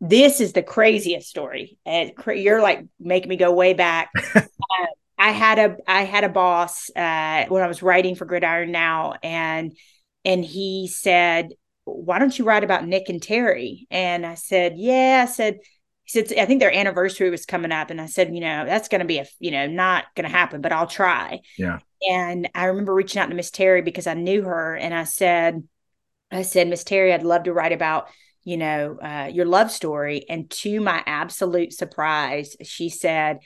this 0.00 0.40
is 0.40 0.54
the 0.54 0.62
craziest 0.62 1.28
story. 1.28 1.78
And 1.84 2.12
you're 2.34 2.62
like 2.62 2.86
making 2.98 3.28
me 3.28 3.36
go 3.36 3.52
way 3.52 3.74
back. 3.74 4.10
uh, 4.34 4.40
I 5.20 5.32
had 5.32 5.58
a 5.58 5.76
I 5.86 6.04
had 6.04 6.24
a 6.24 6.30
boss 6.30 6.88
uh, 6.96 7.44
when 7.48 7.62
I 7.62 7.66
was 7.66 7.82
writing 7.82 8.14
for 8.14 8.24
Gridiron 8.24 8.72
Now, 8.72 9.16
and 9.22 9.76
and 10.24 10.42
he 10.42 10.88
said 10.90 11.50
why 11.84 12.18
don't 12.18 12.38
you 12.38 12.44
write 12.44 12.64
about 12.64 12.86
Nick 12.86 13.08
and 13.08 13.22
Terry? 13.22 13.86
And 13.90 14.24
I 14.26 14.34
said, 14.34 14.74
yeah. 14.76 15.24
I 15.26 15.30
said, 15.30 15.58
he 16.04 16.24
said, 16.24 16.38
I 16.38 16.46
think 16.46 16.60
their 16.60 16.74
anniversary 16.74 17.30
was 17.30 17.46
coming 17.46 17.72
up. 17.72 17.90
And 17.90 18.00
I 18.00 18.06
said, 18.06 18.34
you 18.34 18.40
know, 18.40 18.64
that's 18.64 18.88
going 18.88 19.00
to 19.00 19.06
be 19.06 19.18
a, 19.18 19.26
you 19.38 19.50
know, 19.50 19.66
not 19.66 20.04
going 20.14 20.28
to 20.28 20.36
happen, 20.36 20.60
but 20.60 20.72
I'll 20.72 20.86
try. 20.86 21.40
Yeah. 21.56 21.80
And 22.08 22.48
I 22.54 22.66
remember 22.66 22.94
reaching 22.94 23.20
out 23.20 23.28
to 23.28 23.34
Miss 23.34 23.50
Terry 23.50 23.82
because 23.82 24.06
I 24.06 24.14
knew 24.14 24.42
her. 24.42 24.76
And 24.76 24.94
I 24.94 25.04
said, 25.04 25.62
I 26.30 26.42
said, 26.42 26.68
Miss 26.68 26.84
Terry, 26.84 27.12
I'd 27.12 27.22
love 27.22 27.44
to 27.44 27.52
write 27.52 27.72
about, 27.72 28.08
you 28.44 28.56
know, 28.56 28.98
uh, 29.02 29.30
your 29.32 29.46
love 29.46 29.70
story. 29.70 30.24
And 30.28 30.48
to 30.50 30.80
my 30.80 31.02
absolute 31.06 31.72
surprise, 31.72 32.56
she 32.62 32.88
said, 32.88 33.40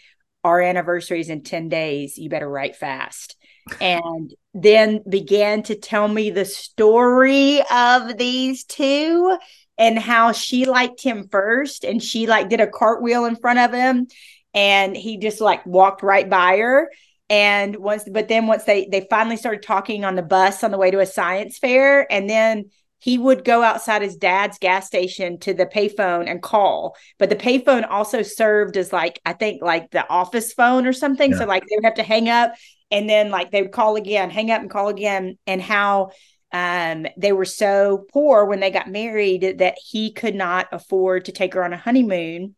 our 0.44 0.60
anniversary 0.60 1.20
is 1.20 1.30
in 1.30 1.42
10 1.42 1.68
days. 1.68 2.18
You 2.18 2.28
better 2.28 2.48
write 2.48 2.76
fast. 2.76 3.36
And 3.80 4.34
then 4.52 5.02
began 5.08 5.62
to 5.64 5.74
tell 5.74 6.06
me 6.06 6.30
the 6.30 6.44
story 6.44 7.62
of 7.70 8.16
these 8.16 8.64
two 8.64 9.36
and 9.78 9.98
how 9.98 10.32
she 10.32 10.66
liked 10.66 11.02
him 11.02 11.28
first 11.28 11.84
and 11.84 12.02
she 12.02 12.26
like 12.26 12.48
did 12.48 12.60
a 12.60 12.66
cartwheel 12.66 13.24
in 13.24 13.36
front 13.36 13.58
of 13.58 13.72
him 13.72 14.06
and 14.52 14.96
he 14.96 15.16
just 15.18 15.40
like 15.40 15.64
walked 15.66 16.02
right 16.02 16.28
by 16.28 16.58
her. 16.58 16.90
And 17.30 17.76
once 17.76 18.04
but 18.08 18.28
then 18.28 18.46
once 18.46 18.64
they 18.64 18.86
they 18.86 19.06
finally 19.10 19.36
started 19.36 19.62
talking 19.62 20.04
on 20.04 20.14
the 20.14 20.22
bus 20.22 20.62
on 20.62 20.70
the 20.70 20.78
way 20.78 20.90
to 20.90 21.00
a 21.00 21.06
science 21.06 21.58
fair 21.58 22.10
and 22.12 22.28
then 22.28 22.66
he 22.98 23.18
would 23.18 23.44
go 23.44 23.62
outside 23.62 24.00
his 24.00 24.16
dad's 24.16 24.58
gas 24.58 24.86
station 24.86 25.38
to 25.40 25.52
the 25.52 25.66
payphone 25.66 26.30
and 26.30 26.42
call. 26.42 26.96
But 27.18 27.28
the 27.28 27.36
payphone 27.36 27.86
also 27.88 28.22
served 28.22 28.76
as 28.76 28.92
like 28.92 29.20
i 29.24 29.32
think 29.32 29.62
like 29.62 29.90
the 29.90 30.08
office 30.08 30.52
phone 30.52 30.86
or 30.86 30.92
something. 30.92 31.32
Yeah. 31.32 31.38
so 31.38 31.46
like 31.46 31.62
they 31.62 31.76
would 31.76 31.84
have 31.84 31.94
to 31.94 32.02
hang 32.02 32.28
up 32.28 32.54
and 32.94 33.10
then 33.10 33.28
like 33.28 33.50
they 33.50 33.60
would 33.60 33.72
call 33.72 33.96
again 33.96 34.30
hang 34.30 34.50
up 34.50 34.60
and 34.60 34.70
call 34.70 34.88
again 34.88 35.36
and 35.46 35.60
how 35.60 36.10
um, 36.52 37.04
they 37.16 37.32
were 37.32 37.44
so 37.44 38.06
poor 38.12 38.44
when 38.44 38.60
they 38.60 38.70
got 38.70 38.88
married 38.88 39.56
that 39.58 39.74
he 39.84 40.12
could 40.12 40.36
not 40.36 40.68
afford 40.70 41.24
to 41.24 41.32
take 41.32 41.54
her 41.54 41.64
on 41.64 41.72
a 41.72 41.76
honeymoon 41.76 42.54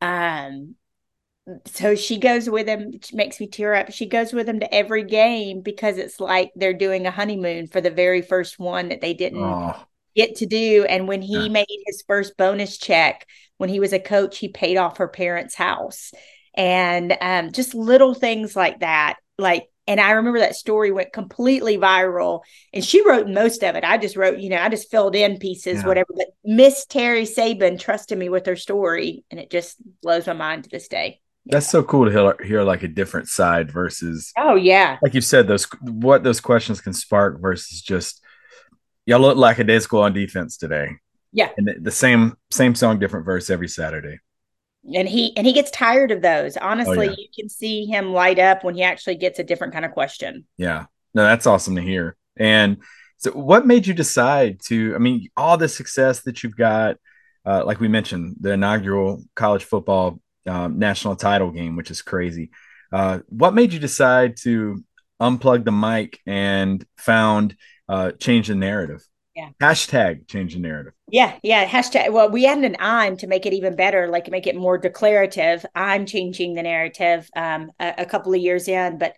um 0.00 0.74
so 1.66 1.94
she 1.94 2.18
goes 2.18 2.50
with 2.50 2.66
him 2.66 2.92
makes 3.12 3.38
me 3.38 3.46
tear 3.46 3.74
up 3.74 3.92
she 3.92 4.06
goes 4.06 4.32
with 4.32 4.48
him 4.48 4.60
to 4.60 4.74
every 4.74 5.04
game 5.04 5.60
because 5.60 5.96
it's 5.98 6.18
like 6.18 6.50
they're 6.56 6.72
doing 6.74 7.06
a 7.06 7.10
honeymoon 7.10 7.68
for 7.68 7.80
the 7.80 7.90
very 7.90 8.22
first 8.22 8.58
one 8.58 8.88
that 8.88 9.00
they 9.00 9.14
didn't 9.14 9.42
oh. 9.42 9.76
get 10.16 10.36
to 10.36 10.46
do 10.46 10.84
and 10.88 11.06
when 11.06 11.22
he 11.22 11.44
yeah. 11.44 11.48
made 11.48 11.66
his 11.86 12.02
first 12.08 12.36
bonus 12.36 12.78
check 12.78 13.26
when 13.58 13.68
he 13.68 13.78
was 13.78 13.92
a 13.92 14.00
coach 14.00 14.38
he 14.38 14.48
paid 14.48 14.76
off 14.76 14.98
her 14.98 15.08
parents 15.08 15.54
house 15.54 16.12
and 16.54 17.16
um, 17.20 17.52
just 17.52 17.74
little 17.74 18.14
things 18.14 18.54
like 18.54 18.80
that 18.80 19.16
like 19.38 19.68
and 19.86 20.00
I 20.00 20.12
remember 20.12 20.38
that 20.38 20.54
story 20.54 20.92
went 20.92 21.12
completely 21.12 21.76
viral 21.76 22.42
and 22.72 22.84
she 22.84 23.06
wrote 23.06 23.28
most 23.28 23.64
of 23.64 23.74
it. 23.74 23.82
I 23.82 23.98
just 23.98 24.16
wrote, 24.16 24.38
you 24.38 24.48
know, 24.48 24.58
I 24.58 24.68
just 24.68 24.90
filled 24.90 25.16
in 25.16 25.38
pieces, 25.38 25.80
yeah. 25.80 25.86
whatever. 25.86 26.12
But 26.16 26.28
Miss 26.44 26.86
Terry 26.86 27.24
Saban 27.24 27.80
trusted 27.80 28.16
me 28.16 28.28
with 28.28 28.46
her 28.46 28.54
story 28.54 29.24
and 29.30 29.40
it 29.40 29.50
just 29.50 29.78
blows 30.00 30.26
my 30.28 30.34
mind 30.34 30.64
to 30.64 30.70
this 30.70 30.86
day. 30.86 31.20
That's 31.46 31.68
so 31.68 31.82
cool 31.82 32.04
to 32.04 32.12
hear, 32.12 32.46
hear 32.46 32.62
like 32.62 32.84
a 32.84 32.88
different 32.88 33.28
side 33.28 33.72
versus 33.72 34.32
oh 34.38 34.54
yeah, 34.54 34.98
like 35.02 35.14
you 35.14 35.20
said 35.20 35.48
those 35.48 35.64
what 35.80 36.22
those 36.22 36.40
questions 36.40 36.80
can 36.80 36.92
spark 36.92 37.40
versus 37.40 37.82
just 37.82 38.22
y'all 39.06 39.18
look 39.18 39.36
like 39.36 39.58
a 39.58 39.80
school 39.80 40.02
on 40.02 40.12
defense 40.12 40.56
today. 40.56 40.98
Yeah, 41.32 41.48
and 41.56 41.66
the, 41.66 41.74
the 41.80 41.90
same 41.90 42.36
same 42.52 42.76
song, 42.76 43.00
different 43.00 43.26
verse 43.26 43.50
every 43.50 43.66
Saturday. 43.66 44.20
And 44.94 45.08
he 45.08 45.36
and 45.36 45.46
he 45.46 45.52
gets 45.52 45.70
tired 45.70 46.10
of 46.10 46.22
those. 46.22 46.56
Honestly, 46.56 47.08
oh, 47.08 47.10
yeah. 47.10 47.16
you 47.16 47.28
can 47.34 47.48
see 47.48 47.84
him 47.84 48.12
light 48.12 48.38
up 48.38 48.64
when 48.64 48.74
he 48.74 48.82
actually 48.82 49.14
gets 49.14 49.38
a 49.38 49.44
different 49.44 49.72
kind 49.72 49.84
of 49.84 49.92
question. 49.92 50.44
Yeah, 50.56 50.86
no, 51.14 51.22
that's 51.22 51.46
awesome 51.46 51.76
to 51.76 51.82
hear. 51.82 52.16
And 52.36 52.78
so, 53.18 53.30
what 53.30 53.66
made 53.66 53.86
you 53.86 53.94
decide 53.94 54.60
to? 54.66 54.94
I 54.94 54.98
mean, 54.98 55.28
all 55.36 55.56
the 55.56 55.68
success 55.68 56.22
that 56.22 56.42
you've 56.42 56.56
got, 56.56 56.96
uh, 57.46 57.64
like 57.64 57.78
we 57.78 57.86
mentioned, 57.86 58.36
the 58.40 58.52
inaugural 58.52 59.22
college 59.36 59.62
football 59.64 60.20
um, 60.46 60.78
national 60.80 61.14
title 61.14 61.52
game, 61.52 61.76
which 61.76 61.90
is 61.90 62.02
crazy. 62.02 62.50
Uh, 62.92 63.20
what 63.28 63.54
made 63.54 63.72
you 63.72 63.78
decide 63.78 64.36
to 64.38 64.82
unplug 65.20 65.64
the 65.64 65.72
mic 65.72 66.20
and 66.26 66.84
found 66.96 67.56
uh, 67.88 68.10
change 68.12 68.48
the 68.48 68.56
narrative? 68.56 69.02
Yeah. 69.34 69.48
Hashtag 69.60 70.28
change 70.28 70.54
the 70.54 70.60
narrative. 70.60 70.92
Yeah. 71.10 71.38
Yeah. 71.42 71.66
Hashtag. 71.66 72.12
Well, 72.12 72.30
we 72.30 72.46
added 72.46 72.64
an 72.64 72.76
I'm 72.78 73.16
to 73.18 73.26
make 73.26 73.46
it 73.46 73.54
even 73.54 73.76
better, 73.76 74.08
like 74.08 74.30
make 74.30 74.46
it 74.46 74.56
more 74.56 74.76
declarative. 74.76 75.64
I'm 75.74 76.04
changing 76.04 76.54
the 76.54 76.62
narrative 76.62 77.28
um, 77.34 77.70
a, 77.80 77.94
a 77.98 78.06
couple 78.06 78.34
of 78.34 78.40
years 78.40 78.68
in, 78.68 78.98
but 78.98 79.14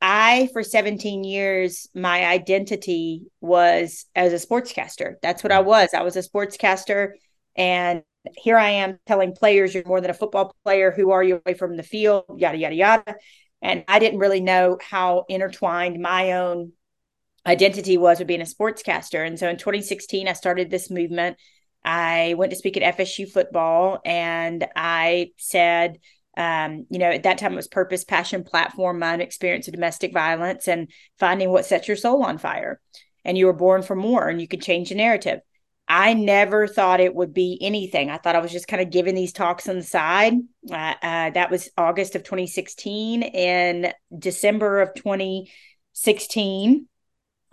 I, 0.00 0.48
for 0.52 0.62
17 0.64 1.22
years, 1.22 1.88
my 1.94 2.24
identity 2.26 3.26
was 3.40 4.06
as 4.16 4.32
a 4.32 4.46
sportscaster. 4.46 5.14
That's 5.22 5.44
what 5.44 5.52
I 5.52 5.60
was. 5.60 5.90
I 5.94 6.02
was 6.02 6.16
a 6.16 6.22
sportscaster. 6.22 7.12
And 7.56 8.02
here 8.36 8.56
I 8.56 8.70
am 8.70 8.98
telling 9.06 9.32
players 9.32 9.74
you're 9.74 9.86
more 9.86 10.00
than 10.00 10.10
a 10.10 10.14
football 10.14 10.56
player. 10.64 10.90
Who 10.90 11.12
are 11.12 11.22
you 11.22 11.40
away 11.44 11.54
from 11.54 11.76
the 11.76 11.82
field? 11.84 12.24
Yada, 12.36 12.58
yada, 12.58 12.74
yada. 12.74 13.14
And 13.62 13.84
I 13.86 14.00
didn't 14.00 14.18
really 14.18 14.40
know 14.40 14.76
how 14.82 15.24
intertwined 15.28 16.02
my 16.02 16.32
own 16.32 16.72
identity 17.46 17.98
was 17.98 18.18
with 18.18 18.28
being 18.28 18.40
a 18.40 18.44
sportscaster. 18.44 19.26
And 19.26 19.38
so 19.38 19.48
in 19.48 19.56
2016, 19.56 20.28
I 20.28 20.32
started 20.32 20.70
this 20.70 20.90
movement. 20.90 21.36
I 21.84 22.34
went 22.36 22.50
to 22.50 22.56
speak 22.56 22.76
at 22.76 22.96
FSU 22.96 23.28
football 23.28 24.00
and 24.04 24.66
I 24.76 25.32
said, 25.38 25.98
um, 26.36 26.86
you 26.90 26.98
know, 26.98 27.10
at 27.10 27.24
that 27.24 27.38
time 27.38 27.52
it 27.52 27.56
was 27.56 27.68
purpose, 27.68 28.04
passion, 28.04 28.44
platform, 28.44 29.00
my 29.00 29.14
own 29.14 29.20
experience 29.20 29.66
of 29.68 29.74
domestic 29.74 30.12
violence 30.12 30.68
and 30.68 30.90
finding 31.18 31.50
what 31.50 31.66
sets 31.66 31.88
your 31.88 31.96
soul 31.96 32.22
on 32.22 32.38
fire. 32.38 32.80
And 33.24 33.36
you 33.36 33.46
were 33.46 33.52
born 33.52 33.82
for 33.82 33.96
more 33.96 34.28
and 34.28 34.40
you 34.40 34.48
could 34.48 34.62
change 34.62 34.88
the 34.88 34.94
narrative. 34.94 35.40
I 35.88 36.14
never 36.14 36.66
thought 36.68 37.00
it 37.00 37.14
would 37.14 37.34
be 37.34 37.58
anything. 37.60 38.08
I 38.08 38.16
thought 38.16 38.36
I 38.36 38.40
was 38.40 38.52
just 38.52 38.68
kind 38.68 38.80
of 38.80 38.90
giving 38.90 39.14
these 39.14 39.32
talks 39.32 39.68
on 39.68 39.76
the 39.76 39.82
side. 39.82 40.34
Uh, 40.70 40.94
uh, 41.02 41.30
that 41.30 41.50
was 41.50 41.68
August 41.76 42.14
of 42.14 42.22
2016. 42.22 43.22
In 43.22 43.92
December 44.16 44.80
of 44.80 44.94
2016, 44.94 46.88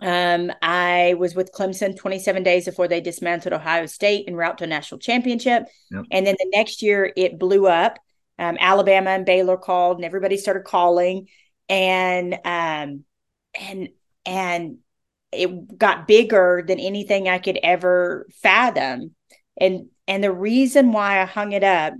um, 0.00 0.52
I 0.62 1.14
was 1.18 1.34
with 1.34 1.52
Clemson 1.52 1.96
27 1.96 2.42
days 2.42 2.64
before 2.64 2.88
they 2.88 3.00
dismantled 3.00 3.52
Ohio 3.52 3.86
State 3.86 4.24
en 4.28 4.34
route 4.34 4.58
to 4.58 4.64
a 4.64 4.66
national 4.66 4.98
championship. 4.98 5.64
Yep. 5.90 6.04
And 6.10 6.26
then 6.26 6.36
the 6.38 6.50
next 6.54 6.82
year, 6.82 7.12
it 7.16 7.38
blew 7.38 7.66
up. 7.66 7.98
Um, 8.38 8.56
Alabama 8.58 9.10
and 9.10 9.26
Baylor 9.26 9.58
called, 9.58 9.98
and 9.98 10.04
everybody 10.04 10.38
started 10.38 10.64
calling, 10.64 11.28
and 11.68 12.34
um, 12.44 13.04
and 13.54 13.88
and 14.24 14.78
it 15.30 15.78
got 15.78 16.08
bigger 16.08 16.64
than 16.66 16.80
anything 16.80 17.28
I 17.28 17.38
could 17.38 17.58
ever 17.62 18.26
fathom. 18.42 19.14
And 19.58 19.88
and 20.08 20.24
the 20.24 20.32
reason 20.32 20.92
why 20.92 21.20
I 21.20 21.26
hung 21.26 21.52
it 21.52 21.62
up 21.62 21.92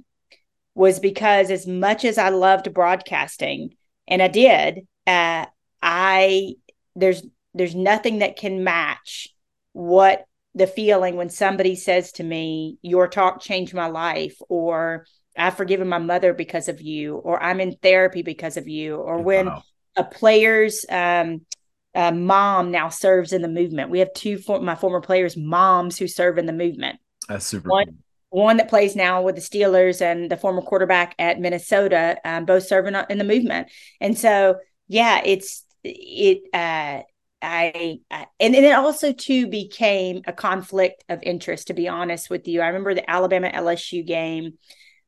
was 0.75 0.99
because 0.99 1.51
as 1.51 1.67
much 1.67 2.07
as 2.07 2.17
I 2.17 2.31
loved 2.31 2.73
broadcasting, 2.73 3.75
and 4.09 4.23
I 4.23 4.29
did, 4.29 4.87
uh, 5.07 5.45
I 5.83 6.55
there's 6.97 7.23
there's 7.55 7.75
nothing 7.75 8.19
that 8.21 8.37
can 8.37 8.65
match 8.65 9.29
what 9.73 10.25
the 10.55 10.67
feeling 10.67 11.17
when 11.17 11.31
somebody 11.31 11.77
says 11.77 12.13
to 12.13 12.25
me, 12.25 12.79
"Your 12.83 13.09
talk 13.09 13.41
changed 13.41 13.75
my 13.75 13.87
life," 13.87 14.37
or 14.49 15.07
"I've 15.37 15.57
forgiven 15.57 15.89
my 15.89 15.99
mother 15.99 16.33
because 16.33 16.69
of 16.69 16.81
you," 16.81 17.17
or 17.17 17.43
"I'm 17.43 17.61
in 17.61 17.77
therapy 17.77 18.23
because 18.23 18.57
of 18.57 18.69
you," 18.69 18.97
or 18.97 19.23
when 19.23 19.51
a 19.97 20.05
player's 20.05 20.85
um, 20.89 21.43
uh, 21.95 22.13
mom 22.13 22.71
now 22.71 22.89
serves 22.89 23.33
in 23.33 23.43
the 23.43 23.49
movement. 23.49 23.91
We 23.91 24.01
have 24.01 24.13
two 24.13 24.39
for 24.39 24.61
my 24.61 24.75
former 24.75 25.01
players' 25.01 25.37
moms 25.37 25.99
who 25.99 26.07
serve 26.07 26.39
in 26.39 26.47
the 26.47 26.53
movement. 26.53 26.99
That's 27.29 27.47
super. 27.47 27.69
One, 27.69 27.87
cool. 27.87 28.45
one 28.45 28.57
that 28.59 28.69
plays 28.69 28.97
now 28.97 29.23
with 29.23 29.35
the 29.35 29.41
Steelers 29.41 30.01
and 30.01 30.31
the 30.31 30.37
former 30.37 30.63
quarterback 30.63 31.15
at 31.19 31.41
Minnesota, 31.41 32.19
um, 32.25 32.45
both 32.45 32.67
serving 32.67 32.95
in 33.09 33.19
the 33.19 33.25
movement. 33.25 33.69
And 34.01 34.17
so, 34.17 34.57
yeah, 34.89 35.21
it's 35.25 35.65
it. 35.85 36.43
Uh, 36.53 37.03
I, 37.43 37.99
I 38.11 38.27
and, 38.39 38.55
then 38.55 38.65
it 38.65 38.73
also 38.73 39.13
too 39.13 39.47
became 39.47 40.23
a 40.27 40.33
conflict 40.33 41.05
of 41.09 41.23
interest. 41.23 41.69
To 41.69 41.75
be 41.75 41.89
honest 41.89 42.31
with 42.31 42.47
you, 42.47 42.61
I 42.61 42.69
remember 42.69 42.95
the 42.95 43.09
Alabama 43.09 43.49
LSU 43.49 44.07
game. 44.07 44.59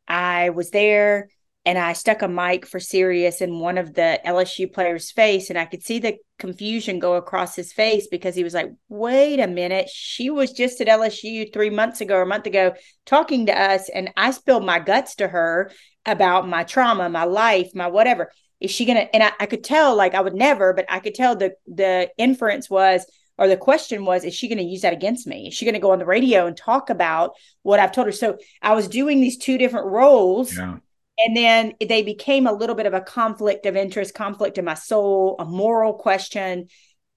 I 0.08 0.50
was 0.50 0.70
there 0.70 1.28
and 1.64 1.78
I 1.78 1.92
stuck 1.92 2.22
a 2.22 2.28
mic 2.28 2.66
for 2.66 2.80
Sirius 2.80 3.40
in 3.40 3.60
one 3.60 3.78
of 3.78 3.94
the 3.94 4.18
LSU 4.24 4.66
players' 4.66 5.12
face, 5.12 5.48
and 5.48 5.58
I 5.58 5.64
could 5.64 5.84
see 5.84 6.00
the 6.00 6.16
confusion 6.38 6.98
go 6.98 7.14
across 7.14 7.54
his 7.54 7.72
face 7.72 8.08
because 8.10 8.34
he 8.34 8.42
was 8.42 8.54
like, 8.54 8.70
"Wait 8.88 9.38
a 9.38 9.46
minute, 9.46 9.88
she 9.88 10.28
was 10.28 10.52
just 10.52 10.80
at 10.80 10.88
LSU 10.88 11.46
three 11.52 11.70
months 11.70 12.00
ago 12.00 12.16
or 12.16 12.22
a 12.22 12.26
month 12.26 12.46
ago 12.46 12.74
talking 13.06 13.46
to 13.46 13.58
us, 13.58 13.88
and 13.88 14.12
I 14.16 14.32
spilled 14.32 14.64
my 14.64 14.80
guts 14.80 15.14
to 15.16 15.28
her 15.28 15.70
about 16.04 16.48
my 16.48 16.64
trauma, 16.64 17.08
my 17.08 17.24
life, 17.24 17.70
my 17.74 17.86
whatever. 17.86 18.32
Is 18.62 18.70
she 18.70 18.84
gonna?" 18.84 19.08
And 19.12 19.22
I, 19.22 19.32
I 19.40 19.46
could 19.46 19.64
tell, 19.64 19.94
like, 19.96 20.14
I 20.14 20.20
would 20.20 20.34
never, 20.34 20.72
but 20.72 20.86
I 20.88 21.00
could 21.00 21.14
tell 21.14 21.36
the 21.36 21.54
the 21.66 22.10
inference 22.18 22.70
was 22.70 23.06
or 23.38 23.48
the 23.48 23.56
question 23.56 24.04
was 24.04 24.24
is 24.24 24.34
she 24.34 24.48
going 24.48 24.58
to 24.58 24.64
use 24.64 24.82
that 24.82 24.92
against 24.92 25.26
me? 25.26 25.48
Is 25.48 25.54
she 25.54 25.64
going 25.64 25.74
to 25.74 25.80
go 25.80 25.92
on 25.92 25.98
the 25.98 26.06
radio 26.06 26.46
and 26.46 26.56
talk 26.56 26.90
about 26.90 27.32
what 27.62 27.80
i've 27.80 27.92
told 27.92 28.06
her? 28.06 28.12
So 28.12 28.38
i 28.60 28.74
was 28.74 28.88
doing 28.88 29.20
these 29.20 29.38
two 29.38 29.58
different 29.58 29.86
roles 29.86 30.56
yeah. 30.56 30.76
and 31.18 31.36
then 31.36 31.72
they 31.80 32.02
became 32.02 32.46
a 32.46 32.52
little 32.52 32.74
bit 32.74 32.86
of 32.86 32.94
a 32.94 33.00
conflict 33.00 33.66
of 33.66 33.76
interest 33.76 34.14
conflict 34.14 34.58
in 34.58 34.64
my 34.64 34.74
soul 34.74 35.36
a 35.38 35.44
moral 35.44 35.94
question. 35.94 36.68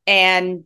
And 0.07 0.63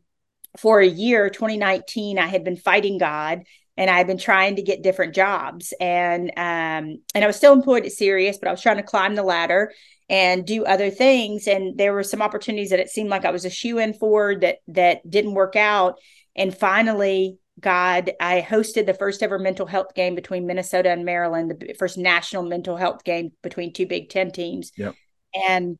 for 0.57 0.79
a 0.79 0.87
year, 0.87 1.29
2019, 1.29 2.17
I 2.17 2.27
had 2.27 2.43
been 2.43 2.57
fighting 2.57 2.97
God 2.97 3.43
and 3.79 3.89
I've 3.89 4.07
been 4.07 4.17
trying 4.17 4.57
to 4.57 4.61
get 4.61 4.83
different 4.83 5.15
jobs. 5.15 5.73
And 5.79 6.31
um, 6.35 7.01
and 7.15 7.23
I 7.23 7.27
was 7.27 7.37
still 7.37 7.53
employed 7.53 7.85
at 7.85 7.93
Sirius, 7.93 8.37
but 8.37 8.49
I 8.49 8.51
was 8.51 8.61
trying 8.61 8.75
to 8.75 8.83
climb 8.83 9.15
the 9.15 9.23
ladder 9.23 9.71
and 10.09 10.45
do 10.45 10.65
other 10.65 10.89
things. 10.89 11.47
And 11.47 11.77
there 11.77 11.93
were 11.93 12.03
some 12.03 12.21
opportunities 12.21 12.71
that 12.71 12.81
it 12.81 12.89
seemed 12.89 13.09
like 13.09 13.23
I 13.23 13.31
was 13.31 13.45
a 13.45 13.49
shoe 13.49 13.77
in 13.77 13.93
for 13.93 14.35
that 14.41 14.57
that 14.67 15.09
didn't 15.09 15.33
work 15.33 15.55
out. 15.55 15.95
And 16.35 16.55
finally, 16.55 17.39
God, 17.57 18.11
I 18.19 18.41
hosted 18.41 18.85
the 18.85 18.93
first 18.93 19.23
ever 19.23 19.39
mental 19.39 19.65
health 19.65 19.95
game 19.95 20.13
between 20.13 20.45
Minnesota 20.45 20.89
and 20.89 21.05
Maryland, 21.05 21.49
the 21.49 21.73
first 21.73 21.97
national 21.97 22.43
mental 22.43 22.75
health 22.75 23.05
game 23.05 23.31
between 23.41 23.71
two 23.71 23.87
Big 23.87 24.09
Ten 24.09 24.31
teams. 24.31 24.73
Yep. 24.75 24.95
And 25.33 25.79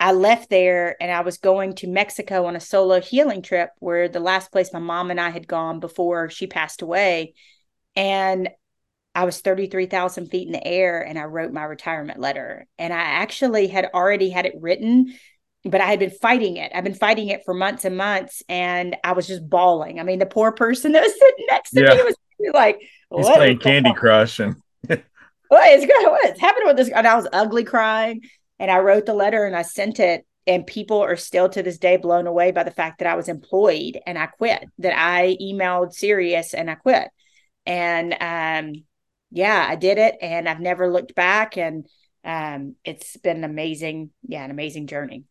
I 0.00 0.12
left 0.12 0.48
there 0.48 0.96
and 1.00 1.12
I 1.12 1.20
was 1.20 1.36
going 1.36 1.74
to 1.76 1.86
Mexico 1.86 2.46
on 2.46 2.56
a 2.56 2.60
solo 2.60 3.00
healing 3.00 3.42
trip 3.42 3.70
where 3.80 4.08
the 4.08 4.18
last 4.18 4.50
place 4.50 4.72
my 4.72 4.78
mom 4.78 5.10
and 5.10 5.20
I 5.20 5.28
had 5.28 5.46
gone 5.46 5.78
before 5.78 6.30
she 6.30 6.46
passed 6.46 6.80
away. 6.80 7.34
And 7.94 8.48
I 9.14 9.24
was 9.24 9.40
33,000 9.40 10.28
feet 10.28 10.46
in 10.46 10.52
the 10.52 10.66
air 10.66 11.02
and 11.02 11.18
I 11.18 11.24
wrote 11.24 11.52
my 11.52 11.64
retirement 11.64 12.18
letter. 12.18 12.66
And 12.78 12.94
I 12.94 13.00
actually 13.00 13.66
had 13.66 13.90
already 13.92 14.30
had 14.30 14.46
it 14.46 14.54
written, 14.58 15.14
but 15.64 15.82
I 15.82 15.86
had 15.86 15.98
been 15.98 16.10
fighting 16.10 16.56
it. 16.56 16.72
I've 16.74 16.84
been 16.84 16.94
fighting 16.94 17.28
it 17.28 17.42
for 17.44 17.52
months 17.52 17.84
and 17.84 17.96
months 17.98 18.42
and 18.48 18.96
I 19.04 19.12
was 19.12 19.26
just 19.26 19.48
bawling. 19.48 20.00
I 20.00 20.04
mean, 20.04 20.18
the 20.18 20.26
poor 20.26 20.50
person 20.52 20.92
that 20.94 21.02
was 21.02 21.12
sitting 21.12 21.46
next 21.48 21.72
to 21.72 21.82
Yeah. 21.82 21.94
me 21.94 22.02
was 22.02 22.16
like, 22.54 22.80
He's 23.14 23.26
what 23.26 23.36
playing 23.36 23.58
Candy 23.58 23.92
Crush 23.92 24.40
and 24.40 24.56
what 25.48 25.68
is 25.72 25.84
going 25.84 26.06
what's 26.06 26.40
happening 26.40 26.68
with 26.68 26.76
this 26.76 26.88
and 26.88 27.06
i 27.06 27.14
was 27.14 27.26
ugly 27.32 27.64
crying 27.64 28.20
and 28.60 28.70
i 28.70 28.78
wrote 28.78 29.06
the 29.06 29.14
letter 29.14 29.44
and 29.44 29.56
i 29.56 29.62
sent 29.62 29.98
it 29.98 30.24
and 30.46 30.66
people 30.66 31.02
are 31.02 31.16
still 31.16 31.48
to 31.48 31.62
this 31.62 31.78
day 31.78 31.96
blown 31.96 32.28
away 32.28 32.52
by 32.52 32.62
the 32.62 32.70
fact 32.70 33.00
that 33.00 33.08
i 33.08 33.16
was 33.16 33.28
employed 33.28 33.98
and 34.06 34.16
i 34.16 34.26
quit 34.26 34.64
that 34.78 34.96
i 34.96 35.36
emailed 35.42 35.92
Sirius 35.92 36.54
and 36.54 36.70
i 36.70 36.76
quit 36.76 37.08
and 37.66 38.12
um 38.20 38.84
yeah 39.32 39.66
i 39.68 39.74
did 39.74 39.98
it 39.98 40.16
and 40.22 40.48
i've 40.48 40.60
never 40.60 40.88
looked 40.88 41.16
back 41.16 41.56
and 41.56 41.86
um 42.24 42.76
it's 42.84 43.16
been 43.16 43.38
an 43.38 43.44
amazing 43.44 44.10
yeah 44.28 44.44
an 44.44 44.52
amazing 44.52 44.86
journey 44.86 45.24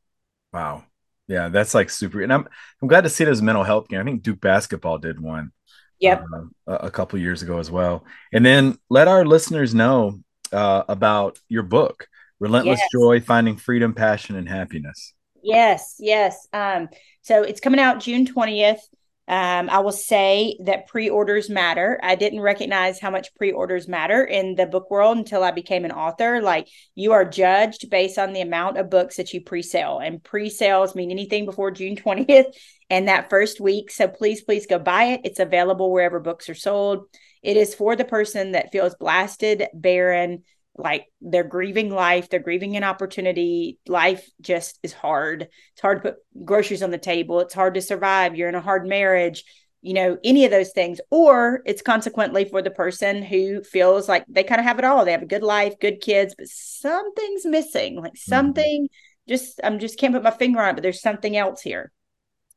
wow. 0.52 0.84
Yeah, 1.28 1.50
that's 1.50 1.76
like 1.76 1.92
super. 1.92 2.22
And 2.22 2.34
I'm 2.34 2.48
I'm 2.82 2.88
glad 2.88 3.04
to 3.04 3.10
see 3.10 3.24
it 3.24 3.30
as 3.30 3.42
mental 3.42 3.64
health 3.64 3.88
game. 3.88 4.02
I 4.02 4.04
think 4.04 4.24
Duke 4.24 4.42
basketball 4.42 4.98
did 4.98 5.20
one. 5.20 5.52
yep 6.00 6.24
uh, 6.34 6.46
a, 6.66 6.88
a 6.88 6.92
couple 6.92 7.20
years 7.20 7.44
ago 7.44 7.60
as 7.60 7.70
well. 7.70 8.04
And 8.34 8.46
then 8.46 8.80
let 8.90 9.08
our 9.08 9.24
listeners 9.26 9.76
know 9.76 10.20
uh, 10.52 10.84
about 10.90 11.38
your 11.48 11.64
book, 11.64 12.08
Relentless 12.40 12.80
Yes. 12.80 12.90
Joy: 12.92 13.20
Finding 13.20 13.58
Freedom, 13.58 13.94
Passion, 13.94 14.36
and 14.36 14.48
Happiness. 14.48 15.14
Yes, 15.42 15.96
yes. 16.00 16.48
Um, 16.54 16.90
so 17.22 17.44
it's 17.44 17.60
coming 17.60 17.80
out 17.80 18.02
June 18.02 18.26
20th. 18.26 18.80
Um, 19.28 19.70
I 19.70 19.80
will 19.80 19.92
say 19.92 20.58
that 20.66 20.88
pre-orders 20.88 21.52
matter. 21.52 22.00
I 22.02 22.16
didn't 22.16 22.42
recognize 22.42 23.00
how 23.00 23.12
much 23.12 23.36
pre-orders 23.36 23.88
matter 23.88 24.24
in 24.24 24.56
the 24.56 24.66
book 24.66 24.90
world 24.90 25.18
until 25.20 25.44
I 25.44 25.52
became 25.52 25.86
an 25.86 25.92
author. 25.92 26.42
Like 26.42 26.68
you 26.96 27.12
are 27.12 27.26
judged 27.26 27.92
based 27.92 28.18
on 28.18 28.34
the 28.34 28.42
amount 28.42 28.78
of 28.78 28.90
books 28.90 29.18
that 29.18 29.32
you 29.32 29.42
pre-sale, 29.42 30.00
and 30.00 30.24
pre-sales 30.24 30.96
mean 30.96 31.12
anything 31.12 31.46
before 31.46 31.70
June 31.70 31.96
20th 31.96 32.52
and 32.90 33.08
that 33.08 33.30
first 33.30 33.62
week. 33.62 33.92
So 33.92 34.08
please, 34.08 34.42
please 34.42 34.66
go 34.66 34.80
buy 34.80 35.04
it. 35.06 35.22
It's 35.24 35.40
available 35.40 35.92
wherever 35.92 36.20
books 36.20 36.50
are 36.50 36.56
sold. 36.56 37.06
It 37.44 37.56
is 37.56 37.76
for 37.76 37.96
the 37.96 38.06
person 38.06 38.54
that 38.54 38.72
feels 38.72 38.96
blasted, 38.96 39.68
barren, 39.76 40.44
like 40.76 41.06
they're 41.22 41.44
grieving 41.44 41.90
life, 41.90 42.30
they're 42.30 42.40
grieving 42.40 42.78
an 42.78 42.84
opportunity. 42.84 43.78
Life 43.88 44.30
just 44.42 44.80
is 44.84 44.94
hard. 44.94 45.50
It's 45.74 45.82
hard 45.82 46.04
to 46.04 46.12
put 46.12 46.46
groceries 46.46 46.84
on 46.84 46.92
the 46.92 46.98
table. 46.98 47.40
It's 47.42 47.54
hard 47.54 47.74
to 47.74 47.82
survive. 47.82 48.36
You're 48.36 48.50
in 48.50 48.56
a 48.56 48.62
hard 48.62 48.88
marriage, 48.88 49.44
you 49.82 49.94
know, 49.94 50.18
any 50.24 50.46
of 50.46 50.52
those 50.52 50.72
things. 50.72 51.02
Or 51.12 51.62
it's 51.66 51.82
consequently 51.82 52.46
for 52.46 52.62
the 52.62 52.72
person 52.72 53.22
who 53.22 53.62
feels 53.64 54.08
like 54.08 54.24
they 54.30 54.44
kind 54.44 54.60
of 54.60 54.66
have 54.66 54.80
it 54.80 54.86
all. 54.86 55.04
They 55.04 55.12
have 55.12 55.22
a 55.22 55.28
good 55.28 55.44
life, 55.44 55.80
good 55.80 56.00
kids, 56.02 56.36
but 56.38 56.48
something's 56.48 57.46
missing. 57.46 57.96
Like 57.96 58.14
mm-hmm. 58.14 58.30
something 58.30 58.90
just, 59.28 59.60
I'm 59.64 59.80
just 59.80 60.00
can't 60.00 60.14
put 60.14 60.24
my 60.24 60.32
finger 60.32 60.62
on 60.62 60.70
it, 60.70 60.74
but 60.74 60.84
there's 60.84 61.02
something 61.02 61.36
else 61.36 61.62
here. 61.62 61.92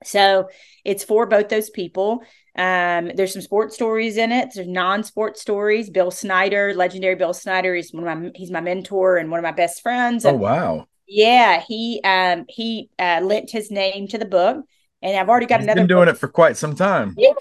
So 0.05 0.49
it's 0.85 1.05
for 1.05 1.27
both 1.27 1.49
those 1.49 1.71
people. 1.71 2.23
Um, 2.57 3.11
there's 3.15 3.33
some 3.33 3.43
sports 3.43 3.75
stories 3.75 4.17
in 4.19 4.33
it. 4.33 4.51
There's 4.55 4.69
non-sports 4.69 5.41
stories. 5.41 5.91
Bill 5.91 6.11
Snyder, 6.11 6.75
legendary 6.75 7.15
Bill 7.15 7.35
Snyder, 7.35 7.75
is 7.75 7.93
one 7.93 8.07
of 8.07 8.19
my 8.23 8.31
he's 8.35 8.51
my 8.51 8.61
mentor 8.61 9.17
and 9.17 9.31
one 9.31 9.39
of 9.41 9.45
my 9.45 9.53
best 9.53 9.83
friends. 9.83 10.25
Oh 10.25 10.33
And 10.33 10.37
wow! 10.37 10.87
yeah, 11.09 11.61
he 11.67 12.01
um 12.05 12.47
he 12.49 12.91
uh 12.99 13.21
lent 13.25 13.51
his 13.51 13.71
name 13.71 14.09
to 14.09 14.19
the 14.19 14.27
book. 14.27 14.65
And 15.03 15.17
I've 15.17 15.29
already 15.31 15.47
got 15.47 15.61
He's 15.61 15.67
another 15.67 15.85
been 15.85 15.87
doing 15.87 16.09
book. 16.09 16.09
it 16.09 16.19
for 16.19 16.29
quite 16.29 16.57
some 16.57 16.75
time. 16.75 17.17
Yeah, 17.17 17.33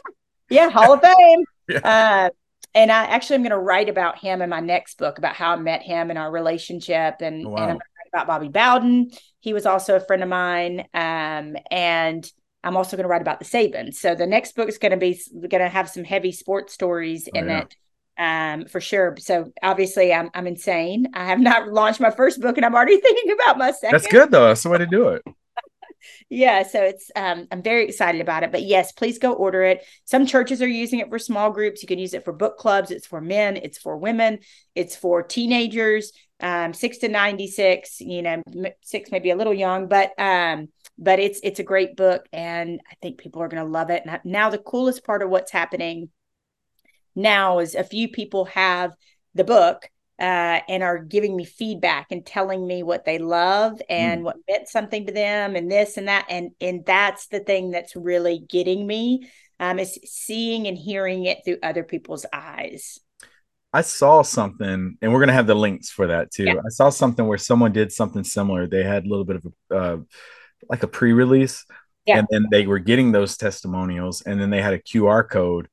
yeah, 0.49 0.70
Hall 0.70 0.93
of 0.93 1.01
Fame. 1.01 1.45
Yeah. 1.68 1.82
Uh, 1.84 2.30
and 2.76 2.91
I 2.91 3.05
actually 3.05 3.36
am 3.38 3.43
going 3.43 3.51
to 3.51 3.57
write 3.57 3.89
about 3.89 4.20
him 4.20 4.41
in 4.41 4.49
my 4.49 4.59
next 4.62 4.97
book 4.97 5.18
about 5.18 5.36
how 5.36 5.53
I 5.53 5.57
met 5.57 5.82
him 5.84 6.09
and 6.09 6.20
our 6.20 6.32
relationship, 6.32 7.18
and, 7.22 7.43
Oh, 7.43 7.55
and. 7.55 7.72
I'm 7.72 7.78
going 7.78 7.80
to 7.80 7.86
write 7.97 8.09
about 8.14 8.28
Bobby 8.28 8.49
Bowden. 8.49 9.12
He 9.41 9.53
was 9.53 9.66
also 9.66 9.95
a 9.95 9.99
friend 9.99 10.24
of 10.24 10.30
mine, 10.30 10.82
um, 10.93 11.57
and 11.72 12.30
I'm 12.64 12.78
also 12.78 12.95
going 12.97 13.05
to 13.05 13.09
write 13.09 13.22
about 13.22 13.39
the 13.39 13.45
Sabans. 13.45 13.95
So 13.95 14.16
the 14.16 14.28
next 14.28 14.55
book 14.55 14.70
is 14.70 14.78
going 14.78 14.91
to 14.91 14.97
be 14.97 15.20
going 15.34 15.64
to 15.64 15.70
have 15.70 15.89
some 15.89 16.03
heavy 16.03 16.32
sports 16.32 16.74
stories 16.74 17.28
Oh, 17.34 17.38
in 17.38 17.47
yeah. 17.47 17.59
it, 17.59 17.76
um, 18.18 18.66
for 18.66 18.80
sure. 18.80 19.16
So 19.20 19.51
obviously, 19.64 20.14
I'm 20.14 20.30
I'm 20.34 20.47
insane. 20.47 21.07
I 21.14 21.26
have 21.26 21.39
not 21.39 21.70
launched 21.70 21.99
my 21.99 22.12
first 22.12 22.41
book, 22.41 22.57
and 22.57 22.66
I'm 22.66 22.76
already 22.76 22.97
thinking 23.01 23.32
about 23.32 23.57
my 23.57 23.72
second 23.72 23.93
That's 23.93 24.07
good 24.07 24.32
though. 24.32 24.47
That's 24.47 24.64
the 24.64 24.70
way 24.70 24.78
to 24.78 24.86
do 24.88 25.09
it. 25.09 25.24
yeah 26.30 26.64
so 26.64 26.82
it's 26.84 27.12
um 27.16 27.47
i'm 27.51 27.62
very 27.62 27.86
excited 27.86 28.22
about 28.22 28.43
it 28.43 28.51
but 28.51 28.64
yes 28.64 28.91
please 28.91 29.20
go 29.20 29.34
order 29.34 29.64
it 29.64 29.86
some 30.05 30.26
churches 30.26 30.62
are 30.62 30.68
using 30.68 30.99
it 30.99 31.09
for 31.09 31.20
small 31.20 31.51
groups 31.51 31.82
you 31.82 31.88
can 31.88 31.99
use 31.99 32.14
it 32.14 32.24
for 32.24 32.34
book 32.34 32.57
clubs 32.57 32.91
it's 32.91 33.07
for 33.07 33.22
men 33.22 33.57
it's 33.57 33.78
for 33.78 33.97
women 33.97 34.39
it's 34.76 34.95
for 34.95 35.24
teenagers 35.24 36.12
um 36.39 36.74
6 36.74 36.99
to 36.99 37.07
96 37.07 38.01
you 38.01 38.22
know 38.22 38.41
6 38.82 39.12
maybe 39.12 39.30
a 39.32 39.36
little 39.36 39.53
young 39.53 39.88
but 39.88 40.12
um 40.20 40.68
but 41.02 41.20
it's 41.20 41.39
it's 41.43 41.60
a 41.60 41.64
great 41.64 41.97
book 41.97 42.26
and 42.32 42.80
i 42.89 42.95
think 43.02 43.18
people 43.18 43.41
are 43.41 43.49
going 43.49 43.64
to 43.64 43.70
love 43.70 43.89
it 43.89 44.04
and 44.06 44.20
now 44.24 44.49
the 44.49 44.58
coolest 44.58 45.04
part 45.04 45.22
of 45.22 45.30
what's 45.30 45.52
happening 45.52 46.10
now 47.16 47.60
is 47.60 47.76
a 47.76 47.84
few 47.84 48.08
people 48.08 48.45
have 48.45 48.93
the 49.34 49.43
book 49.43 49.89
uh, 50.20 50.62
and 50.70 50.84
are 50.84 50.99
giving 50.99 51.36
me 51.36 51.43
feedback 51.43 52.08
and 52.12 52.26
telling 52.26 52.66
me 52.68 52.84
what 52.84 53.06
they 53.06 53.18
love 53.18 53.82
and 53.89 54.24
what 54.24 54.36
meant 54.47 54.70
something 54.70 55.08
to 55.08 55.12
them 55.12 55.56
and 55.56 55.72
this 55.72 55.97
and 55.97 56.08
that 56.08 56.26
and 56.30 56.52
and 56.62 56.86
that's 56.86 57.28
the 57.28 57.39
thing 57.39 57.72
that's 57.72 57.95
really 57.95 58.38
getting 58.47 58.86
me 58.86 59.28
um, 59.60 59.80
is 59.80 59.99
seeing 60.06 60.68
and 60.68 60.78
hearing 60.78 61.26
it 61.26 61.39
through 61.43 61.58
other 61.64 61.84
people's 61.84 62.26
eyes. 62.32 62.99
I 63.74 63.82
saw 63.82 64.22
something, 64.22 64.97
and 65.02 65.14
we're 65.14 65.20
gonna 65.22 65.34
have 65.34 65.47
the 65.47 65.56
links 65.56 65.89
for 65.89 66.08
that 66.08 66.32
too. 66.32 66.43
Yeah. 66.43 66.56
I 66.66 66.70
saw 66.70 66.89
something 66.89 67.26
where 67.26 67.38
someone 67.38 67.72
did 67.72 67.91
something 67.91 68.24
similar. 68.24 68.68
They 68.68 68.84
had 68.84 69.06
a 69.06 69.10
little 69.10 69.24
bit 69.26 69.38
of 69.38 69.45
a 69.72 69.76
uh, 69.76 69.97
like 70.70 70.84
a 70.84 70.88
pre-release, 70.88 71.66
Yeah. 72.05 72.20
and 72.20 72.28
then 72.32 72.45
they 72.51 72.68
were 72.68 72.80
getting 72.80 73.12
those 73.12 73.38
testimonials, 73.38 74.22
and 74.22 74.39
then 74.39 74.49
they 74.49 74.62
had 74.62 74.74
a 74.74 74.80
QR 74.80 75.24
code 75.28 75.68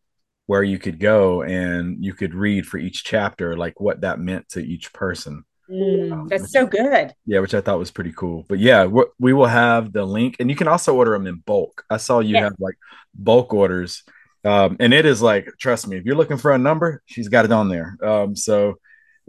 where 0.46 0.62
you 0.62 0.78
could 0.78 0.98
go 0.98 1.42
and 1.42 2.02
you 2.02 2.14
could 2.14 2.34
read 2.34 2.66
for 2.66 2.78
each 2.78 3.04
chapter 3.04 3.54
like 3.56 3.80
what 3.80 4.00
that 4.00 4.18
meant 4.18 4.48
to 4.50 4.60
each 4.60 4.92
person. 4.94 5.44
Mm, 5.70 6.28
that's 6.30 6.50
so 6.50 6.66
good. 6.66 7.12
Yeah, 7.26 7.40
which 7.40 7.52
I 7.52 7.60
thought 7.60 7.78
was 7.78 7.90
pretty 7.90 8.12
cool. 8.16 8.46
But 8.48 8.58
yeah, 8.58 8.86
we 8.86 9.04
we 9.18 9.32
will 9.34 9.46
have 9.46 9.92
the 9.92 10.04
link, 10.06 10.36
and 10.40 10.48
you 10.48 10.56
can 10.56 10.68
also 10.68 10.94
order 10.94 11.12
them 11.12 11.26
in 11.26 11.36
bulk. 11.44 11.84
I 11.90 11.98
saw 11.98 12.20
you 12.20 12.34
Yeah. 12.36 12.44
have 12.44 12.54
like 12.58 12.76
bulk 13.14 13.52
orders, 13.52 14.02
um, 14.44 14.78
and 14.80 14.94
it 14.94 15.04
is 15.04 15.20
like, 15.20 15.50
trust 15.58 15.86
me, 15.86 15.98
if 15.98 16.06
you're 16.06 16.16
looking 16.16 16.38
for 16.38 16.52
a 16.52 16.58
number, 16.58 17.02
she's 17.04 17.28
got 17.28 17.44
it 17.44 17.52
on 17.52 17.68
there. 17.68 17.98
Um, 18.02 18.34
so 18.34 18.78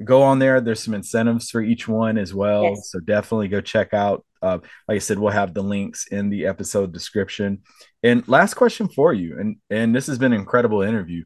go 0.05 0.21
on 0.23 0.39
there. 0.39 0.61
There's 0.61 0.81
some 0.81 0.93
incentives 0.93 1.49
for 1.49 1.61
each 1.61 1.85
one 1.89 2.17
as 2.17 2.33
well. 2.33 2.63
Yes. 2.63 2.89
So 2.91 3.01
definitely 3.01 3.49
go 3.49 3.59
check 3.59 3.93
out. 3.93 4.23
Uh, 4.41 4.59
like 4.87 4.95
I 4.95 4.99
said, 4.99 5.19
we'll 5.19 5.31
have 5.31 5.53
the 5.53 5.63
links 5.63 6.07
in 6.07 6.29
the 6.29 6.45
episode 6.45 6.93
description. 6.93 7.63
And 8.03 8.27
last 8.27 8.53
question 8.55 8.87
for 8.87 9.13
you, 9.13 9.39
and 9.39 9.57
and 9.69 9.95
this 9.95 10.07
has 10.07 10.17
been 10.17 10.33
an 10.33 10.39
incredible 10.39 10.81
interview. 10.81 11.23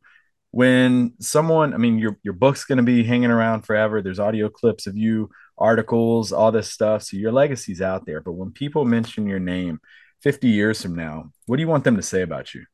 When 0.51 1.13
someone, 1.19 1.73
I 1.73 1.77
mean, 1.77 1.97
your 1.97 2.17
your 2.23 2.33
book's 2.33 2.65
going 2.65 2.77
to 2.77 2.83
be 2.83 3.03
hanging 3.03 3.31
around 3.31 3.63
forever. 3.63 4.01
There's 4.01 4.19
audio 4.19 4.49
clips 4.49 4.87
of 4.87 4.97
you, 4.97 5.29
articles, 5.57 6.31
all 6.31 6.51
this 6.51 6.71
stuff. 6.71 7.03
So 7.03 7.17
your 7.17 7.31
legacy's 7.31 7.81
out 7.81 8.05
there. 8.05 8.21
But 8.21 8.33
when 8.33 8.51
people 8.51 8.85
mention 8.85 9.27
your 9.27 9.39
name 9.39 9.79
50 10.21 10.47
years 10.47 10.81
from 10.81 10.95
now, 10.95 11.31
what 11.45 11.57
do 11.57 11.61
you 11.61 11.67
want 11.67 11.83
them 11.83 11.95
to 11.97 12.01
say 12.01 12.21
about 12.21 12.53
you? 12.53 12.65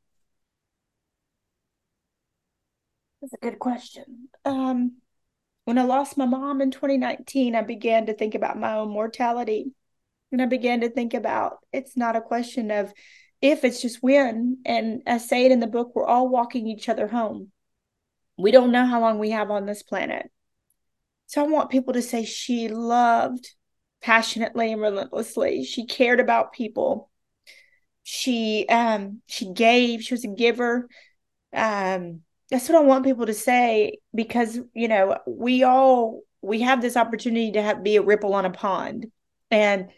That's 3.22 3.34
a 3.34 3.38
good 3.38 3.60
question. 3.60 4.30
Um, 4.46 4.98
when 5.66 5.78
I 5.78 5.84
lost 5.84 6.18
my 6.18 6.26
mom 6.26 6.62
in 6.62 6.72
2019, 6.72 7.56
I 7.56 7.62
began 7.62 8.06
to 8.06 8.14
think 8.14 8.34
about 8.34 8.58
my 8.58 8.76
own 8.76 8.90
mortality. 8.90 9.74
And 10.32 10.42
I 10.42 10.46
began 10.46 10.82
to 10.82 10.90
think 10.90 11.14
about 11.14 11.58
it's 11.74 11.98
not 11.98 12.16
a 12.16 12.22
question 12.22 12.72
of 12.72 12.94
if, 13.42 13.64
it's 13.64 13.82
just 13.82 14.04
when. 14.04 14.58
And 14.66 15.02
I 15.08 15.18
say 15.18 15.46
it 15.46 15.52
in 15.52 15.60
the 15.60 15.68
book, 15.68 15.92
we're 15.96 16.06
all 16.06 16.28
walking 16.30 16.68
each 16.68 16.90
other 16.90 17.08
home. 17.08 17.52
We 18.38 18.52
don't 18.52 18.72
know 18.72 18.86
how 18.86 19.02
long 19.02 19.20
we 19.20 19.32
have 19.32 19.52
on 19.52 19.66
this 19.66 19.84
planet. 19.84 20.30
So 21.28 21.44
I 21.44 21.48
want 21.48 21.70
people 21.70 21.94
to 21.94 22.02
say 22.02 22.26
she 22.26 22.68
loved 22.70 23.50
passionately 24.02 24.72
and 24.72 24.82
relentlessly. 24.82 25.64
She 25.64 25.86
cared 25.86 26.20
about 26.20 26.54
people. 26.54 27.10
she 28.04 28.66
um 28.70 29.22
she 29.28 29.52
gave 29.54 30.02
she 30.02 30.14
was 30.14 30.24
a 30.24 30.28
giver 30.28 30.88
um 31.54 32.22
that's 32.50 32.68
what 32.70 32.78
i 32.78 32.82
want 32.82 33.06
people 33.06 33.26
to 33.26 33.34
say 33.34 33.98
because 34.16 34.60
you 34.74 34.88
know 34.88 35.18
we 35.28 35.64
all 35.64 36.22
we 36.42 36.62
have 36.62 36.82
this 36.82 36.98
opportunity 36.98 37.52
to 37.52 37.62
have 37.62 37.84
be 37.84 37.98
a 37.98 38.02
ripple 38.02 38.34
on 38.34 38.46
a 38.46 38.50
pond 38.50 39.08
and 39.52 39.90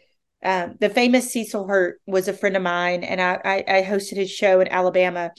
um, 0.42 0.76
the 0.80 0.88
famous 0.88 1.32
Cecil 1.32 1.66
Hurt 1.66 2.00
was 2.06 2.28
a 2.28 2.32
friend 2.32 2.56
of 2.56 2.62
mine, 2.62 3.04
and 3.04 3.20
I, 3.20 3.40
I, 3.44 3.64
I 3.78 3.82
hosted 3.82 4.16
his 4.16 4.30
show 4.30 4.60
in 4.60 4.68
Alabama, 4.68 5.30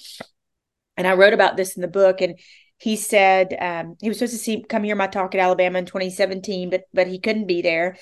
and 0.97 1.07
I 1.07 1.13
wrote 1.13 1.33
about 1.33 1.57
this 1.57 1.75
in 1.75 1.81
the 1.81 1.87
book. 1.87 2.21
And 2.21 2.39
he 2.77 2.95
said 2.95 3.55
um, 3.59 3.95
he 4.01 4.09
was 4.09 4.17
supposed 4.17 4.33
to 4.33 4.39
see 4.39 4.63
come 4.67 4.83
hear 4.83 4.95
my 4.95 5.07
talk 5.07 5.35
at 5.35 5.41
Alabama 5.41 5.79
in 5.79 5.85
2017, 5.85 6.69
but 6.69 6.83
but 6.93 7.07
he 7.07 7.19
couldn't 7.19 7.47
be 7.47 7.61
there. 7.61 7.97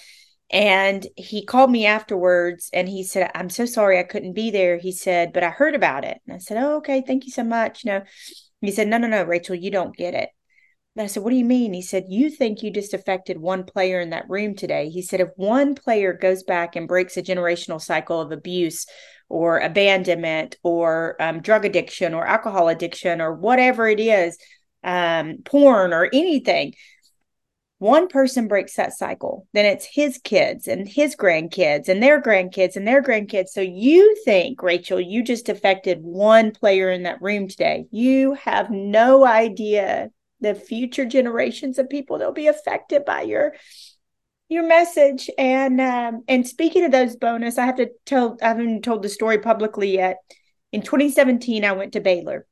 And 0.52 1.08
he 1.16 1.46
called 1.46 1.72
me 1.72 1.86
afterwards 1.86 2.70
and 2.74 2.90
he 2.90 3.04
said, 3.04 3.32
I'm 3.34 3.50
so 3.50 3.66
sorry 3.66 3.98
I 3.98 4.04
couldn't 4.04 4.34
be 4.34 4.52
there. 4.52 4.78
He 4.78 4.92
said, 4.92 5.32
but 5.32 5.44
I 5.44 5.50
heard 5.50 5.76
about 5.76 6.04
it. 6.04 6.18
And 6.28 6.36
I 6.36 6.40
said, 6.40 6.58
Oh, 6.58 6.78
okay, 6.78 7.02
thank 7.08 7.26
you 7.26 7.32
so 7.32 7.44
much. 7.46 7.86
You 7.86 7.92
know, 7.92 8.02
he 8.60 8.72
said, 8.72 8.90
No, 8.90 8.98
no, 8.98 9.08
no, 9.08 9.24
Rachel, 9.24 9.56
you 9.56 9.72
don't 9.72 9.96
get 9.96 10.14
it. 10.14 10.30
And 10.96 11.04
I 11.04 11.08
said, 11.08 11.24
What 11.24 11.30
do 11.30 11.38
you 11.38 11.46
mean? 11.46 11.74
He 11.74 11.82
said, 11.82 12.06
You 12.10 12.30
think 12.30 12.62
you 12.62 12.72
just 12.72 12.94
affected 12.94 13.38
one 13.38 13.64
player 13.64 14.00
in 14.00 14.10
that 14.10 14.30
room 14.30 14.56
today. 14.56 14.90
He 14.90 15.02
said, 15.02 15.22
If 15.22 15.30
one 15.36 15.74
player 15.74 16.14
goes 16.14 16.44
back 16.44 16.76
and 16.76 16.88
breaks 16.88 17.16
a 17.16 17.24
generational 17.24 17.82
cycle 17.82 18.20
of 18.20 18.32
abuse 18.32 18.86
or 19.30 19.60
abandonment 19.60 20.58
or 20.64 21.16
um, 21.22 21.42
drug 21.42 21.64
addiction 21.64 22.14
or 22.14 22.26
alcohol 22.26 22.68
addiction 22.68 23.22
or 23.22 23.34
whatever 23.34 23.88
it 23.88 24.02
is, 24.02 24.38
um, 24.84 25.38
porn 25.46 25.94
or 25.94 26.10
anything, 26.12 26.74
one 27.78 28.08
person 28.10 28.48
breaks 28.48 28.76
that 28.76 28.94
cycle, 28.94 29.48
then 29.54 29.66
it's 29.66 29.86
his 29.86 30.20
kids 30.20 30.68
and 30.68 30.88
his 30.88 31.16
grandkids 31.16 31.88
and 31.88 32.04
their 32.04 32.22
grandkids 32.22 32.76
and 32.76 32.86
their 32.86 33.02
grandkids. 33.02 33.48
So 33.48 33.62
you 33.62 34.16
think, 34.24 34.62
Rachel, 34.62 35.02
you 35.02 35.24
just 35.24 35.50
affected 35.50 36.04
one 36.04 36.52
player 36.52 36.92
in 36.92 37.04
that 37.04 37.22
room 37.24 37.48
today. 37.48 37.86
You 37.90 38.34
have 38.36 38.70
no 38.70 39.26
idea 39.26 40.12
the 40.42 40.56
future 40.56 41.06
generations 41.06 41.78
of 41.80 41.90
people 41.90 42.18
that'll 42.18 42.34
be 42.34 42.48
affected 42.48 43.06
by 43.06 43.22
your 43.22 43.54
your 44.50 44.68
message. 44.68 45.30
And 45.38 45.80
um, 45.80 46.24
and 46.28 46.46
speaking 46.46 46.84
of 46.84 46.92
those 46.92 47.16
bonus, 47.16 47.58
I 47.58 47.66
have 47.66 47.78
to 47.78 47.90
tell 48.06 48.38
I 48.42 48.50
haven't 48.50 48.84
told 48.84 49.02
the 49.02 49.10
story 49.10 49.40
publicly 49.40 49.94
yet. 49.94 50.18
In 50.72 50.82
2017, 50.82 51.66
I 51.66 51.72
went 51.74 51.94
to 51.94 52.02
Baylor. 52.02 52.46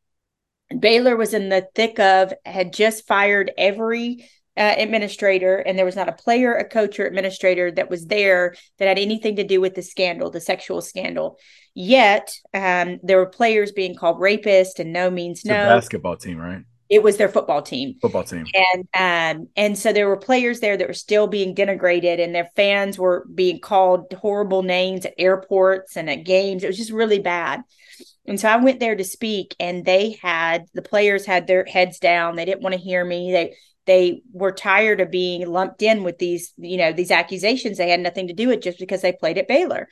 Baylor 0.77 1.15
was 1.15 1.33
in 1.33 1.49
the 1.49 1.67
thick 1.75 1.99
of 1.99 2.33
had 2.45 2.73
just 2.73 3.07
fired 3.07 3.51
every 3.57 4.29
uh, 4.55 4.75
administrator, 4.77 5.57
and 5.57 5.77
there 5.77 5.85
was 5.85 5.95
not 5.95 6.09
a 6.09 6.13
player, 6.13 6.53
a 6.53 6.67
coach, 6.67 6.99
or 6.99 7.05
administrator 7.05 7.71
that 7.71 7.89
was 7.89 8.05
there 8.07 8.55
that 8.77 8.87
had 8.87 8.99
anything 8.99 9.37
to 9.37 9.43
do 9.43 9.61
with 9.61 9.73
the 9.73 9.81
scandal, 9.81 10.29
the 10.29 10.41
sexual 10.41 10.81
scandal. 10.81 11.37
Yet, 11.73 12.31
um, 12.53 12.99
there 13.01 13.17
were 13.17 13.29
players 13.29 13.71
being 13.71 13.95
called 13.95 14.19
rapist, 14.19 14.79
and 14.79 14.91
no 14.91 15.09
means 15.09 15.39
It's 15.39 15.45
no. 15.45 15.53
basketball 15.53 16.17
team, 16.17 16.37
right? 16.37 16.63
It 16.89 17.03
was 17.03 17.17
their 17.17 17.29
football 17.29 17.61
team, 17.61 17.95
Football 18.01 18.23
team. 18.23 18.45
and 18.53 18.87
um, 19.39 19.47
and 19.55 19.77
so 19.77 19.93
there 19.93 20.07
were 20.07 20.17
players 20.17 20.59
there 20.59 20.75
that 20.75 20.87
were 20.87 20.93
still 20.93 21.27
being 21.27 21.53
denigrated, 21.53 22.19
and 22.19 22.33
their 22.33 22.49
fans 22.55 22.97
were 22.97 23.25
being 23.33 23.59
called 23.59 24.11
horrible 24.13 24.63
names 24.63 25.05
at 25.05 25.13
airports 25.17 25.97
and 25.97 26.09
at 26.09 26.25
games. 26.25 26.63
It 26.63 26.67
was 26.67 26.77
just 26.77 26.91
really 26.91 27.19
bad. 27.19 27.61
And 28.25 28.39
so 28.39 28.49
I 28.49 28.57
went 28.57 28.79
there 28.79 28.95
to 28.95 29.03
speak, 29.03 29.55
and 29.59 29.85
they 29.85 30.17
had 30.21 30.65
the 30.73 30.81
players 30.81 31.25
had 31.25 31.47
their 31.47 31.65
heads 31.65 31.99
down. 31.99 32.35
They 32.35 32.45
didn't 32.45 32.63
want 32.63 32.73
to 32.73 32.81
hear 32.81 33.05
me. 33.05 33.31
They 33.31 33.55
they 33.85 34.21
were 34.33 34.51
tired 34.51 35.01
of 35.01 35.09
being 35.09 35.47
lumped 35.47 35.81
in 35.81 36.03
with 36.03 36.19
these, 36.19 36.53
you 36.57 36.77
know, 36.77 36.91
these 36.93 37.11
accusations 37.11 37.77
they 37.77 37.89
had 37.89 37.99
nothing 37.99 38.27
to 38.27 38.33
do 38.33 38.47
with 38.47 38.61
just 38.61 38.77
because 38.77 39.01
they 39.01 39.11
played 39.11 39.37
at 39.37 39.47
Baylor. 39.47 39.87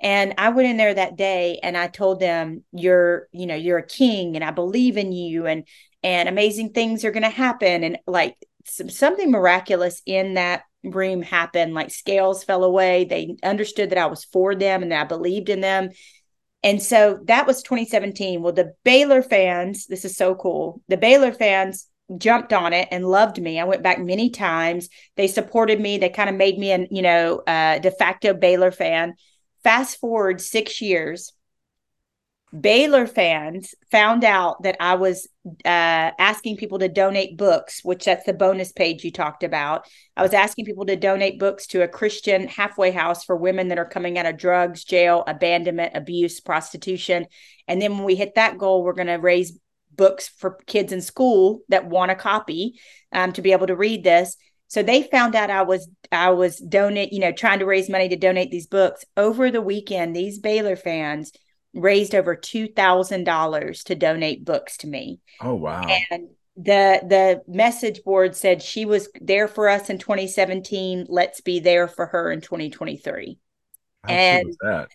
And 0.00 0.34
I 0.38 0.48
went 0.50 0.68
in 0.68 0.76
there 0.76 0.94
that 0.94 1.16
day 1.16 1.60
and 1.62 1.76
I 1.76 1.88
told 1.88 2.20
them, 2.20 2.64
You're, 2.72 3.28
you 3.32 3.46
know, 3.46 3.54
you're 3.54 3.78
a 3.78 3.86
king 3.86 4.34
and 4.34 4.44
I 4.44 4.50
believe 4.50 4.96
in 4.96 5.12
you 5.12 5.46
and 5.46 5.66
and 6.04 6.28
amazing 6.28 6.72
things 6.72 7.04
are 7.04 7.10
gonna 7.10 7.30
happen. 7.30 7.82
And 7.82 7.98
like 8.06 8.36
some, 8.66 8.88
something 8.88 9.30
miraculous 9.30 10.02
in 10.06 10.34
that 10.34 10.62
room 10.84 11.22
happened. 11.22 11.74
Like 11.74 11.90
scales 11.90 12.44
fell 12.44 12.62
away. 12.62 13.04
They 13.04 13.36
understood 13.42 13.90
that 13.90 13.98
I 13.98 14.06
was 14.06 14.24
for 14.24 14.54
them 14.54 14.82
and 14.82 14.92
that 14.92 15.06
I 15.06 15.08
believed 15.08 15.48
in 15.48 15.60
them. 15.60 15.90
And 16.62 16.82
so 16.82 17.20
that 17.24 17.46
was 17.46 17.62
2017. 17.62 18.42
Well, 18.42 18.52
the 18.52 18.74
Baylor 18.84 19.22
fans, 19.22 19.86
this 19.86 20.04
is 20.04 20.16
so 20.16 20.34
cool. 20.34 20.80
The 20.88 20.96
Baylor 20.96 21.32
fans 21.32 21.88
jumped 22.18 22.52
on 22.52 22.72
it 22.72 22.88
and 22.90 23.06
loved 23.06 23.40
me. 23.40 23.58
I 23.58 23.64
went 23.64 23.82
back 23.82 23.98
many 23.98 24.30
times. 24.30 24.88
They 25.16 25.26
supported 25.26 25.80
me. 25.80 25.98
They 25.98 26.10
kind 26.10 26.28
of 26.28 26.36
made 26.36 26.58
me 26.58 26.70
an, 26.70 26.88
you 26.90 27.02
know, 27.02 27.42
uh, 27.46 27.78
de 27.78 27.90
facto 27.90 28.34
Baylor 28.34 28.70
fan. 28.70 29.14
Fast 29.62 29.98
forward 29.98 30.40
six 30.40 30.82
years, 30.82 31.32
Baylor 32.58 33.06
fans 33.06 33.74
found 33.90 34.22
out 34.22 34.62
that 34.62 34.76
I 34.78 34.94
was 34.94 35.26
uh, 35.44 35.58
asking 36.18 36.56
people 36.56 36.78
to 36.78 36.88
donate 36.88 37.36
books, 37.36 37.80
which 37.82 38.04
that's 38.04 38.26
the 38.26 38.32
bonus 38.32 38.70
page 38.70 39.02
you 39.02 39.10
talked 39.10 39.42
about. 39.42 39.86
I 40.16 40.22
was 40.22 40.34
asking 40.34 40.64
people 40.64 40.86
to 40.86 40.94
donate 40.94 41.40
books 41.40 41.66
to 41.68 41.82
a 41.82 41.88
Christian 41.88 42.46
halfway 42.46 42.92
house 42.92 43.24
for 43.24 43.34
women 43.34 43.68
that 43.68 43.78
are 43.78 43.88
coming 43.88 44.18
out 44.18 44.26
of 44.26 44.36
drugs, 44.36 44.84
jail, 44.84 45.24
abandonment, 45.26 45.96
abuse, 45.96 46.38
prostitution. 46.40 47.26
And 47.66 47.82
then 47.82 47.96
when 47.96 48.04
we 48.04 48.14
hit 48.14 48.36
that 48.36 48.56
goal, 48.56 48.84
we're 48.84 48.92
going 48.92 49.08
to 49.08 49.14
raise 49.14 49.58
books 49.90 50.28
for 50.28 50.58
kids 50.66 50.92
in 50.92 51.00
school 51.00 51.62
that 51.68 51.86
want 51.86 52.12
a 52.12 52.16
copy 52.16 52.78
um, 53.12 53.32
to 53.32 53.42
be 53.42 53.52
able 53.52 53.66
to 53.66 53.76
read 53.76 54.04
this. 54.04 54.36
So 54.68 54.82
they 54.82 55.02
found 55.02 55.34
out 55.34 55.50
I 55.50 55.62
was 55.62 55.88
I 56.10 56.30
was 56.30 56.56
donate, 56.58 57.12
you 57.12 57.20
know, 57.20 57.32
trying 57.32 57.58
to 57.60 57.66
raise 57.66 57.88
money 57.88 58.08
to 58.08 58.16
donate 58.16 58.50
these 58.50 58.66
books. 58.66 59.04
Over 59.16 59.50
the 59.50 59.62
weekend, 59.62 60.14
these 60.14 60.38
Baylor 60.38 60.76
fans 60.76 61.32
raised 61.74 62.14
over 62.14 62.34
two 62.36 62.68
thousand 62.68 63.24
dollars 63.24 63.84
to 63.84 63.94
donate 63.94 64.44
books 64.44 64.78
to 64.78 64.86
me. 64.86 65.20
Oh 65.40 65.54
wow. 65.54 65.86
And 66.10 66.28
the 66.56 67.00
the 67.06 67.42
message 67.48 68.02
board 68.04 68.36
said 68.36 68.62
she 68.62 68.84
was 68.84 69.08
there 69.20 69.48
for 69.48 69.68
us 69.68 69.90
in 69.90 69.98
2017. 69.98 71.06
Let's 71.08 71.40
be 71.40 71.58
there 71.60 71.88
for 71.88 72.06
her 72.06 72.30
in 72.30 72.40
2023. 72.40 73.38
How 74.04 74.10
and- 74.10 74.54
that? 74.60 74.88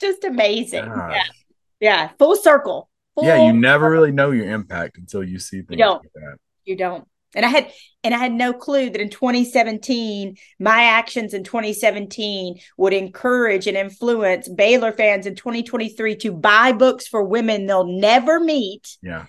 Just 0.00 0.24
amazing. 0.24 0.84
Gosh. 0.84 1.12
Yeah. 1.12 1.24
Yeah. 1.80 2.08
Full 2.18 2.36
circle. 2.36 2.88
Yeah, 3.18 3.46
you 3.46 3.52
never 3.54 3.90
really 3.90 4.12
know 4.12 4.30
your 4.30 4.50
impact 4.50 4.98
until 4.98 5.24
you 5.24 5.38
see 5.38 5.62
things 5.62 5.78
don't. 5.78 6.02
like 6.02 6.12
that. 6.14 6.36
you 6.66 6.76
don't 6.76 7.08
and 7.36 7.46
i 7.46 7.48
had 7.48 7.70
and 8.02 8.14
i 8.14 8.18
had 8.18 8.32
no 8.32 8.52
clue 8.52 8.90
that 8.90 9.00
in 9.00 9.10
2017 9.10 10.36
my 10.58 10.82
actions 10.84 11.34
in 11.34 11.44
2017 11.44 12.58
would 12.76 12.92
encourage 12.92 13.66
and 13.66 13.76
influence 13.76 14.48
baylor 14.48 14.92
fans 14.92 15.26
in 15.26 15.34
2023 15.34 16.16
to 16.16 16.32
buy 16.32 16.72
books 16.72 17.06
for 17.06 17.22
women 17.22 17.66
they'll 17.66 17.86
never 17.86 18.40
meet 18.40 18.96
Yeah. 19.02 19.26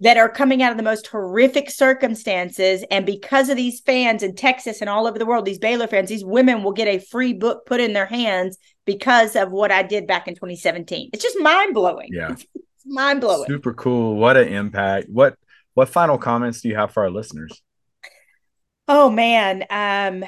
that 0.00 0.16
are 0.16 0.28
coming 0.28 0.62
out 0.62 0.70
of 0.70 0.76
the 0.78 0.84
most 0.84 1.06
horrific 1.08 1.70
circumstances 1.70 2.84
and 2.90 3.04
because 3.04 3.48
of 3.48 3.56
these 3.56 3.80
fans 3.80 4.22
in 4.22 4.34
texas 4.34 4.80
and 4.80 4.88
all 4.88 5.06
over 5.06 5.18
the 5.18 5.26
world 5.26 5.44
these 5.44 5.58
baylor 5.58 5.86
fans 5.86 6.08
these 6.08 6.24
women 6.24 6.62
will 6.62 6.72
get 6.72 6.88
a 6.88 6.98
free 6.98 7.32
book 7.34 7.66
put 7.66 7.80
in 7.80 7.92
their 7.92 8.06
hands 8.06 8.56
because 8.84 9.36
of 9.36 9.50
what 9.52 9.70
i 9.70 9.82
did 9.82 10.06
back 10.06 10.28
in 10.28 10.34
2017 10.34 11.10
it's 11.12 11.22
just 11.22 11.38
mind-blowing 11.40 12.08
Yeah. 12.12 12.32
it's 12.34 12.46
mind-blowing 12.86 13.46
Super 13.48 13.74
cool. 13.74 14.14
What 14.16 14.36
an 14.36 14.48
impact. 14.48 15.08
What 15.10 15.36
what 15.78 15.88
final 15.88 16.18
comments 16.18 16.60
do 16.60 16.68
you 16.68 16.74
have 16.74 16.90
for 16.90 17.04
our 17.04 17.10
listeners? 17.10 17.62
Oh 18.88 19.10
man, 19.10 19.64
um, 19.70 20.24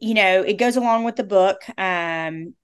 you 0.00 0.14
know, 0.14 0.40
it 0.40 0.54
goes 0.54 0.76
along 0.76 1.04
with 1.04 1.16
the 1.16 1.22
book. 1.22 1.60
Um, 1.76 2.54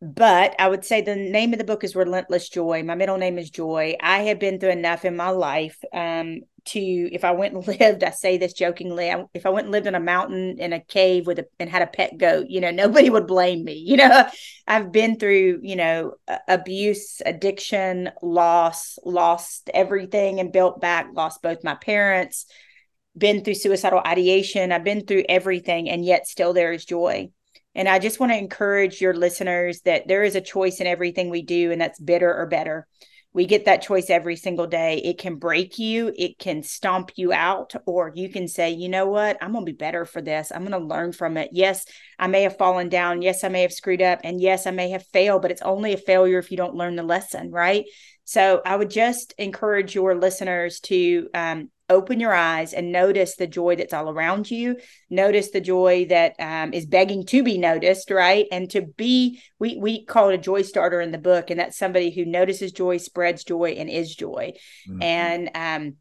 but 0.00 0.56
I 0.58 0.68
would 0.68 0.84
say 0.84 1.02
the 1.02 1.14
name 1.14 1.52
of 1.52 1.60
the 1.60 1.64
book 1.64 1.84
is 1.84 1.94
Relentless 1.94 2.48
Joy. 2.48 2.82
My 2.82 2.96
middle 2.96 3.16
name 3.16 3.38
is 3.38 3.48
Joy. 3.48 3.94
I 4.00 4.22
have 4.22 4.40
been 4.40 4.58
through 4.58 4.70
enough 4.70 5.04
in 5.04 5.14
my 5.14 5.30
life 5.30 5.78
um, 5.92 6.40
to, 6.66 6.80
if 6.80 7.24
I 7.24 7.32
went 7.32 7.54
and 7.54 7.66
lived, 7.80 8.04
I 8.04 8.10
say 8.10 8.38
this 8.38 8.52
jokingly, 8.52 9.10
I, 9.10 9.24
if 9.34 9.46
I 9.46 9.50
went 9.50 9.66
and 9.66 9.72
lived 9.72 9.86
in 9.86 9.94
a 9.94 10.00
mountain 10.00 10.58
in 10.58 10.72
a 10.72 10.80
cave 10.80 11.26
with 11.26 11.38
a 11.38 11.46
and 11.58 11.68
had 11.68 11.82
a 11.82 11.86
pet 11.86 12.18
goat, 12.18 12.46
you 12.48 12.60
know, 12.60 12.70
nobody 12.82 13.10
would 13.10 13.26
blame 13.26 13.64
me. 13.64 13.74
You 13.74 13.96
know, 13.96 14.28
I've 14.66 14.92
been 14.92 15.18
through, 15.18 15.60
you 15.62 15.76
know, 15.76 16.14
abuse, 16.48 17.20
addiction, 17.24 18.10
loss, 18.22 18.98
lost 19.04 19.70
everything 19.72 20.40
and 20.40 20.52
built 20.52 20.80
back, 20.80 21.08
lost 21.12 21.42
both 21.42 21.64
my 21.64 21.74
parents 21.74 22.46
been 23.16 23.44
through 23.44 23.54
suicidal 23.54 24.00
ideation. 24.06 24.72
I've 24.72 24.84
been 24.84 25.06
through 25.06 25.24
everything, 25.28 25.88
and 25.88 26.04
yet 26.04 26.26
still 26.26 26.52
there 26.52 26.72
is 26.72 26.84
joy. 26.84 27.30
And 27.74 27.88
I 27.88 27.98
just 27.98 28.20
want 28.20 28.32
to 28.32 28.38
encourage 28.38 29.00
your 29.00 29.14
listeners 29.14 29.80
that 29.82 30.06
there 30.06 30.24
is 30.24 30.34
a 30.34 30.40
choice 30.40 30.80
in 30.80 30.86
everything 30.86 31.30
we 31.30 31.42
do, 31.42 31.72
and 31.72 31.80
that's 31.80 31.98
bitter 31.98 32.32
or 32.34 32.46
better. 32.46 32.86
We 33.34 33.46
get 33.46 33.64
that 33.64 33.82
choice 33.82 34.10
every 34.10 34.36
single 34.36 34.66
day. 34.66 34.98
It 34.98 35.18
can 35.18 35.36
break 35.36 35.78
you, 35.78 36.12
it 36.16 36.38
can 36.38 36.62
stomp 36.62 37.12
you 37.16 37.32
out, 37.32 37.74
or 37.86 38.12
you 38.14 38.28
can 38.28 38.46
say, 38.46 38.70
you 38.70 38.88
know 38.88 39.06
what, 39.06 39.38
I'm 39.40 39.52
going 39.52 39.64
to 39.64 39.72
be 39.72 39.76
better 39.76 40.04
for 40.04 40.20
this. 40.20 40.52
I'm 40.52 40.66
going 40.66 40.72
to 40.72 40.86
learn 40.86 41.12
from 41.12 41.36
it. 41.36 41.48
Yes, 41.52 41.86
I 42.18 42.26
may 42.26 42.42
have 42.42 42.58
fallen 42.58 42.88
down. 42.90 43.22
Yes, 43.22 43.42
I 43.42 43.48
may 43.48 43.62
have 43.62 43.72
screwed 43.72 44.02
up. 44.02 44.20
And 44.22 44.40
yes, 44.40 44.66
I 44.66 44.70
may 44.70 44.90
have 44.90 45.06
failed, 45.06 45.42
but 45.42 45.50
it's 45.50 45.62
only 45.62 45.94
a 45.94 45.98
failure 45.98 46.38
if 46.38 46.50
you 46.50 46.56
don't 46.56 46.76
learn 46.76 46.94
the 46.94 47.02
lesson, 47.02 47.50
right? 47.50 47.86
So 48.24 48.62
I 48.64 48.76
would 48.76 48.90
just 48.90 49.34
encourage 49.38 49.94
your 49.94 50.14
listeners 50.14 50.80
to 50.80 51.28
um, 51.34 51.70
open 51.88 52.20
your 52.20 52.32
eyes 52.32 52.72
and 52.72 52.92
notice 52.92 53.36
the 53.36 53.46
joy 53.46 53.76
that's 53.76 53.92
all 53.92 54.10
around 54.10 54.50
you. 54.50 54.76
Notice 55.10 55.50
the 55.50 55.60
joy 55.60 56.06
that 56.08 56.34
um, 56.38 56.72
is 56.72 56.86
begging 56.86 57.26
to 57.26 57.42
be 57.42 57.58
noticed, 57.58 58.10
right? 58.10 58.46
And 58.50 58.70
to 58.70 58.82
be, 58.82 59.40
we 59.58 59.76
we 59.76 60.04
call 60.04 60.30
it 60.30 60.34
a 60.34 60.38
joy 60.38 60.62
starter 60.62 61.00
in 61.00 61.12
the 61.12 61.18
book, 61.18 61.50
and 61.50 61.60
that's 61.60 61.78
somebody 61.78 62.10
who 62.10 62.24
notices 62.24 62.72
joy, 62.72 62.96
spreads 62.96 63.44
joy, 63.44 63.74
and 63.78 63.90
is 63.90 64.14
joy. 64.14 64.52
Mm-hmm. 64.88 65.02
And 65.02 65.50
um, 65.54 65.96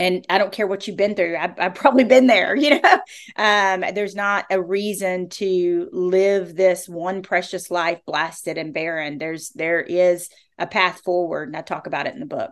and 0.00 0.24
I 0.30 0.38
don't 0.38 0.50
care 0.50 0.66
what 0.66 0.88
you've 0.88 0.96
been 0.96 1.14
through. 1.14 1.36
I've, 1.36 1.58
I've 1.58 1.74
probably 1.74 2.04
been 2.04 2.26
there, 2.26 2.56
you 2.56 2.80
know. 2.80 3.00
Um, 3.36 3.84
there's 3.94 4.14
not 4.14 4.46
a 4.50 4.60
reason 4.60 5.28
to 5.30 5.88
live 5.92 6.56
this 6.56 6.88
one 6.88 7.22
precious 7.22 7.70
life 7.70 8.00
blasted 8.06 8.58
and 8.58 8.72
barren. 8.72 9.18
There's 9.18 9.50
there 9.50 9.80
is 9.80 10.30
a 10.58 10.66
path 10.66 11.02
forward, 11.02 11.48
and 11.48 11.56
I 11.56 11.60
talk 11.60 11.86
about 11.86 12.06
it 12.06 12.14
in 12.14 12.20
the 12.20 12.26
book. 12.26 12.50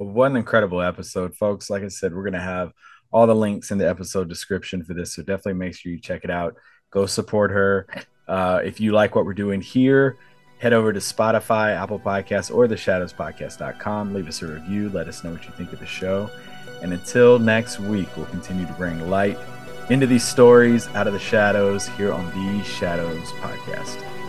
What 0.00 0.30
an 0.30 0.38
incredible 0.38 0.80
episode, 0.80 1.36
folks! 1.36 1.68
Like 1.68 1.82
I 1.82 1.88
said, 1.88 2.14
we're 2.14 2.24
gonna 2.24 2.40
have 2.40 2.72
all 3.12 3.26
the 3.26 3.34
links 3.34 3.70
in 3.70 3.76
the 3.76 3.86
episode 3.86 4.30
description 4.30 4.82
for 4.82 4.94
this, 4.94 5.14
so 5.14 5.20
definitely 5.20 5.54
make 5.54 5.74
sure 5.74 5.92
you 5.92 6.00
check 6.00 6.24
it 6.24 6.30
out. 6.30 6.54
Go 6.90 7.04
support 7.04 7.50
her. 7.50 7.86
Uh, 8.26 8.62
if 8.64 8.80
you 8.80 8.92
like 8.92 9.14
what 9.14 9.26
we're 9.26 9.34
doing 9.34 9.60
here, 9.60 10.16
head 10.58 10.72
over 10.72 10.90
to 10.90 11.00
Spotify, 11.00 11.76
Apple 11.76 12.00
Podcasts, 12.00 12.54
or 12.54 12.66
the 12.66 12.76
theshadowspodcast.com. 12.76 14.14
Leave 14.14 14.26
us 14.26 14.40
a 14.40 14.46
review. 14.46 14.88
Let 14.88 15.06
us 15.06 15.22
know 15.22 15.32
what 15.32 15.44
you 15.44 15.50
think 15.58 15.70
of 15.72 15.80
the 15.80 15.86
show. 15.86 16.30
And 16.80 16.94
until 16.94 17.38
next 17.38 17.78
week, 17.78 18.08
we'll 18.16 18.24
continue 18.26 18.66
to 18.66 18.72
bring 18.74 19.10
light 19.10 19.36
into 19.90 20.06
these 20.06 20.24
stories 20.24 20.88
out 20.94 21.08
of 21.08 21.12
the 21.12 21.18
shadows 21.18 21.88
here 21.88 22.12
on 22.12 22.24
the 22.26 22.64
Shadows 22.64 23.32
Podcast. 23.32 24.19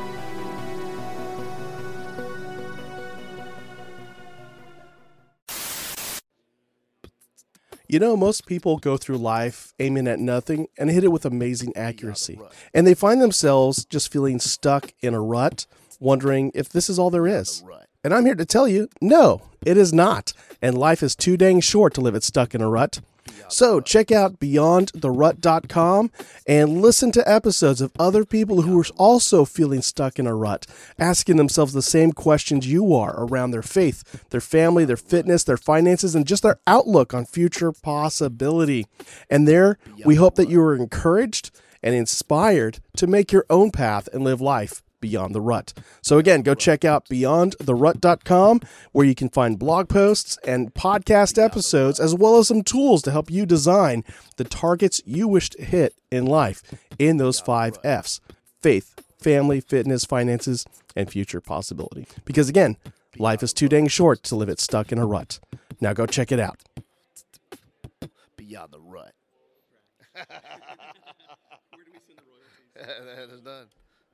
You 7.92 8.00
know, 8.00 8.16
most 8.16 8.46
people 8.46 8.78
go 8.78 8.96
through 8.96 9.18
life 9.18 9.74
aiming 9.78 10.08
at 10.08 10.18
nothing 10.18 10.68
and 10.78 10.90
hit 10.90 11.04
it 11.04 11.10
with 11.10 11.26
amazing 11.26 11.76
accuracy. 11.76 12.40
And 12.74 12.88
they 12.88 12.94
find 12.94 13.22
themselves 13.22 13.84
just 13.84 14.10
feeling 14.10 14.40
stuck 14.40 14.94
in 15.02 15.14
a 15.14 15.20
rut 15.20 15.66
wondering 16.00 16.54
if 16.56 16.70
this 16.70 16.90
is 16.90 16.98
all 16.98 17.10
there 17.10 17.28
is. 17.28 17.66
And 18.02 18.14
I'm 18.14 18.26
here 18.26 18.36
to 18.36 18.46
tell 18.46 18.66
you, 18.66 18.88
no, 19.02 19.42
it 19.66 19.76
is 19.76 19.92
not. 19.92 20.32
And 20.62 20.78
life 20.78 21.04
is 21.04 21.18
too 21.18 21.36
dang 21.36 21.60
short 21.60 21.94
to 21.96 22.02
live 22.02 22.16
it 22.16 22.24
stuck 22.24 22.56
in 22.56 22.62
a 22.62 22.70
rut. 22.70 23.02
So 23.48 23.80
check 23.82 24.12
out 24.12 24.40
beyondtherut.com 24.40 26.12
and 26.48 26.82
listen 26.82 27.12
to 27.14 27.30
episodes 27.30 27.82
of 27.82 27.92
other 28.00 28.26
people 28.26 28.62
who 28.62 28.80
are 28.80 28.86
also 28.98 29.46
feeling 29.46 29.82
stuck 29.82 30.20
in 30.20 30.28
a 30.28 30.36
rut, 30.36 30.66
asking 30.98 31.38
themselves 31.38 31.74
the 31.74 31.82
same 31.82 32.12
questions 32.12 32.72
you 32.72 32.94
are 32.94 33.24
around 33.24 33.52
their 33.52 33.62
faith, 33.62 34.30
their 34.30 34.42
family, 34.42 34.86
their 34.86 34.98
fitness, 34.98 35.44
their 35.44 35.58
finances, 35.58 36.16
and 36.16 36.28
just 36.28 36.44
their 36.44 36.60
outlook 36.68 37.14
on 37.14 37.26
future 37.26 37.72
possibility. 37.72 38.88
And 39.30 39.48
there, 39.48 39.78
we 40.06 40.16
hope 40.16 40.36
that 40.36 40.50
you 40.50 40.62
are 40.62 40.76
encouraged 40.76 41.52
and 41.84 41.96
inspired 41.96 42.80
to 42.98 43.08
make 43.08 43.32
your 43.32 43.46
own 43.50 43.72
path 43.72 44.08
and 44.14 44.24
live 44.24 44.42
life 44.42 44.82
Beyond 45.02 45.36
the 45.36 45.42
Rut. 45.42 45.74
So, 46.02 46.18
again, 46.18 46.42
go 46.44 46.56
check 46.56 46.86
out 46.86 47.10
beyondtherut.com 47.10 48.62
where 48.92 49.06
you 49.06 49.16
can 49.16 49.30
find 49.30 49.60
blog 49.60 49.90
posts 49.90 50.38
and 50.46 50.74
podcast 50.74 51.38
episodes, 51.44 52.00
as 52.00 52.16
well 52.16 52.38
as 52.38 52.48
some 52.48 52.64
tools 52.64 53.02
to 53.02 53.12
help 53.12 53.30
you 53.30 53.46
design 53.46 54.06
the 54.38 54.44
targets 54.46 55.02
you 55.06 55.28
wish 55.28 55.50
to 55.50 55.64
hit 55.64 55.96
in 56.10 56.26
life 56.26 56.64
in 56.98 57.18
those 57.18 57.40
five 57.40 57.78
F's 57.84 58.22
faith, 58.62 58.94
family, 59.20 59.60
fitness, 59.60 60.06
finances, 60.06 60.66
and 60.96 61.10
future 61.10 61.42
possibility. 61.42 62.06
Because, 62.24 62.48
again, 62.48 62.78
life 63.18 63.44
is 63.44 63.54
too 63.54 63.68
dang 63.68 63.88
short 63.88 64.24
to 64.24 64.36
live 64.36 64.50
it 64.50 64.60
stuck 64.60 64.92
in 64.92 65.00
a 65.00 65.06
rut. 65.06 65.40
Now, 65.82 65.94
go 65.94 66.06
check 66.06 66.32
it 66.32 66.40
out. 66.40 66.62
Beyond 68.38 68.72
the 68.72 68.80
Rut. 68.80 69.14
Where 70.14 70.26
do 71.86 71.92
we 71.92 72.00
send 72.06 72.20
the 72.20 72.24
royalties? 72.30 73.30
that 73.30 73.34
is 73.34 73.42
done. 73.42 73.68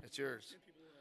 It's 0.04 0.18
yours. 0.18 0.56